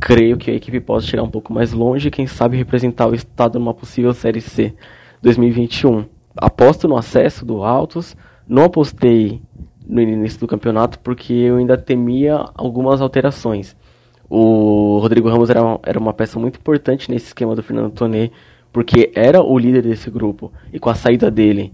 [0.00, 3.58] creio que a equipe pode chegar um pouco mais longe quem sabe, representar o estado
[3.58, 4.74] numa possível Série C
[5.22, 6.04] 2021.
[6.36, 8.16] Aposto no acesso do Altos.
[8.46, 9.40] Não apostei
[9.86, 13.76] no início do campeonato porque eu ainda temia algumas alterações.
[14.28, 18.30] O Rodrigo Ramos era uma, era uma peça muito importante nesse esquema do Fernando Tonê
[18.74, 21.72] porque era o líder desse grupo e com a saída dele,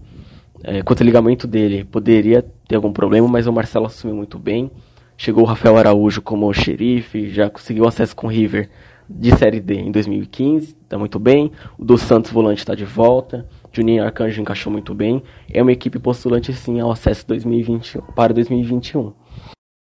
[0.63, 4.69] é, com o ligamento dele, poderia ter algum problema, mas o Marcelo assumiu muito bem.
[5.17, 8.69] Chegou o Rafael Araújo como xerife, já conseguiu acesso com o River
[9.09, 11.51] de Série D em 2015, está muito bem.
[11.75, 13.49] O dos Santos volante está de volta.
[13.71, 15.23] Juninho Arcanjo encaixou muito bem.
[15.51, 19.11] É uma equipe postulante sim ao acesso 2020, para 2021.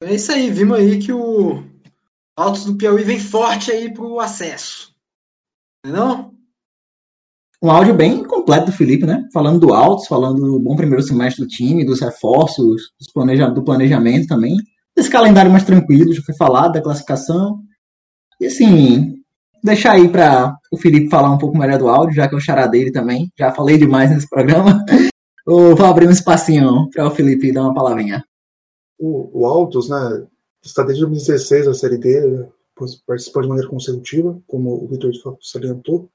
[0.03, 1.63] É isso aí, vimos aí que o
[2.37, 4.93] Altos do Piauí vem forte aí pro acesso.
[5.87, 6.34] Não?
[7.65, 9.27] Um áudio bem completo do Felipe, né?
[9.33, 13.65] Falando do Altos, falando do bom primeiro semestre do time, dos reforços, dos planeja do
[13.65, 14.55] planejamento também.
[14.95, 17.59] Esse calendário mais tranquilo, já foi falado, da classificação.
[18.39, 19.15] E assim,
[19.63, 22.41] deixar aí para o Felipe falar um pouco melhor do áudio, já que é o
[22.41, 23.33] xará dele também.
[23.39, 24.85] Já falei demais nesse programa.
[25.47, 28.23] Vou abrir um espacinho para o Felipe dar uma palavrinha.
[28.99, 30.27] O, o Altos, né?
[30.63, 32.47] está desde 2016 na Série D, né?
[33.07, 36.11] participou de maneira consecutiva, como o Vitor salientou.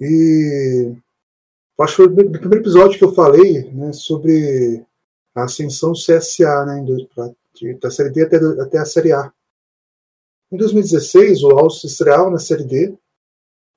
[0.00, 0.92] E
[1.80, 4.84] acho que foi o primeiro episódio que eu falei né, sobre
[5.34, 6.84] a ascensão CSA, né,
[7.80, 9.32] da Série D até, até a Série A.
[10.50, 12.96] Em 2016, o Alce estreava na Série D.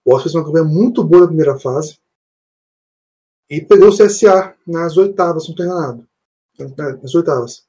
[0.05, 1.97] O Alce fez uma campanha muito boa na primeira fase.
[3.49, 6.07] E pegou o CSA nas oitavas, não estou enganado.
[7.01, 7.65] Nas oitavas.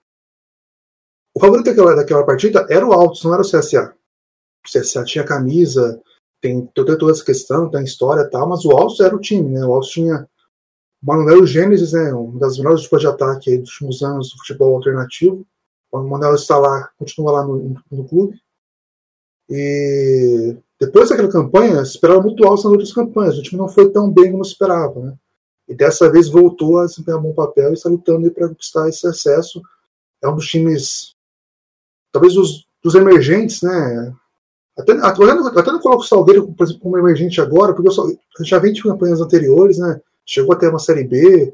[1.35, 3.95] O favorito daquela, daquela partida era o Altos, não era o CSA.
[4.65, 6.03] O CSA tinha camisa,
[6.40, 9.51] tem toda, toda essa questão, tem história e tal, mas o Altos era o time,
[9.51, 9.65] né?
[9.65, 10.28] O Altos tinha
[11.02, 12.12] o Manuel Gênesis, né?
[12.12, 15.47] Uma das melhores duplas de ataque dos últimos anos do futebol alternativo.
[15.90, 18.40] O Manuel está lá, continua lá no, no clube.
[19.48, 23.39] E depois daquela campanha, esperava muito alto nas outras campanhas.
[23.39, 25.15] O time não foi tão bem como esperava, né?
[25.66, 29.06] E dessa vez voltou a desempenhar um bom papel e está lutando para conquistar esse
[29.06, 29.60] acesso.
[30.23, 31.15] É um dos times,
[32.12, 34.15] talvez os dos emergentes, né?
[34.79, 35.25] Até, até,
[35.61, 37.91] até não coloco o Salgueiro, como emergente agora, porque
[38.45, 40.01] já vem de campanhas anteriores, né?
[40.25, 41.53] Chegou até uma Série B,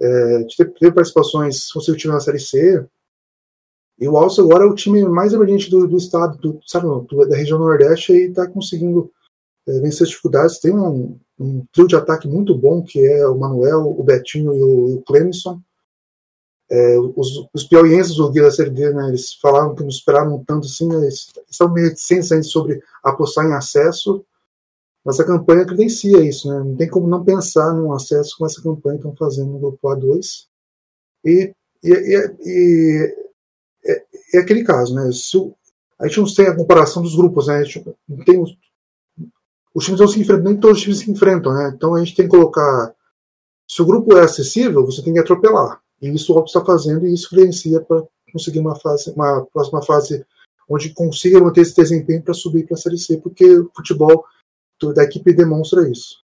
[0.00, 2.86] é, teve, participações consecutivas na Série C.
[3.98, 7.26] E o Alce agora é o time mais emergente do, do estado, do, sabe, do,
[7.26, 9.10] da região Nordeste e está conseguindo
[9.66, 10.58] é, vencer as dificuldades.
[10.58, 14.62] Tem um, um, trio de ataque muito bom, que é o Manuel, o Betinho e
[14.62, 15.60] o, o Clemson.
[16.68, 18.16] É, os, os piauienses
[18.56, 22.50] Série D, né, eles falaram que não esperavam tanto assim, né, eles estão meio reticentes
[22.50, 24.24] sobre apostar em acesso,
[25.04, 28.60] mas a campanha credencia isso, né, não tem como não pensar num acesso com essa
[28.60, 30.46] campanha que estão fazendo no grupo A2.
[31.24, 33.16] E, e, e, e
[33.84, 35.54] é, é, aquele caso, né, se o,
[36.00, 38.58] a gente não tem a comparação dos grupos, né, a gente não tem os,
[39.72, 42.16] os times não se enfrentam, nem todos os times se enfrentam, né, então a gente
[42.16, 42.92] tem que colocar
[43.68, 45.80] se o grupo é acessível, você tem que atropelar.
[46.00, 49.82] E isso o Alto está fazendo e isso influencia para conseguir uma fase, uma próxima
[49.82, 50.24] fase
[50.68, 54.24] onde consiga manter esse desempenho para subir para a Série C, porque o futebol
[54.94, 56.22] da equipe demonstra isso.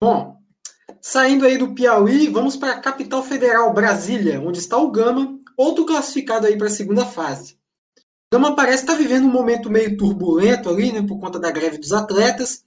[0.00, 0.36] Bom,
[1.00, 5.86] saindo aí do Piauí, vamos para a capital federal, Brasília, onde está o Gama, outro
[5.86, 7.58] classificado aí para a segunda fase.
[7.96, 11.50] O Gama parece estar tá vivendo um momento meio turbulento ali, né, por conta da
[11.50, 12.64] greve dos atletas.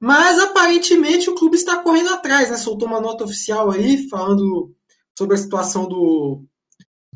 [0.00, 2.56] Mas aparentemente o clube está correndo atrás, né?
[2.56, 4.74] Soltou uma nota oficial aí falando
[5.16, 6.42] sobre a situação do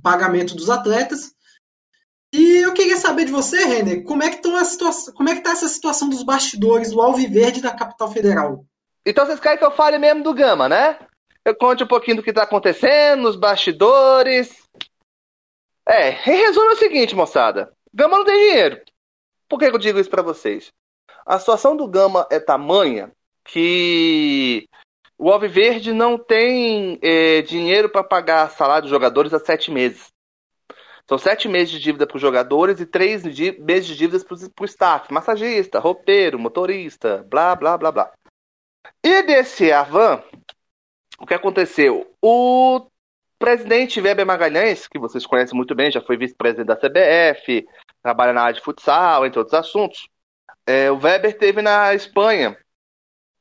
[0.02, 1.32] pagamento dos atletas.
[2.30, 5.32] E eu queria saber de você, Renner, como é que estão a situação, como é
[5.32, 8.66] que está essa situação dos bastidores do Alviverde da capital federal?
[9.06, 10.98] Então vocês querem que eu fale mesmo do Gama, né?
[11.44, 14.52] Eu conte um pouquinho do que está acontecendo, nos bastidores.
[15.88, 17.72] É, em resumo é o seguinte, moçada.
[17.94, 18.82] Gama não tem dinheiro.
[19.48, 20.72] Por que eu digo isso para vocês?
[21.26, 23.12] A situação do Gama é tamanha
[23.44, 24.68] que
[25.18, 30.12] o Alviverde não tem é, dinheiro para pagar salário dos jogadores há sete meses.
[31.06, 34.64] São sete meses de dívida para os jogadores e três meses de dívidas para o
[34.64, 38.12] staff, massagista, roupeiro, motorista, blá, blá, blá, blá.
[39.02, 40.22] E desse Avan,
[41.18, 42.10] o que aconteceu?
[42.22, 42.86] O
[43.38, 47.66] presidente Weber Magalhães, que vocês conhecem muito bem, já foi vice-presidente da CBF,
[48.02, 50.08] trabalha na área de futsal, entre outros assuntos.
[50.66, 52.56] É, o Weber teve na Espanha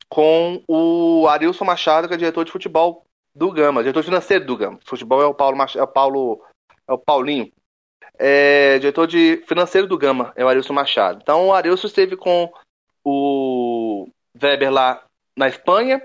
[0.09, 4.79] com o Arilson Machado, que é diretor de futebol do Gama, diretor financeiro do Gama.
[4.85, 5.75] Futebol é o Paulo, Mach...
[5.75, 6.43] é o Paulo,
[6.87, 7.51] é o Paulinho.
[8.19, 11.19] É, diretor de financeiro do Gama é o Arilson Machado.
[11.21, 12.51] Então o Arilson esteve com
[13.03, 14.07] o
[14.39, 15.03] Weber lá
[15.35, 16.01] na Espanha,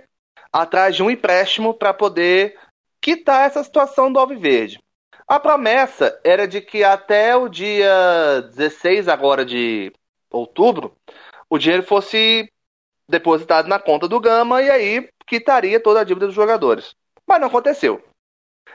[0.53, 2.59] atrás de um empréstimo para poder
[3.01, 4.79] quitar essa situação do Alviverde.
[5.27, 9.93] A promessa era de que até o dia 16 agora de
[10.31, 10.95] outubro,
[11.49, 12.51] o dinheiro fosse
[13.09, 16.95] depositado na conta do Gama e aí quitaria toda a dívida dos jogadores.
[17.27, 18.03] Mas não aconteceu.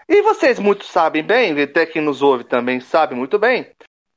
[0.07, 3.71] E vocês muito sabem bem, até quem nos ouve também sabe muito bem,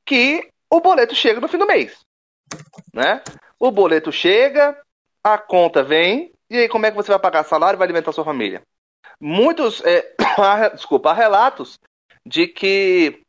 [0.05, 1.99] que o boleto chega no fim do mês.
[2.93, 3.21] Né?
[3.59, 4.79] O boleto chega,
[5.23, 8.11] a conta vem, e aí como é que você vai pagar salário e vai alimentar
[8.11, 8.61] sua família?
[9.19, 10.15] Muitos, é,
[10.73, 11.79] desculpa, há relatos
[12.25, 13.21] de que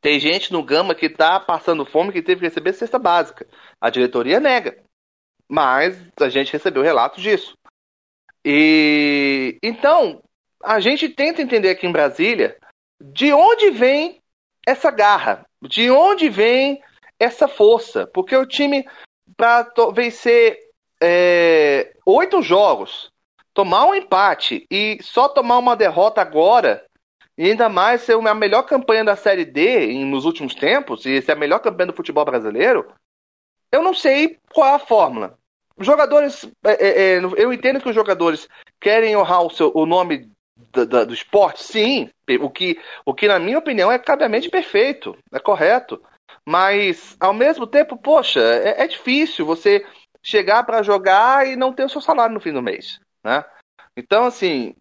[0.00, 3.46] tem gente no Gama que está passando fome que teve que receber cesta básica.
[3.80, 4.78] A diretoria nega.
[5.48, 7.56] Mas a gente recebeu relatos disso.
[8.44, 10.22] E então,
[10.62, 12.56] a gente tenta entender aqui em Brasília
[13.00, 14.20] de onde vem
[14.66, 16.82] essa garra, de onde vem
[17.18, 18.06] essa força.
[18.06, 18.88] Porque o time,
[19.36, 20.58] para vencer
[21.02, 23.10] é, oito jogos,
[23.52, 26.84] tomar um empate e só tomar uma derrota agora
[27.40, 31.32] e ainda mais ser a melhor campanha da Série D nos últimos tempos, e ser
[31.32, 32.92] a melhor campanha do futebol brasileiro,
[33.72, 35.38] eu não sei qual é a fórmula.
[35.74, 38.46] Os jogadores, é, é, é eu entendo que os jogadores
[38.78, 40.30] querem honrar o, seu, o nome
[40.70, 41.62] do, do, do esporte?
[41.62, 42.10] Sim.
[42.42, 45.98] O que, o que, na minha opinião, é cabeamente perfeito, é correto.
[46.44, 49.86] Mas, ao mesmo tempo, poxa, é, é difícil você
[50.22, 53.42] chegar para jogar e não ter o seu salário no fim do mês, né?
[53.96, 54.74] Então, assim,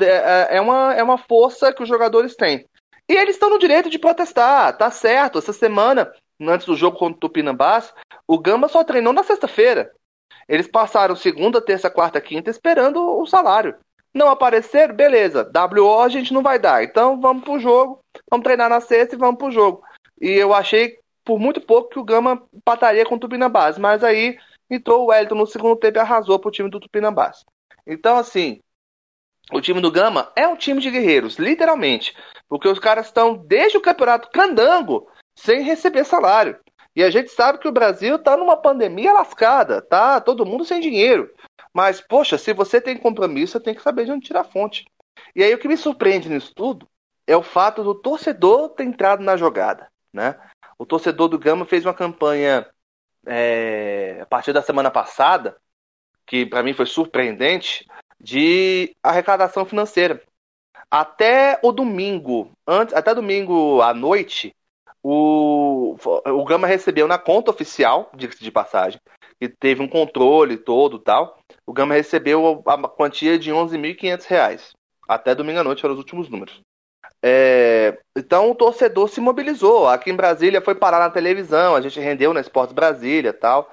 [0.00, 2.66] é, é uma, é uma força que os jogadores têm.
[3.08, 5.38] E eles estão no direito de protestar, tá certo.
[5.38, 7.94] Essa semana, antes do jogo contra o Tupinambás,
[8.26, 9.90] o Gamba só treinou na sexta-feira.
[10.48, 13.76] Eles passaram segunda, terça, quarta, quinta esperando o salário.
[14.14, 15.50] Não apareceram, beleza.
[15.54, 16.82] WO a gente não vai dar.
[16.82, 18.00] Então vamos pro jogo,
[18.30, 19.82] vamos treinar na sexta e vamos pro jogo.
[20.20, 24.38] E eu achei por muito pouco que o Gama pataria com o Tupinambás, mas aí
[24.70, 27.44] entrou o Wellington no segundo tempo e arrasou pro time do Tupinambás.
[27.86, 28.60] Então, assim,
[29.52, 32.14] o time do Gama é um time de guerreiros, literalmente.
[32.48, 36.58] Porque os caras estão desde o campeonato candango sem receber salário.
[36.94, 40.20] E a gente sabe que o Brasil está numa pandemia lascada, tá?
[40.20, 41.32] Todo mundo sem dinheiro.
[41.72, 44.84] Mas, poxa, se você tem compromisso, você tem que saber de onde tirar a fonte.
[45.34, 46.88] E aí o que me surpreende nisso tudo
[47.26, 50.38] é o fato do torcedor ter entrado na jogada, né?
[50.78, 52.66] O torcedor do Gama fez uma campanha
[53.26, 55.56] é, a partir da semana passada,
[56.26, 57.86] que para mim foi surpreendente,
[58.20, 60.22] de arrecadação financeira.
[60.90, 64.54] Até o domingo, antes, até domingo à noite,
[65.02, 65.96] o,
[66.26, 69.00] o Gama recebeu na conta oficial, diga-se de passagem,
[69.40, 71.38] que teve um controle todo tal.
[71.66, 74.72] O Gama recebeu a quantia de R$ 11.500.
[75.06, 76.60] Até domingo à noite foram os últimos números.
[77.22, 79.88] É, então o torcedor se mobilizou.
[79.88, 83.70] Aqui em Brasília foi parar na televisão, a gente rendeu na Esportes Brasília tal.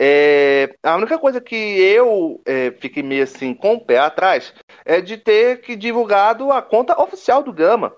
[0.00, 4.52] É, a única coisa que eu é, fiquei meio assim com o pé atrás
[4.84, 7.94] é de ter que divulgado a conta oficial do Gama.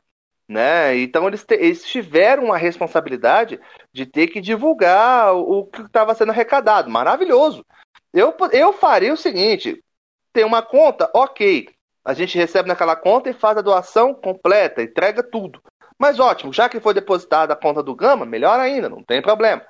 [0.49, 0.97] Né?
[0.99, 3.59] Então eles, te, eles tiveram a responsabilidade
[3.93, 6.91] de ter que divulgar o, o que estava sendo arrecadado.
[6.91, 7.65] Maravilhoso.
[8.13, 9.83] Eu, eu faria o seguinte:
[10.33, 11.69] tem uma conta, ok.
[12.05, 15.61] A gente recebe naquela conta e faz a doação completa, entrega tudo.
[15.99, 19.67] Mas ótimo, já que foi depositada a conta do Gama, melhor ainda, não tem problema.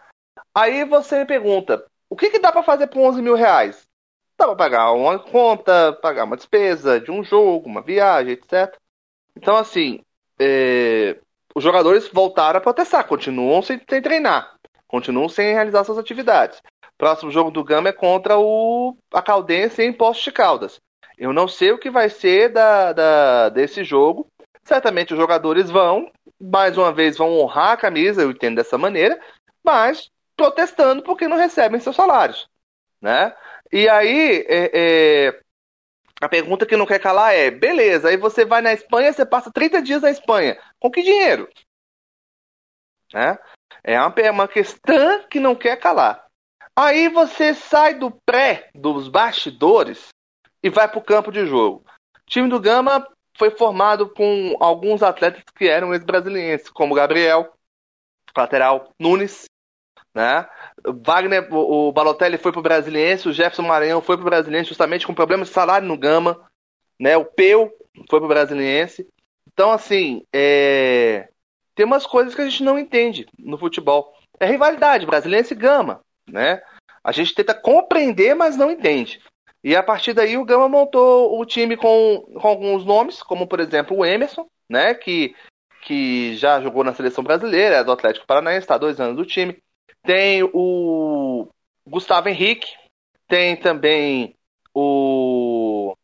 [0.54, 3.86] Aí você me pergunta, o que, que dá para fazer por 11 mil reais?
[4.38, 8.76] Dá para pagar uma conta, pagar uma despesa de um jogo, uma viagem, etc.
[9.34, 10.00] Então, assim,
[10.38, 11.18] é...
[11.54, 14.56] os jogadores voltaram a protestar, continuam sem, sem treinar,
[14.86, 16.60] continuam sem realizar suas atividades.
[16.98, 20.80] Próximo jogo do Gama é contra o a Caldense em Posto de Caldas.
[21.18, 24.26] Eu não sei o que vai ser da, da, desse jogo.
[24.64, 26.10] Certamente os jogadores vão,
[26.40, 29.18] mais uma vez, vão honrar a camisa, eu entendo dessa maneira,
[29.64, 32.48] mas protestando porque não recebem seus salários.
[33.00, 33.34] Né?
[33.72, 35.40] E aí, é, é,
[36.20, 39.50] a pergunta que não quer calar é: beleza, aí você vai na Espanha, você passa
[39.52, 40.58] 30 dias na Espanha.
[40.78, 41.48] Com que dinheiro?
[43.12, 43.38] Né?
[43.82, 46.26] É uma, é uma questão que não quer calar.
[46.74, 50.08] Aí você sai do pré, dos bastidores,
[50.62, 51.84] e vai para o campo de jogo.
[52.18, 53.06] O time do Gama
[53.38, 57.52] foi formado com alguns atletas que eram ex-brasilienses, como Gabriel,
[58.36, 59.46] lateral, Nunes,
[60.16, 60.48] né?
[60.82, 65.48] Wagner, o, Balotelli foi pro Brasiliense, o Jefferson Maranhão foi pro Brasiliense justamente com problemas
[65.48, 66.42] de salário no Gama,
[66.98, 67.18] né?
[67.18, 67.70] O Peu
[68.08, 69.06] foi pro Brasiliense.
[69.52, 71.28] Então, assim, é...
[71.74, 74.10] tem umas coisas que a gente não entende no futebol.
[74.40, 76.62] É rivalidade, Brasiliense e Gama, né?
[77.04, 79.20] A gente tenta compreender, mas não entende.
[79.62, 83.60] E a partir daí o Gama montou o time com, com alguns nomes, como por
[83.60, 85.34] exemplo o Emerson, né, que,
[85.82, 89.26] que já jogou na seleção brasileira, é do Atlético Paranaense, está há dois anos do
[89.26, 89.60] time.
[90.02, 91.48] Tem o
[91.86, 92.68] Gustavo Henrique,
[93.28, 94.36] tem também
[94.74, 95.96] o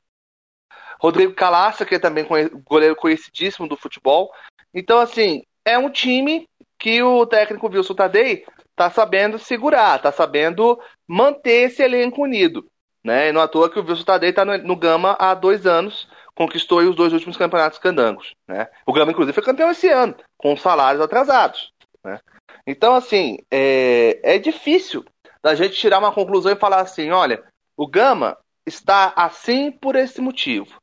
[1.00, 2.26] Rodrigo Calaça, que é também
[2.64, 4.30] goleiro conhecidíssimo do futebol.
[4.72, 6.48] Então, assim, é um time
[6.78, 8.44] que o técnico Wilson Tadei
[8.74, 12.66] tá sabendo segurar, tá sabendo manter esse elenco unido.
[13.04, 13.28] Né?
[13.28, 16.08] E não à toa que o Wilson Tadei está no, no, Gama há dois anos,
[16.34, 18.34] conquistou os dois últimos campeonatos candangos.
[18.46, 18.68] Né?
[18.86, 21.72] O Gama, inclusive, foi campeão esse ano, com salários atrasados.
[22.04, 22.18] Né?
[22.66, 25.04] Então, assim, é, é difícil
[25.42, 27.42] da gente tirar uma conclusão e falar assim: olha,
[27.76, 28.36] o Gama
[28.66, 30.80] está assim por esse motivo.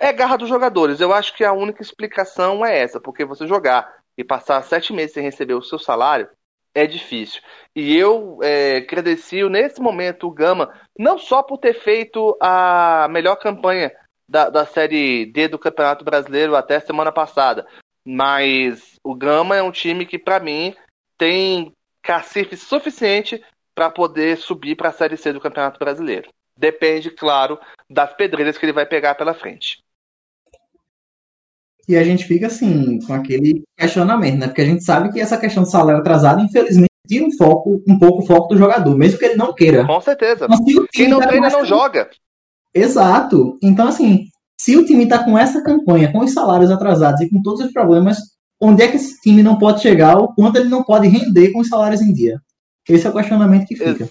[0.00, 1.00] É garra dos jogadores.
[1.00, 5.12] Eu acho que a única explicação é essa, porque você jogar e passar sete meses
[5.12, 6.28] sem receber o seu salário
[6.74, 7.40] é difícil.
[7.74, 8.86] E eu é,
[9.50, 13.90] nesse momento o Gama, não só por ter feito a melhor campanha
[14.28, 17.66] da, da Série D do Campeonato Brasileiro até semana passada,
[18.06, 20.72] mas o Gama é um time que, para mim,
[21.18, 23.42] tem cacife suficiente
[23.74, 26.30] para poder subir para a Série C do Campeonato Brasileiro.
[26.56, 27.58] Depende, claro,
[27.90, 29.82] das pedreiras que ele vai pegar pela frente.
[31.88, 34.46] E a gente fica assim, com aquele questionamento, né?
[34.46, 37.98] Porque a gente sabe que essa questão do salário atrasado, infelizmente, tira um foco, um
[37.98, 39.84] pouco o foco do jogador, mesmo que ele não queira.
[39.84, 40.46] Com certeza.
[40.92, 42.08] Quem não treina não joga.
[42.72, 43.58] Exato.
[43.62, 44.28] Então, assim,
[44.58, 47.72] se o time está com essa campanha, com os salários atrasados e com todos os
[47.72, 48.18] problemas,
[48.60, 51.60] onde é que esse time não pode chegar, o quanto ele não pode render com
[51.60, 52.40] os salários em dia?
[52.88, 54.08] Esse é o questionamento que fica.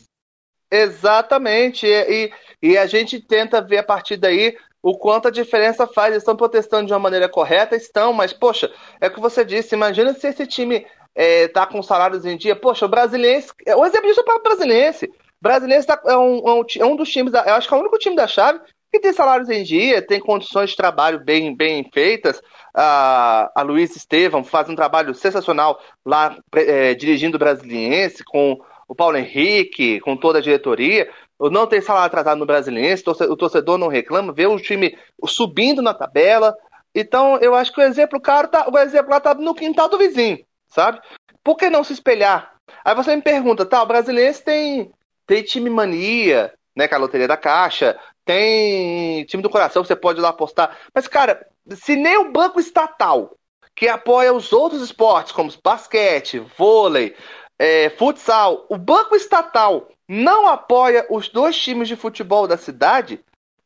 [0.70, 1.88] Exatamente.
[1.88, 2.32] E,
[2.62, 6.10] e a gente tenta ver a partir daí o quanto a diferença faz.
[6.10, 7.76] Eles estão protestando de uma maneira correta?
[7.76, 9.74] Estão, mas, poxa, é o que você disse.
[9.74, 10.86] Imagina se esse time
[11.16, 12.56] é, tá com salários em dia.
[12.56, 13.50] Poxa, o Brasiliense.
[13.78, 15.06] O exemplo disso é para o Brasiliense.
[15.06, 15.12] O
[15.42, 17.78] Brasiliense tá, é, um, é, um, é um dos times, da, eu acho que é
[17.78, 18.60] o único time da chave
[18.96, 22.42] que tem salários em dia, tem condições de trabalho bem, bem feitas.
[22.74, 28.58] A, a Luiz Estevam faz um trabalho sensacional lá é, dirigindo o Brasiliense, com
[28.88, 31.10] o Paulo Henrique, com toda a diretoria.
[31.40, 35.94] Não tem salário atrasado no Brasiliense, o torcedor não reclama, vê o time subindo na
[35.94, 36.56] tabela.
[36.94, 39.98] Então, eu acho que o exemplo, cara, tá, o exemplo lá tá no quintal do
[39.98, 40.40] vizinho,
[40.70, 41.02] sabe?
[41.44, 42.54] Por que não se espelhar?
[42.86, 44.92] Aí você me pergunta, tá, o Brasiliense tem,
[45.28, 49.96] tem time mania, né, que é a loteria da Caixa, tem time do coração, você
[49.96, 50.78] pode ir lá apostar.
[50.94, 53.38] Mas, cara, se nem o banco estatal,
[53.76, 57.16] que apoia os outros esportes, como basquete, vôlei,
[57.60, 63.20] é, futsal, o banco estatal não apoia os dois times de futebol da cidade,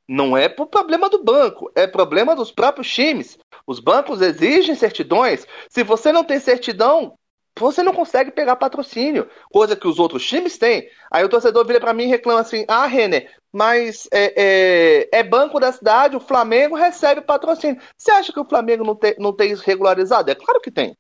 [0.08, 3.38] não é por problema do banco, é problema dos próprios times.
[3.68, 5.46] Os bancos exigem certidões.
[5.70, 7.19] Se você não tem certidão,
[7.60, 10.90] você não consegue pegar patrocínio, coisa que os outros times têm.
[11.12, 15.24] Aí o torcedor vira para mim e reclama assim: ah, Renner, mas é, é, é,
[15.24, 17.82] banco da cidade, o Flamengo recebe patrocínio.
[17.98, 20.30] Você acha que o Flamengo não tem, não tem isso regularizado?
[20.30, 20.98] É claro que tem.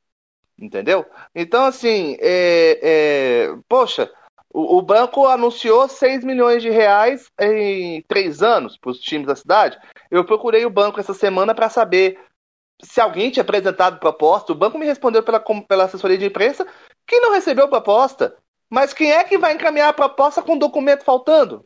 [0.57, 1.05] Entendeu?
[1.33, 4.11] Então, assim, é, é poxa,
[4.53, 9.35] o, o, banco anunciou 6 milhões de reais em três anos para os times da
[9.35, 9.77] cidade.
[10.09, 12.19] Eu procurei o banco essa semana para saber
[12.81, 14.51] se alguém tinha apresentado proposta.
[14.51, 16.65] O banco me respondeu pela, pela assessoria de imprensa
[17.05, 18.35] que não recebeu proposta.
[18.69, 21.65] Mas quem é que vai encaminhar a proposta com documento faltando?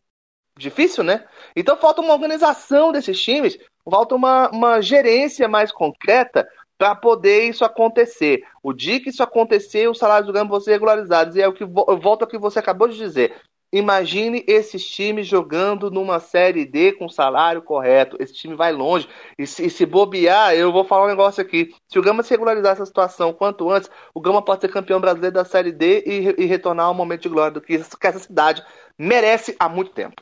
[0.58, 1.26] Difícil, né?
[1.56, 3.58] Então falta uma organização desses times,
[3.90, 8.44] falta uma, uma gerência mais concreta para poder isso acontecer.
[8.62, 11.36] O dia que isso acontecer, os salários do Gama vão ser regularizados.
[11.36, 13.36] E é o que eu volto ao que você acabou de dizer.
[13.74, 18.16] Imagine esses times jogando numa série D com salário correto.
[18.20, 19.10] Esse time vai longe.
[19.38, 21.74] E se, e se, bobear, eu vou falar um negócio aqui.
[21.88, 25.34] Se o Gama se regularizar essa situação quanto antes, o Gama pode ser campeão brasileiro
[25.34, 28.64] da série D e, e retornar ao momento de glória do que, que essa cidade
[28.98, 30.22] merece há muito tempo.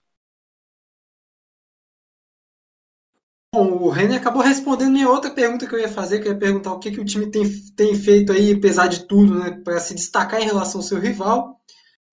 [3.53, 6.39] Bom, o René acabou respondendo minha outra pergunta que eu ia fazer, que eu ia
[6.39, 7.43] perguntar o que, que o time tem,
[7.75, 11.60] tem feito aí, apesar de tudo, né, para se destacar em relação ao seu rival.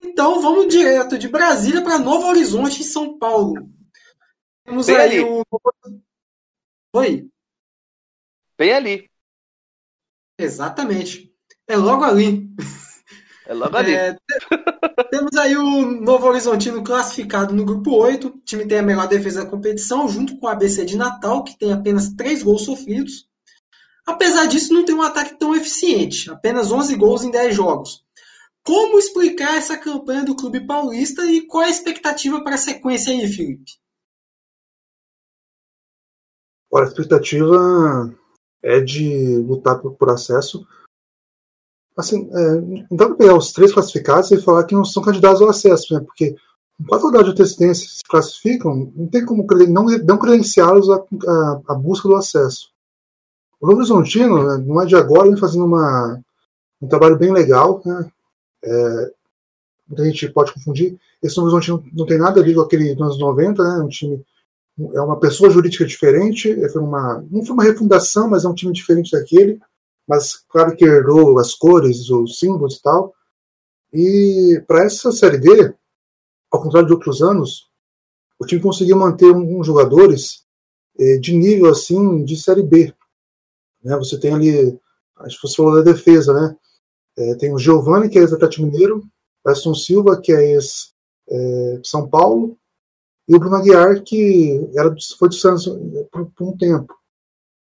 [0.01, 3.69] Então vamos direto de Brasília para Novo Horizonte, em São Paulo.
[4.65, 5.21] Temos Bem aí ali.
[5.21, 5.45] o.
[6.95, 7.29] Oi?
[8.57, 9.11] Bem ali.
[10.39, 11.33] Exatamente.
[11.67, 12.49] É logo ali.
[13.47, 13.95] É logo ali.
[13.95, 14.17] É,
[15.11, 18.29] temos aí o Novo Horizontino classificado no grupo 8.
[18.29, 21.59] O time tem a melhor defesa da competição, junto com o ABC de Natal, que
[21.59, 23.27] tem apenas 3 gols sofridos.
[24.07, 28.05] Apesar disso, não tem um ataque tão eficiente, apenas 11 gols em 10 jogos.
[28.65, 33.27] Como explicar essa campanha do clube paulista e qual a expectativa para a sequência aí,
[33.27, 33.73] Felipe?
[36.71, 38.15] Olha, a expectativa
[38.63, 40.67] é de lutar por acesso
[41.99, 45.43] assim, é, não dá para pegar os três classificados e falar que não são candidatos
[45.43, 46.01] ao acesso, né?
[46.01, 46.37] Porque
[46.79, 52.09] com quatro rodadas de antecedência se classificam, não tem como não, não credenciá-los à, busca
[52.09, 52.71] do acesso.
[53.61, 56.21] O Novo Horizontino, né, não é de agora, vem fazendo uma,
[56.81, 58.09] um trabalho bem legal, né?
[58.65, 59.13] É,
[59.89, 60.99] muita gente pode confundir.
[61.23, 63.85] Esse Novo Horizontino não tem nada a ver com aquele dos anos 90, né?
[63.85, 64.25] Um time
[64.95, 68.73] é uma pessoa jurídica diferente, foi uma, não foi uma refundação, mas é um time
[68.73, 69.61] diferente daquele
[70.09, 73.15] mas claro que herdou as cores, os símbolos e tal.
[73.93, 75.75] E para essa Série D,
[76.51, 77.69] ao contrário de outros anos,
[78.39, 80.47] o time conseguiu manter uns jogadores
[80.99, 82.95] eh, de nível assim de Série B.
[83.85, 83.97] Né?
[83.99, 84.81] Você tem ali,
[85.19, 86.57] acho que você falou da defesa, né?
[87.19, 89.03] É, tem o Giovanni, que é ex-Atlético Mineiro,
[89.45, 92.57] o Aston Silva, que é ex-São é, Paulo,
[93.29, 95.67] e o Bruno Aguiar, que era, foi do Santos
[96.13, 96.95] por, por um tempo.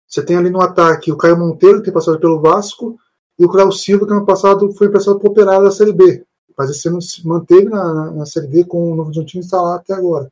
[0.08, 2.98] Você tem ali no ataque o Caio Monteiro, que tem passado pelo Vasco,
[3.38, 6.24] e o Cláudio Silva, que no passado foi emprestado para o Operário da Série B.
[6.58, 9.92] Mas esse ano se manteve na, na, Série B com o Novo Horizontino instalado até
[9.94, 10.30] agora.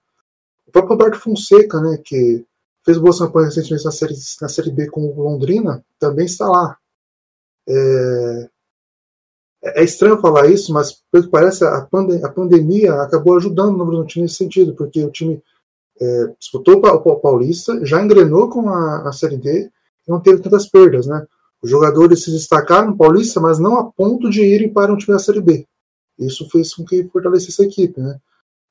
[0.67, 2.45] O próprio Roberto Fonseca, né, que
[2.85, 6.77] fez boas campanhas recentemente na série, na série B com o Londrina, também está lá.
[7.69, 8.51] É,
[9.65, 13.77] é estranho falar isso, mas pelo que parece, a, pandem a pandemia acabou ajudando o
[13.77, 15.43] Novo Horizontino nesse sentido, porque o time
[16.01, 19.71] é, disputou o Paulista, já engrenou com a, a Série D
[20.07, 21.27] não teve tantas perdas, né?
[21.63, 25.17] Os jogadores se destacaram no Paulista, mas não a ponto de irem para um time
[25.17, 25.67] da Série B.
[26.19, 28.19] Isso fez com que fortalecesse a equipe, né?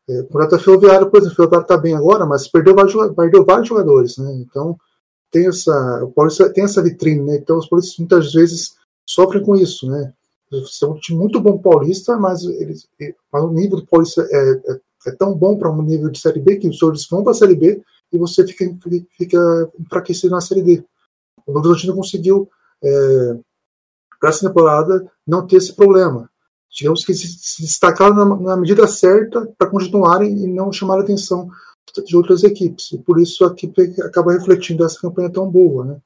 [0.07, 3.43] É, o Prata Ferroviário, por exemplo, o Ferroviário está bem agora, mas perdeu vários, perdeu
[3.43, 4.31] vários jogadores, né?
[4.35, 4.77] Então,
[5.31, 7.35] tem essa, o Paulista tem essa vitrine, né?
[7.37, 8.75] Então os paulistas muitas vezes
[9.05, 10.13] sofrem com isso, né?
[10.65, 12.87] São um time muito bom paulista, mas, eles,
[13.31, 16.39] mas o nível do Paulista é, é, é tão bom para um nível de Série
[16.39, 17.81] B que os senhores vão para a Série B
[18.11, 18.65] e você fica,
[19.17, 20.83] fica enfraquecido na Série D.
[21.45, 22.49] O Novo Horizontino conseguiu,
[22.83, 23.37] é,
[24.19, 26.29] para essa temporada, não ter esse problema.
[26.71, 31.01] Digamos que se, se destacaram na, na, medida certa para continuarem e não chamar a
[31.01, 31.49] atenção
[32.05, 32.91] de outras equipes.
[32.91, 35.85] E por isso a equipe acaba refletindo essa campanha tão boa.
[35.85, 36.01] Né?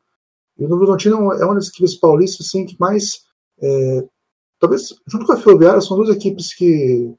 [0.60, 3.26] E o Novo Horizontino é uma das equipes paulistas assim, que mais.
[3.62, 4.04] É,
[4.60, 7.14] talvez, junto com a Ferroviária, são duas equipes que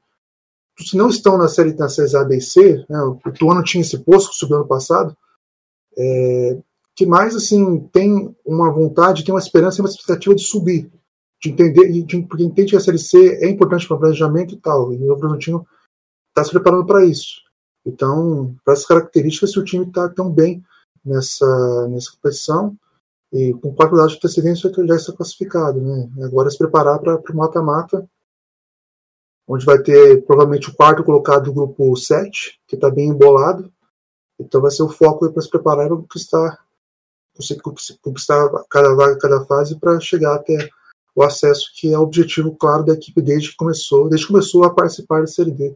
[0.79, 3.81] se não estão na série na série A, B e C, né, o Tuano tinha
[3.81, 5.15] esse posto que subiu ano passado,
[5.97, 6.57] é,
[6.95, 10.91] que mais assim tem uma vontade, tem uma esperança e uma expectativa de subir,
[11.41, 14.57] de entender, de, porque entende que a série C é importante para o planejamento e
[14.57, 15.65] tal, e o Bragantino
[16.29, 17.41] está se preparando para isso.
[17.85, 20.63] Então, para essas características, se o time está tão bem
[21.03, 22.77] nessa, nessa competição,
[23.31, 26.09] e com quatro dados de antecedência já está classificado, né?
[26.23, 28.07] Agora se preparar para o mata-mata
[29.49, 33.73] onde vai ter provavelmente o quarto colocado do grupo 7, que está bem embolado.
[34.39, 36.59] Então vai ser o foco para se preparar para conquistar,
[37.99, 40.69] conquistar cada vaga, cada fase para chegar até
[41.15, 44.63] o acesso, que é o objetivo claro da equipe desde que começou, desde que começou
[44.63, 45.75] a participar da Série D.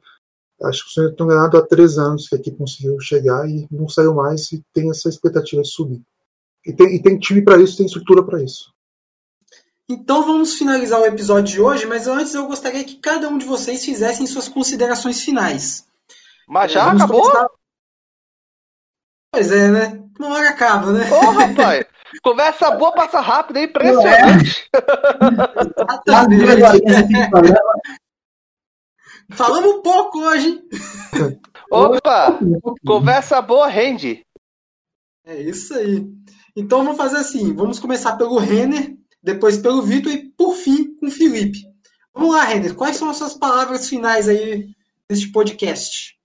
[0.62, 3.68] Acho que o Senhor estão ganhado há três anos que a equipe conseguiu chegar e
[3.72, 6.02] não saiu mais e tem essa expectativa de subir.
[6.66, 8.74] E tem, e tem time para isso, tem estrutura para isso.
[9.90, 13.46] Então vamos finalizar o episódio de hoje, mas antes eu gostaria que cada um de
[13.46, 15.86] vocês fizessem suas considerações finais.
[16.48, 17.22] Mas já vamos acabou?
[17.22, 17.50] Começar...
[19.32, 20.04] Pois é, né?
[20.18, 21.12] Uma hora acaba, né?
[21.12, 21.86] Ô, rapaz!
[22.22, 24.70] Conversa boa passa rápido, é impressionante.
[29.32, 30.62] Falamos um pouco hoje.
[31.72, 32.38] Opa!
[32.86, 34.24] Conversa boa rende.
[35.26, 36.06] É isso aí.
[36.56, 41.08] Então vamos fazer assim: vamos começar pelo Renner, depois pelo Vitor e, por fim, com
[41.08, 41.60] o Felipe.
[42.14, 44.70] Vamos lá, Render, quais são as suas palavras finais aí
[45.10, 46.16] neste podcast?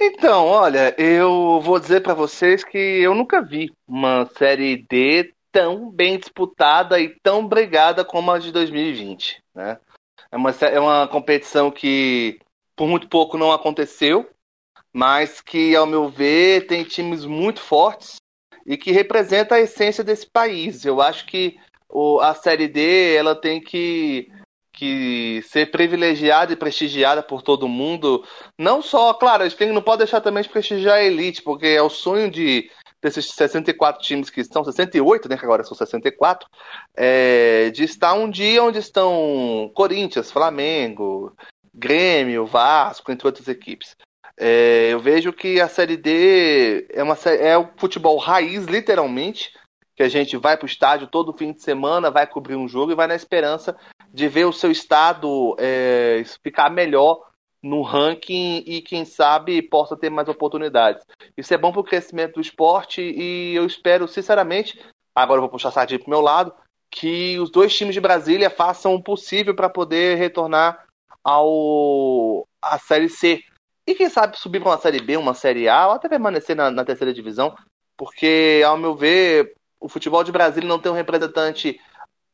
[0.00, 5.90] Então, olha, eu vou dizer para vocês que eu nunca vi uma série D tão
[5.90, 9.78] bem disputada e tão brigada como a de 2020, né?
[10.30, 12.40] É uma, é uma competição que
[12.74, 14.28] por muito pouco não aconteceu,
[14.90, 18.21] mas que, ao meu ver, tem times muito fortes
[18.66, 20.84] e que representa a essência desse país.
[20.84, 21.56] Eu acho que
[21.88, 24.30] o, a Série D ela tem que,
[24.72, 28.24] que ser privilegiada e prestigiada por todo mundo.
[28.58, 31.82] Não só, claro, a gente não pode deixar também de prestigiar a elite, porque é
[31.82, 32.70] o sonho de
[33.02, 36.48] desses 64 times que estão, 68, né, que agora são 64,
[36.96, 41.36] é, de estar um dia onde estão Corinthians, Flamengo,
[41.74, 43.96] Grêmio, Vasco, entre outras equipes.
[44.44, 49.52] É, eu vejo que a Série D é, uma, é o futebol raiz, literalmente,
[49.94, 52.90] que a gente vai para o estádio todo fim de semana, vai cobrir um jogo
[52.90, 53.76] e vai na esperança
[54.12, 57.20] de ver o seu estado é, ficar melhor
[57.62, 61.06] no ranking e, quem sabe, possa ter mais oportunidades.
[61.36, 64.76] Isso é bom para o crescimento do esporte e eu espero, sinceramente,
[65.14, 66.52] agora eu vou puxar a sardinha para meu lado,
[66.90, 70.84] que os dois times de Brasília façam o possível para poder retornar
[71.22, 73.40] ao à Série C.
[73.86, 76.70] E quem sabe subir para uma Série B, uma Série A, ou até permanecer na,
[76.70, 77.54] na, terceira divisão,
[77.96, 81.80] porque, ao meu ver, o futebol de Brasília não tem um representante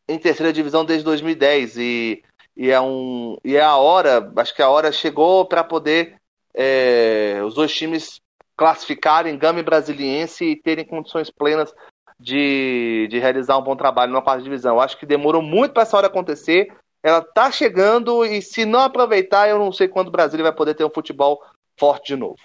[0.06, 2.22] em terceira divisão desde 2010 e,
[2.56, 6.16] e, é, um, e é a hora, acho que a hora chegou para poder
[6.54, 8.20] é, os dois times
[8.56, 11.72] classificarem Gama e Brasiliense e terem condições plenas
[12.18, 14.74] de, de realizar um bom trabalho na quarta divisão.
[14.74, 18.80] Eu acho que demorou muito para essa hora acontecer ela tá chegando e se não
[18.80, 21.42] aproveitar, eu não sei quando o Brasil vai poder ter um futebol
[21.78, 22.38] forte de novo.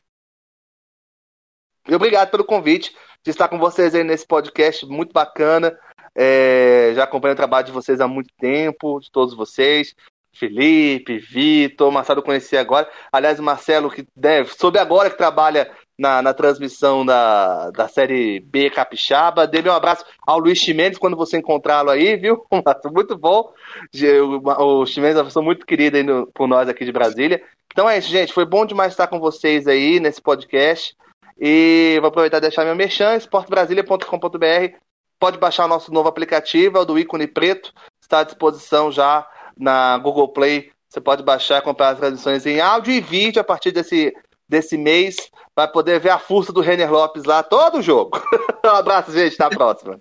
[1.88, 5.78] E obrigado pelo convite de estar com vocês aí nesse podcast muito bacana.
[6.16, 9.94] É, já acompanho o trabalho de vocês há muito tempo, de todos vocês.
[10.36, 12.90] Felipe, Vitor, Marcelo conheci agora.
[13.12, 18.70] Aliás, Marcelo, que deve, soube agora que trabalha na, na transmissão da, da Série B
[18.70, 19.48] Capixaba.
[19.48, 22.46] Dê um abraço ao Luiz Chimenez quando você encontrá-lo aí, viu?
[22.92, 23.54] Muito bom.
[23.94, 27.42] O, o Chimenez é uma pessoa muito querida aí no, por nós aqui de Brasília.
[27.72, 28.34] Então é isso, gente.
[28.34, 30.96] Foi bom demais estar com vocês aí nesse podcast.
[31.40, 34.78] E vou aproveitar e deixar meu merchan, esportebrasilia.com.br.
[35.20, 37.74] Pode baixar o nosso novo aplicativo, é o do ícone preto.
[38.02, 40.72] Está à disposição já na Google Play.
[40.88, 44.14] Você pode baixar e comprar as transmissões em áudio e vídeo a partir desse
[44.54, 45.16] desse mês.
[45.56, 48.20] Vai poder ver a força do Renner Lopes lá todo o jogo.
[48.64, 49.34] um abraço, gente.
[49.42, 50.00] Até a próxima.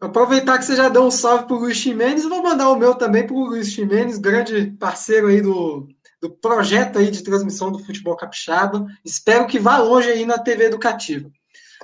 [0.00, 3.24] Aproveitar que você já deu um salve pro Luiz Ximenes, vou mandar o meu também
[3.24, 5.86] pro Luiz Ximenes, grande parceiro aí do,
[6.20, 8.84] do projeto aí de transmissão do futebol capixaba.
[9.04, 11.30] Espero que vá longe aí na TV educativa.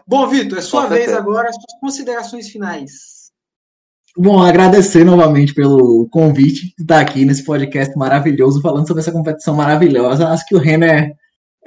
[0.05, 3.31] Bom, Vitor, é sua vez agora, suas considerações finais.
[4.16, 9.55] Bom, agradecer novamente pelo convite de estar aqui nesse podcast maravilhoso, falando sobre essa competição
[9.55, 10.27] maravilhosa.
[10.27, 11.15] Acho que o Renner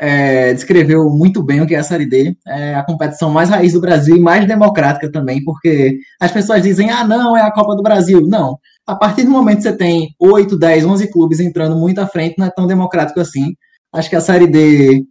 [0.04, 2.36] é, descreveu muito bem o que é a Série D.
[2.48, 6.90] É a competição mais raiz do Brasil e mais democrática também, porque as pessoas dizem,
[6.90, 8.26] ah, não, é a Copa do Brasil.
[8.26, 8.58] Não.
[8.88, 12.34] A partir do momento que você tem 8, 10, 11 clubes entrando muito à frente,
[12.40, 13.54] não é tão democrático assim.
[13.94, 15.06] Acho que a Série D,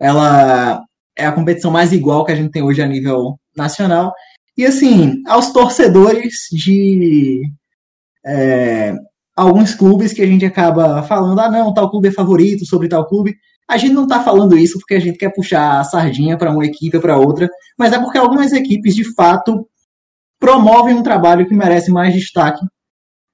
[0.00, 0.82] ela
[1.16, 4.12] é a competição mais igual que a gente tem hoje a nível nacional.
[4.58, 7.42] E assim, aos torcedores de
[8.26, 8.92] é,
[9.36, 13.06] alguns clubes que a gente acaba falando, ah não, tal clube é favorito sobre tal
[13.06, 13.36] clube.
[13.68, 16.64] A gente não está falando isso porque a gente quer puxar a sardinha para uma
[16.64, 17.48] equipe ou para outra,
[17.78, 19.66] mas é porque algumas equipes de fato
[20.38, 22.64] promovem um trabalho que merece mais destaque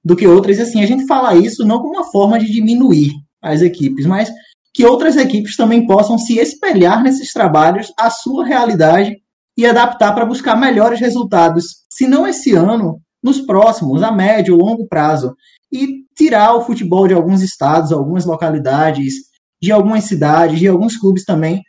[0.03, 0.57] do que outras.
[0.57, 3.11] E assim, a gente fala isso não como uma forma de diminuir
[3.41, 4.31] as equipes, mas
[4.73, 9.17] que outras equipes também possam se espelhar nesses trabalhos, a sua realidade
[9.57, 14.87] e adaptar para buscar melhores resultados, se não esse ano, nos próximos, a médio, longo
[14.87, 15.35] prazo,
[15.71, 19.15] e tirar o futebol de alguns estados, algumas localidades,
[19.61, 21.61] de algumas cidades, de alguns clubes também,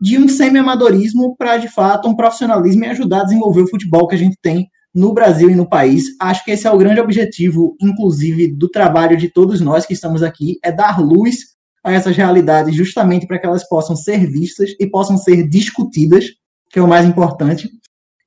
[0.00, 4.14] de um semi-amadorismo para, de fato, um profissionalismo e ajudar a desenvolver o futebol que
[4.14, 6.04] a gente tem no Brasil e no país.
[6.20, 10.22] Acho que esse é o grande objetivo, inclusive, do trabalho de todos nós que estamos
[10.22, 14.86] aqui, é dar luz a essas realidades justamente para que elas possam ser vistas e
[14.86, 16.26] possam ser discutidas,
[16.70, 17.68] que é o mais importante.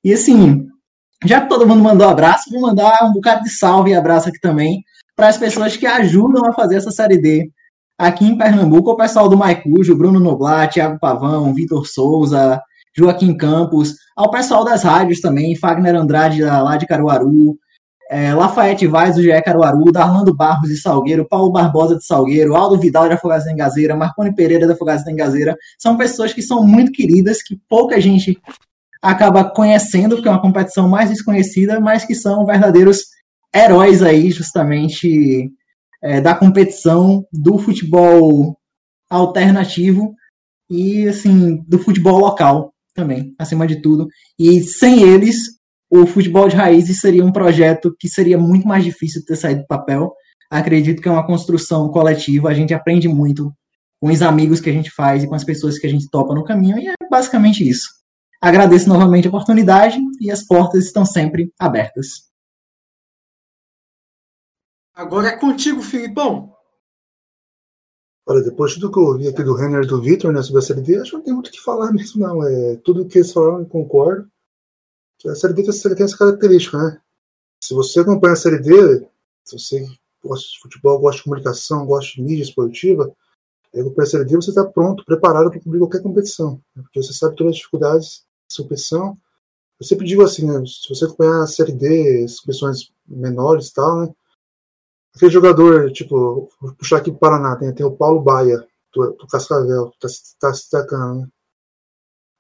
[0.03, 0.68] E assim,
[1.26, 4.39] já que todo mundo mandou abraço, vou mandar um bocado de salve e abraço aqui
[4.39, 4.84] também
[5.15, 7.52] para as pessoas que ajudam a fazer essa série D.
[7.98, 12.61] Aqui em Pernambuco, o pessoal do Maicujo, Bruno Noblat, Thiago Pavão, Vitor Souza,
[12.95, 17.57] Joaquim Campos, ao pessoal das rádios também, Fagner Andrade lá de Caruaru,
[18.10, 22.80] é, Lafayette Vaz do GE Caruaru, Darlando Barros de Salgueiro, Paulo Barbosa de Salgueiro, Aldo
[22.80, 25.11] Vidal de Afogados da Engazeira, Marconi Pereira de Afogados da
[25.78, 28.40] são pessoas que são muito queridas, que pouca gente
[29.02, 32.99] acaba conhecendo, porque é uma competição mais desconhecida, mas que são verdadeiros
[33.53, 35.52] heróis aí, justamente,
[36.07, 38.57] é, da competição do futebol
[39.09, 40.15] alternativo
[40.69, 44.07] e, assim, do futebol local também, acima de tudo.
[44.39, 45.38] E sem eles,
[45.91, 49.61] o futebol de raízes seria um projeto que seria muito mais difícil de ter saído
[49.61, 50.13] do papel.
[50.49, 53.51] Acredito que é uma construção coletiva, a gente aprende muito
[53.99, 56.34] com os amigos que a gente faz e com as pessoas que a gente topa
[56.34, 57.88] no caminho, e é basicamente isso.
[58.41, 62.26] Agradeço novamente a oportunidade e as portas estão sempre abertas.
[64.98, 66.52] Agora é contigo, Filipão.
[68.26, 70.61] Olha, depois de tudo que eu ouvi aqui do Renner do Victor né, sobre a
[70.64, 72.44] Série acho que não tem muito o que falar mesmo, não.
[72.44, 74.28] É, tudo que eles falaram, eu concordo
[75.19, 76.99] que a Série D tem essa característica, né?
[77.64, 79.07] Se você acompanha a Série D,
[79.44, 79.88] se você
[80.24, 83.15] gosta de futebol, gosta de comunicação, gosta de mídia esportiva,
[83.76, 86.60] aí Série D, você está pronto, preparado para cobrir qualquer competição.
[86.76, 86.82] Né?
[86.82, 89.15] Porque você sabe todas as dificuldades da competição.
[89.80, 90.60] Eu sempre digo assim, né?
[90.65, 94.14] se você acompanhar a Série D, as competições menores e tal, né?
[95.18, 98.64] Aquele jogador, tipo, vou puxar aqui para Paraná, tem, tem o Paulo Baia,
[98.94, 101.27] do, do Cascavel, que está tá se destacando, né?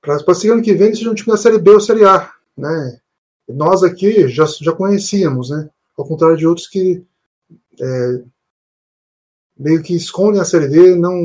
[0.01, 2.99] Para seguir ano que vem, seja um time da Série B ou Série A né?
[3.47, 5.69] Nós aqui já, já conhecíamos, né?
[5.97, 7.03] Ao contrário de outros que
[7.79, 8.23] é,
[9.57, 11.15] meio que escondem a Série D, não,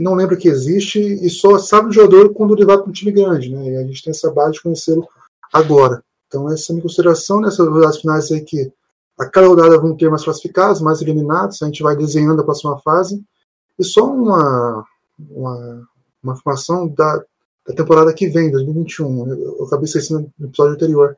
[0.00, 3.12] não lembra que existe e só sabe o jogador quando ele vai para um time
[3.12, 3.70] grande, né?
[3.70, 5.06] E a gente tem essa base de conhecê-lo
[5.52, 6.02] agora.
[6.26, 8.72] Então, essa é a minha consideração nessas finais aí que
[9.18, 12.78] a cada rodada vão ter mais classificados, mais eliminados, a gente vai desenhando a próxima
[12.78, 13.22] fase.
[13.78, 14.84] E só uma,
[15.18, 15.88] uma,
[16.22, 17.24] uma informação da,
[17.66, 19.28] da temporada que vem, 2021.
[19.28, 21.16] Eu, eu acabei esquecendo no episódio anterior.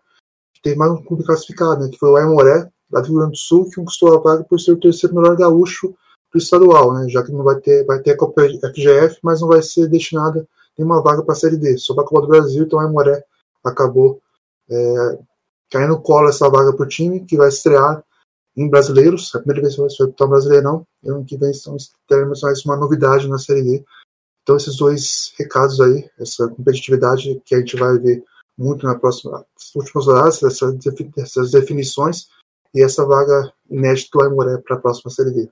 [0.63, 3.39] Tem mais um clube classificado, né, que foi o Aimoré, lá do Rio Grande do
[3.39, 5.95] Sul, que conquistou a vaga por ser o terceiro melhor gaúcho
[6.33, 9.49] do estadual, né, já que não vai ter, vai ter a Copa FGF, mas não
[9.49, 10.47] vai ser destinada
[10.77, 13.25] nenhuma vaga para a Série D, só para a Copa do Brasil, então o Aimoré
[13.65, 14.21] acabou
[14.71, 15.19] é,
[15.71, 18.03] caindo no colo essa vaga para o time, que vai estrear
[18.57, 21.53] em brasileiros, a primeira vez que vai disputar um brasileirão, e ano que vem
[22.09, 23.85] teremos mais uma novidade na Série D,
[24.43, 28.25] então, esses dois recados aí, essa competitividade que a gente vai ver
[28.59, 30.75] muito na próxima, nas últimas rodadas, essas,
[31.17, 32.27] essas definições
[32.75, 35.49] e essa vaga inédita do Aimoré para a próxima Série D.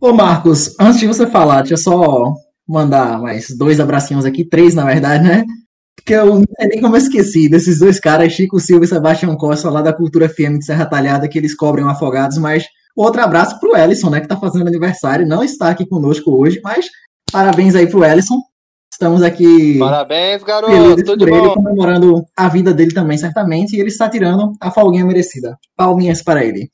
[0.00, 2.34] Ô Marcos, antes de você falar, deixa eu só
[2.68, 5.44] mandar mais dois abracinhos aqui, três na verdade, né?
[5.96, 9.34] Porque eu não sei nem como eu esqueci desses dois caras, Chico Silva e Sebastião
[9.36, 12.64] Costa, lá da Cultura FM de Serra Talhada, que eles cobrem afogados, mas
[12.96, 16.86] Outro abraço pro Ellison, né, que tá fazendo aniversário, não está aqui conosco hoje, mas
[17.30, 18.40] parabéns aí pro Ellison.
[18.92, 19.76] Estamos aqui.
[19.80, 21.02] Parabéns, garoto.
[21.04, 21.54] Tudo por ele, bom.
[21.54, 25.58] comemorando a vida dele também, certamente, e ele está tirando a folguinha merecida.
[25.76, 26.70] Palminhas para ele.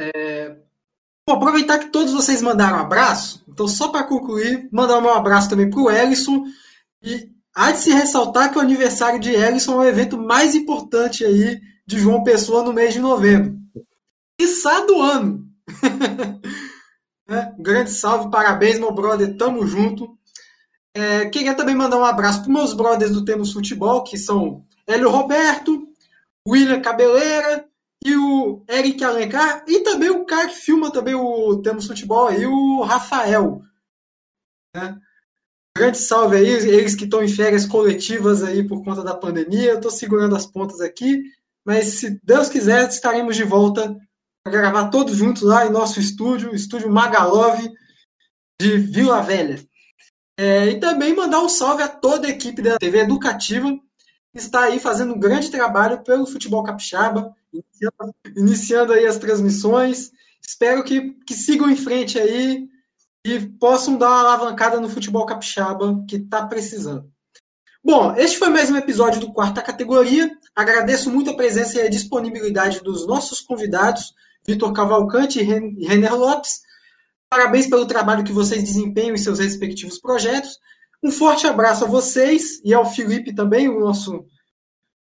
[0.00, 0.56] É...
[1.28, 5.50] Vou aproveitar que todos vocês mandaram um abraço, então só para concluir, mandar um abraço
[5.50, 6.44] também pro Ellison
[7.02, 11.24] e há de se ressaltar que o aniversário de Ellison é o evento mais importante
[11.24, 13.56] aí de João Pessoa no mês de novembro.
[14.38, 15.46] Quiçá do ano.
[17.28, 20.18] é, grande salve, parabéns, meu brother, tamo junto.
[20.92, 25.10] É, queria também mandar um abraço para meus brothers do Temos Futebol, que são Hélio
[25.10, 25.88] Roberto,
[26.46, 27.66] William Cabeleira
[28.04, 32.46] e o Eric Alencar, e também o cara que filma também o Temos Futebol aí,
[32.46, 33.62] o Rafael.
[34.74, 34.98] Né?
[35.76, 39.70] Grande salve aí, eles que estão em férias coletivas aí por conta da pandemia.
[39.70, 41.24] Eu estou segurando as pontas aqui,
[41.66, 43.96] mas se Deus quiser, estaremos de volta
[44.44, 47.58] para gravar todos juntos lá em nosso estúdio, estúdio Magalov
[48.60, 49.58] de Vila Velha.
[50.38, 53.68] É, e também mandar um salve a toda a equipe da TV Educativa,
[54.32, 57.34] que está aí fazendo um grande trabalho pelo futebol capixaba,
[58.36, 60.12] iniciando, aí as transmissões.
[60.46, 62.68] Espero que, que sigam em frente aí
[63.24, 67.10] e possam dar uma alavancada no futebol capixaba que está precisando.
[67.82, 70.30] Bom, este foi mais um episódio do Quarta Categoria.
[70.54, 74.14] Agradeço muito a presença e a disponibilidade dos nossos convidados,
[74.46, 76.60] Vitor Cavalcante e Renner Lopes.
[77.28, 80.58] Parabéns pelo trabalho que vocês desempenham em seus respectivos projetos.
[81.02, 84.24] Um forte abraço a vocês e ao Felipe também, o nosso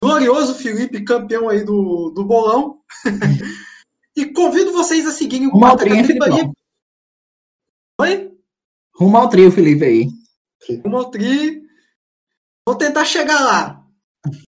[0.03, 2.81] glorioso Felipe, campeão aí do, do bolão.
[4.17, 6.51] e convido vocês a seguirem o Quarta Categoria.
[8.01, 8.33] Oi?
[8.97, 10.09] Rumo ao trio, Felipe, aí.
[10.83, 11.63] Rumo ao trio.
[12.67, 13.85] Vou tentar chegar lá.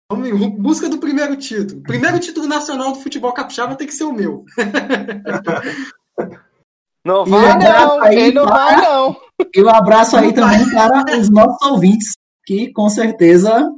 [0.09, 1.83] Vamos em busca do primeiro título.
[1.83, 4.45] Primeiro título nacional do futebol capixaba tem que ser o meu.
[7.05, 9.15] Não vai não, aí não vai não.
[9.55, 12.11] E um abraço aí também para os nossos ouvintes,
[12.45, 13.71] que com certeza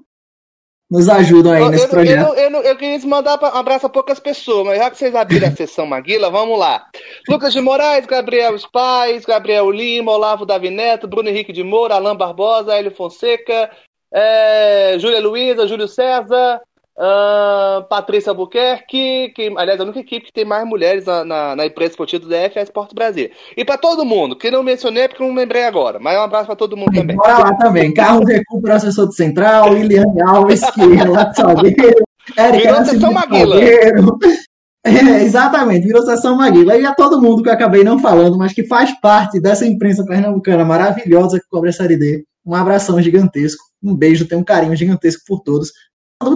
[0.90, 2.34] nos ajudam aí eu, nesse eu, projeto.
[2.34, 5.48] Eu, eu, eu, queria mandar um abraço a poucas pessoas, mas já que vocês abriram
[5.48, 6.86] a sessão Maguila, vamos lá.
[7.28, 12.16] Lucas de Moraes, Gabriel Spais, Gabriel Lima, Olavo Davi Neto, Bruno Henrique de Moura, Alain
[12.16, 13.70] Barbosa, Hélio Fonseca,
[14.11, 16.60] é, Júlia Luiza, Júlio César,
[16.99, 21.65] uh, Patrícia Albuquerque, que, aliás, a única equipe que tem mais mulheres na, na, na
[21.65, 23.30] imprensa esportiva do DF é a Sport Brasil.
[23.55, 26.55] E para todo mundo, que não mencionei porque não lembrei agora, mas um abraço para
[26.55, 27.15] todo mundo também.
[27.15, 27.93] Bora lá também.
[27.93, 32.03] Carlos Recupera, assessor do Central, Liliane Alves, que é lá de Salgueiro,
[32.38, 33.55] Érica Sessão Maguila.
[34.81, 36.77] É, exatamente, virou sessão Maguila.
[36.77, 40.05] E a todo mundo que eu acabei não falando, mas que faz parte dessa imprensa
[40.05, 42.23] pernambucana maravilhosa que cobre a Série D.
[42.45, 45.73] Um abração gigantesco, um beijo, tenho um carinho gigantesco por todos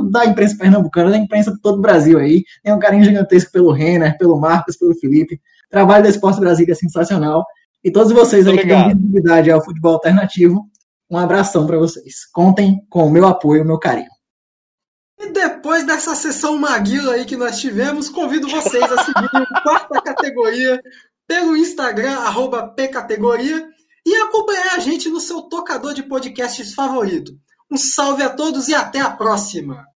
[0.09, 2.43] da imprensa pernambucana, da imprensa de todo o Brasil aí.
[2.63, 5.35] Tem um carinho gigantesco pelo Renner, pelo Marcos, pelo Felipe.
[5.35, 7.45] O trabalho da Esporte Brasil é sensacional.
[7.83, 10.69] E todos vocês aí que dão visibilidade ao futebol alternativo,
[11.09, 12.25] um abração para vocês.
[12.31, 14.09] Contem com o meu apoio, o meu carinho.
[15.19, 20.01] E depois dessa sessão Maguila aí que nós tivemos, convido vocês a seguir a quarta
[20.01, 20.81] categoria
[21.27, 23.67] pelo Instagram, arroba pcategoria,
[24.05, 27.33] e acompanhar a gente no seu tocador de podcasts favorito.
[27.73, 29.89] Um salve a todos e até a próxima!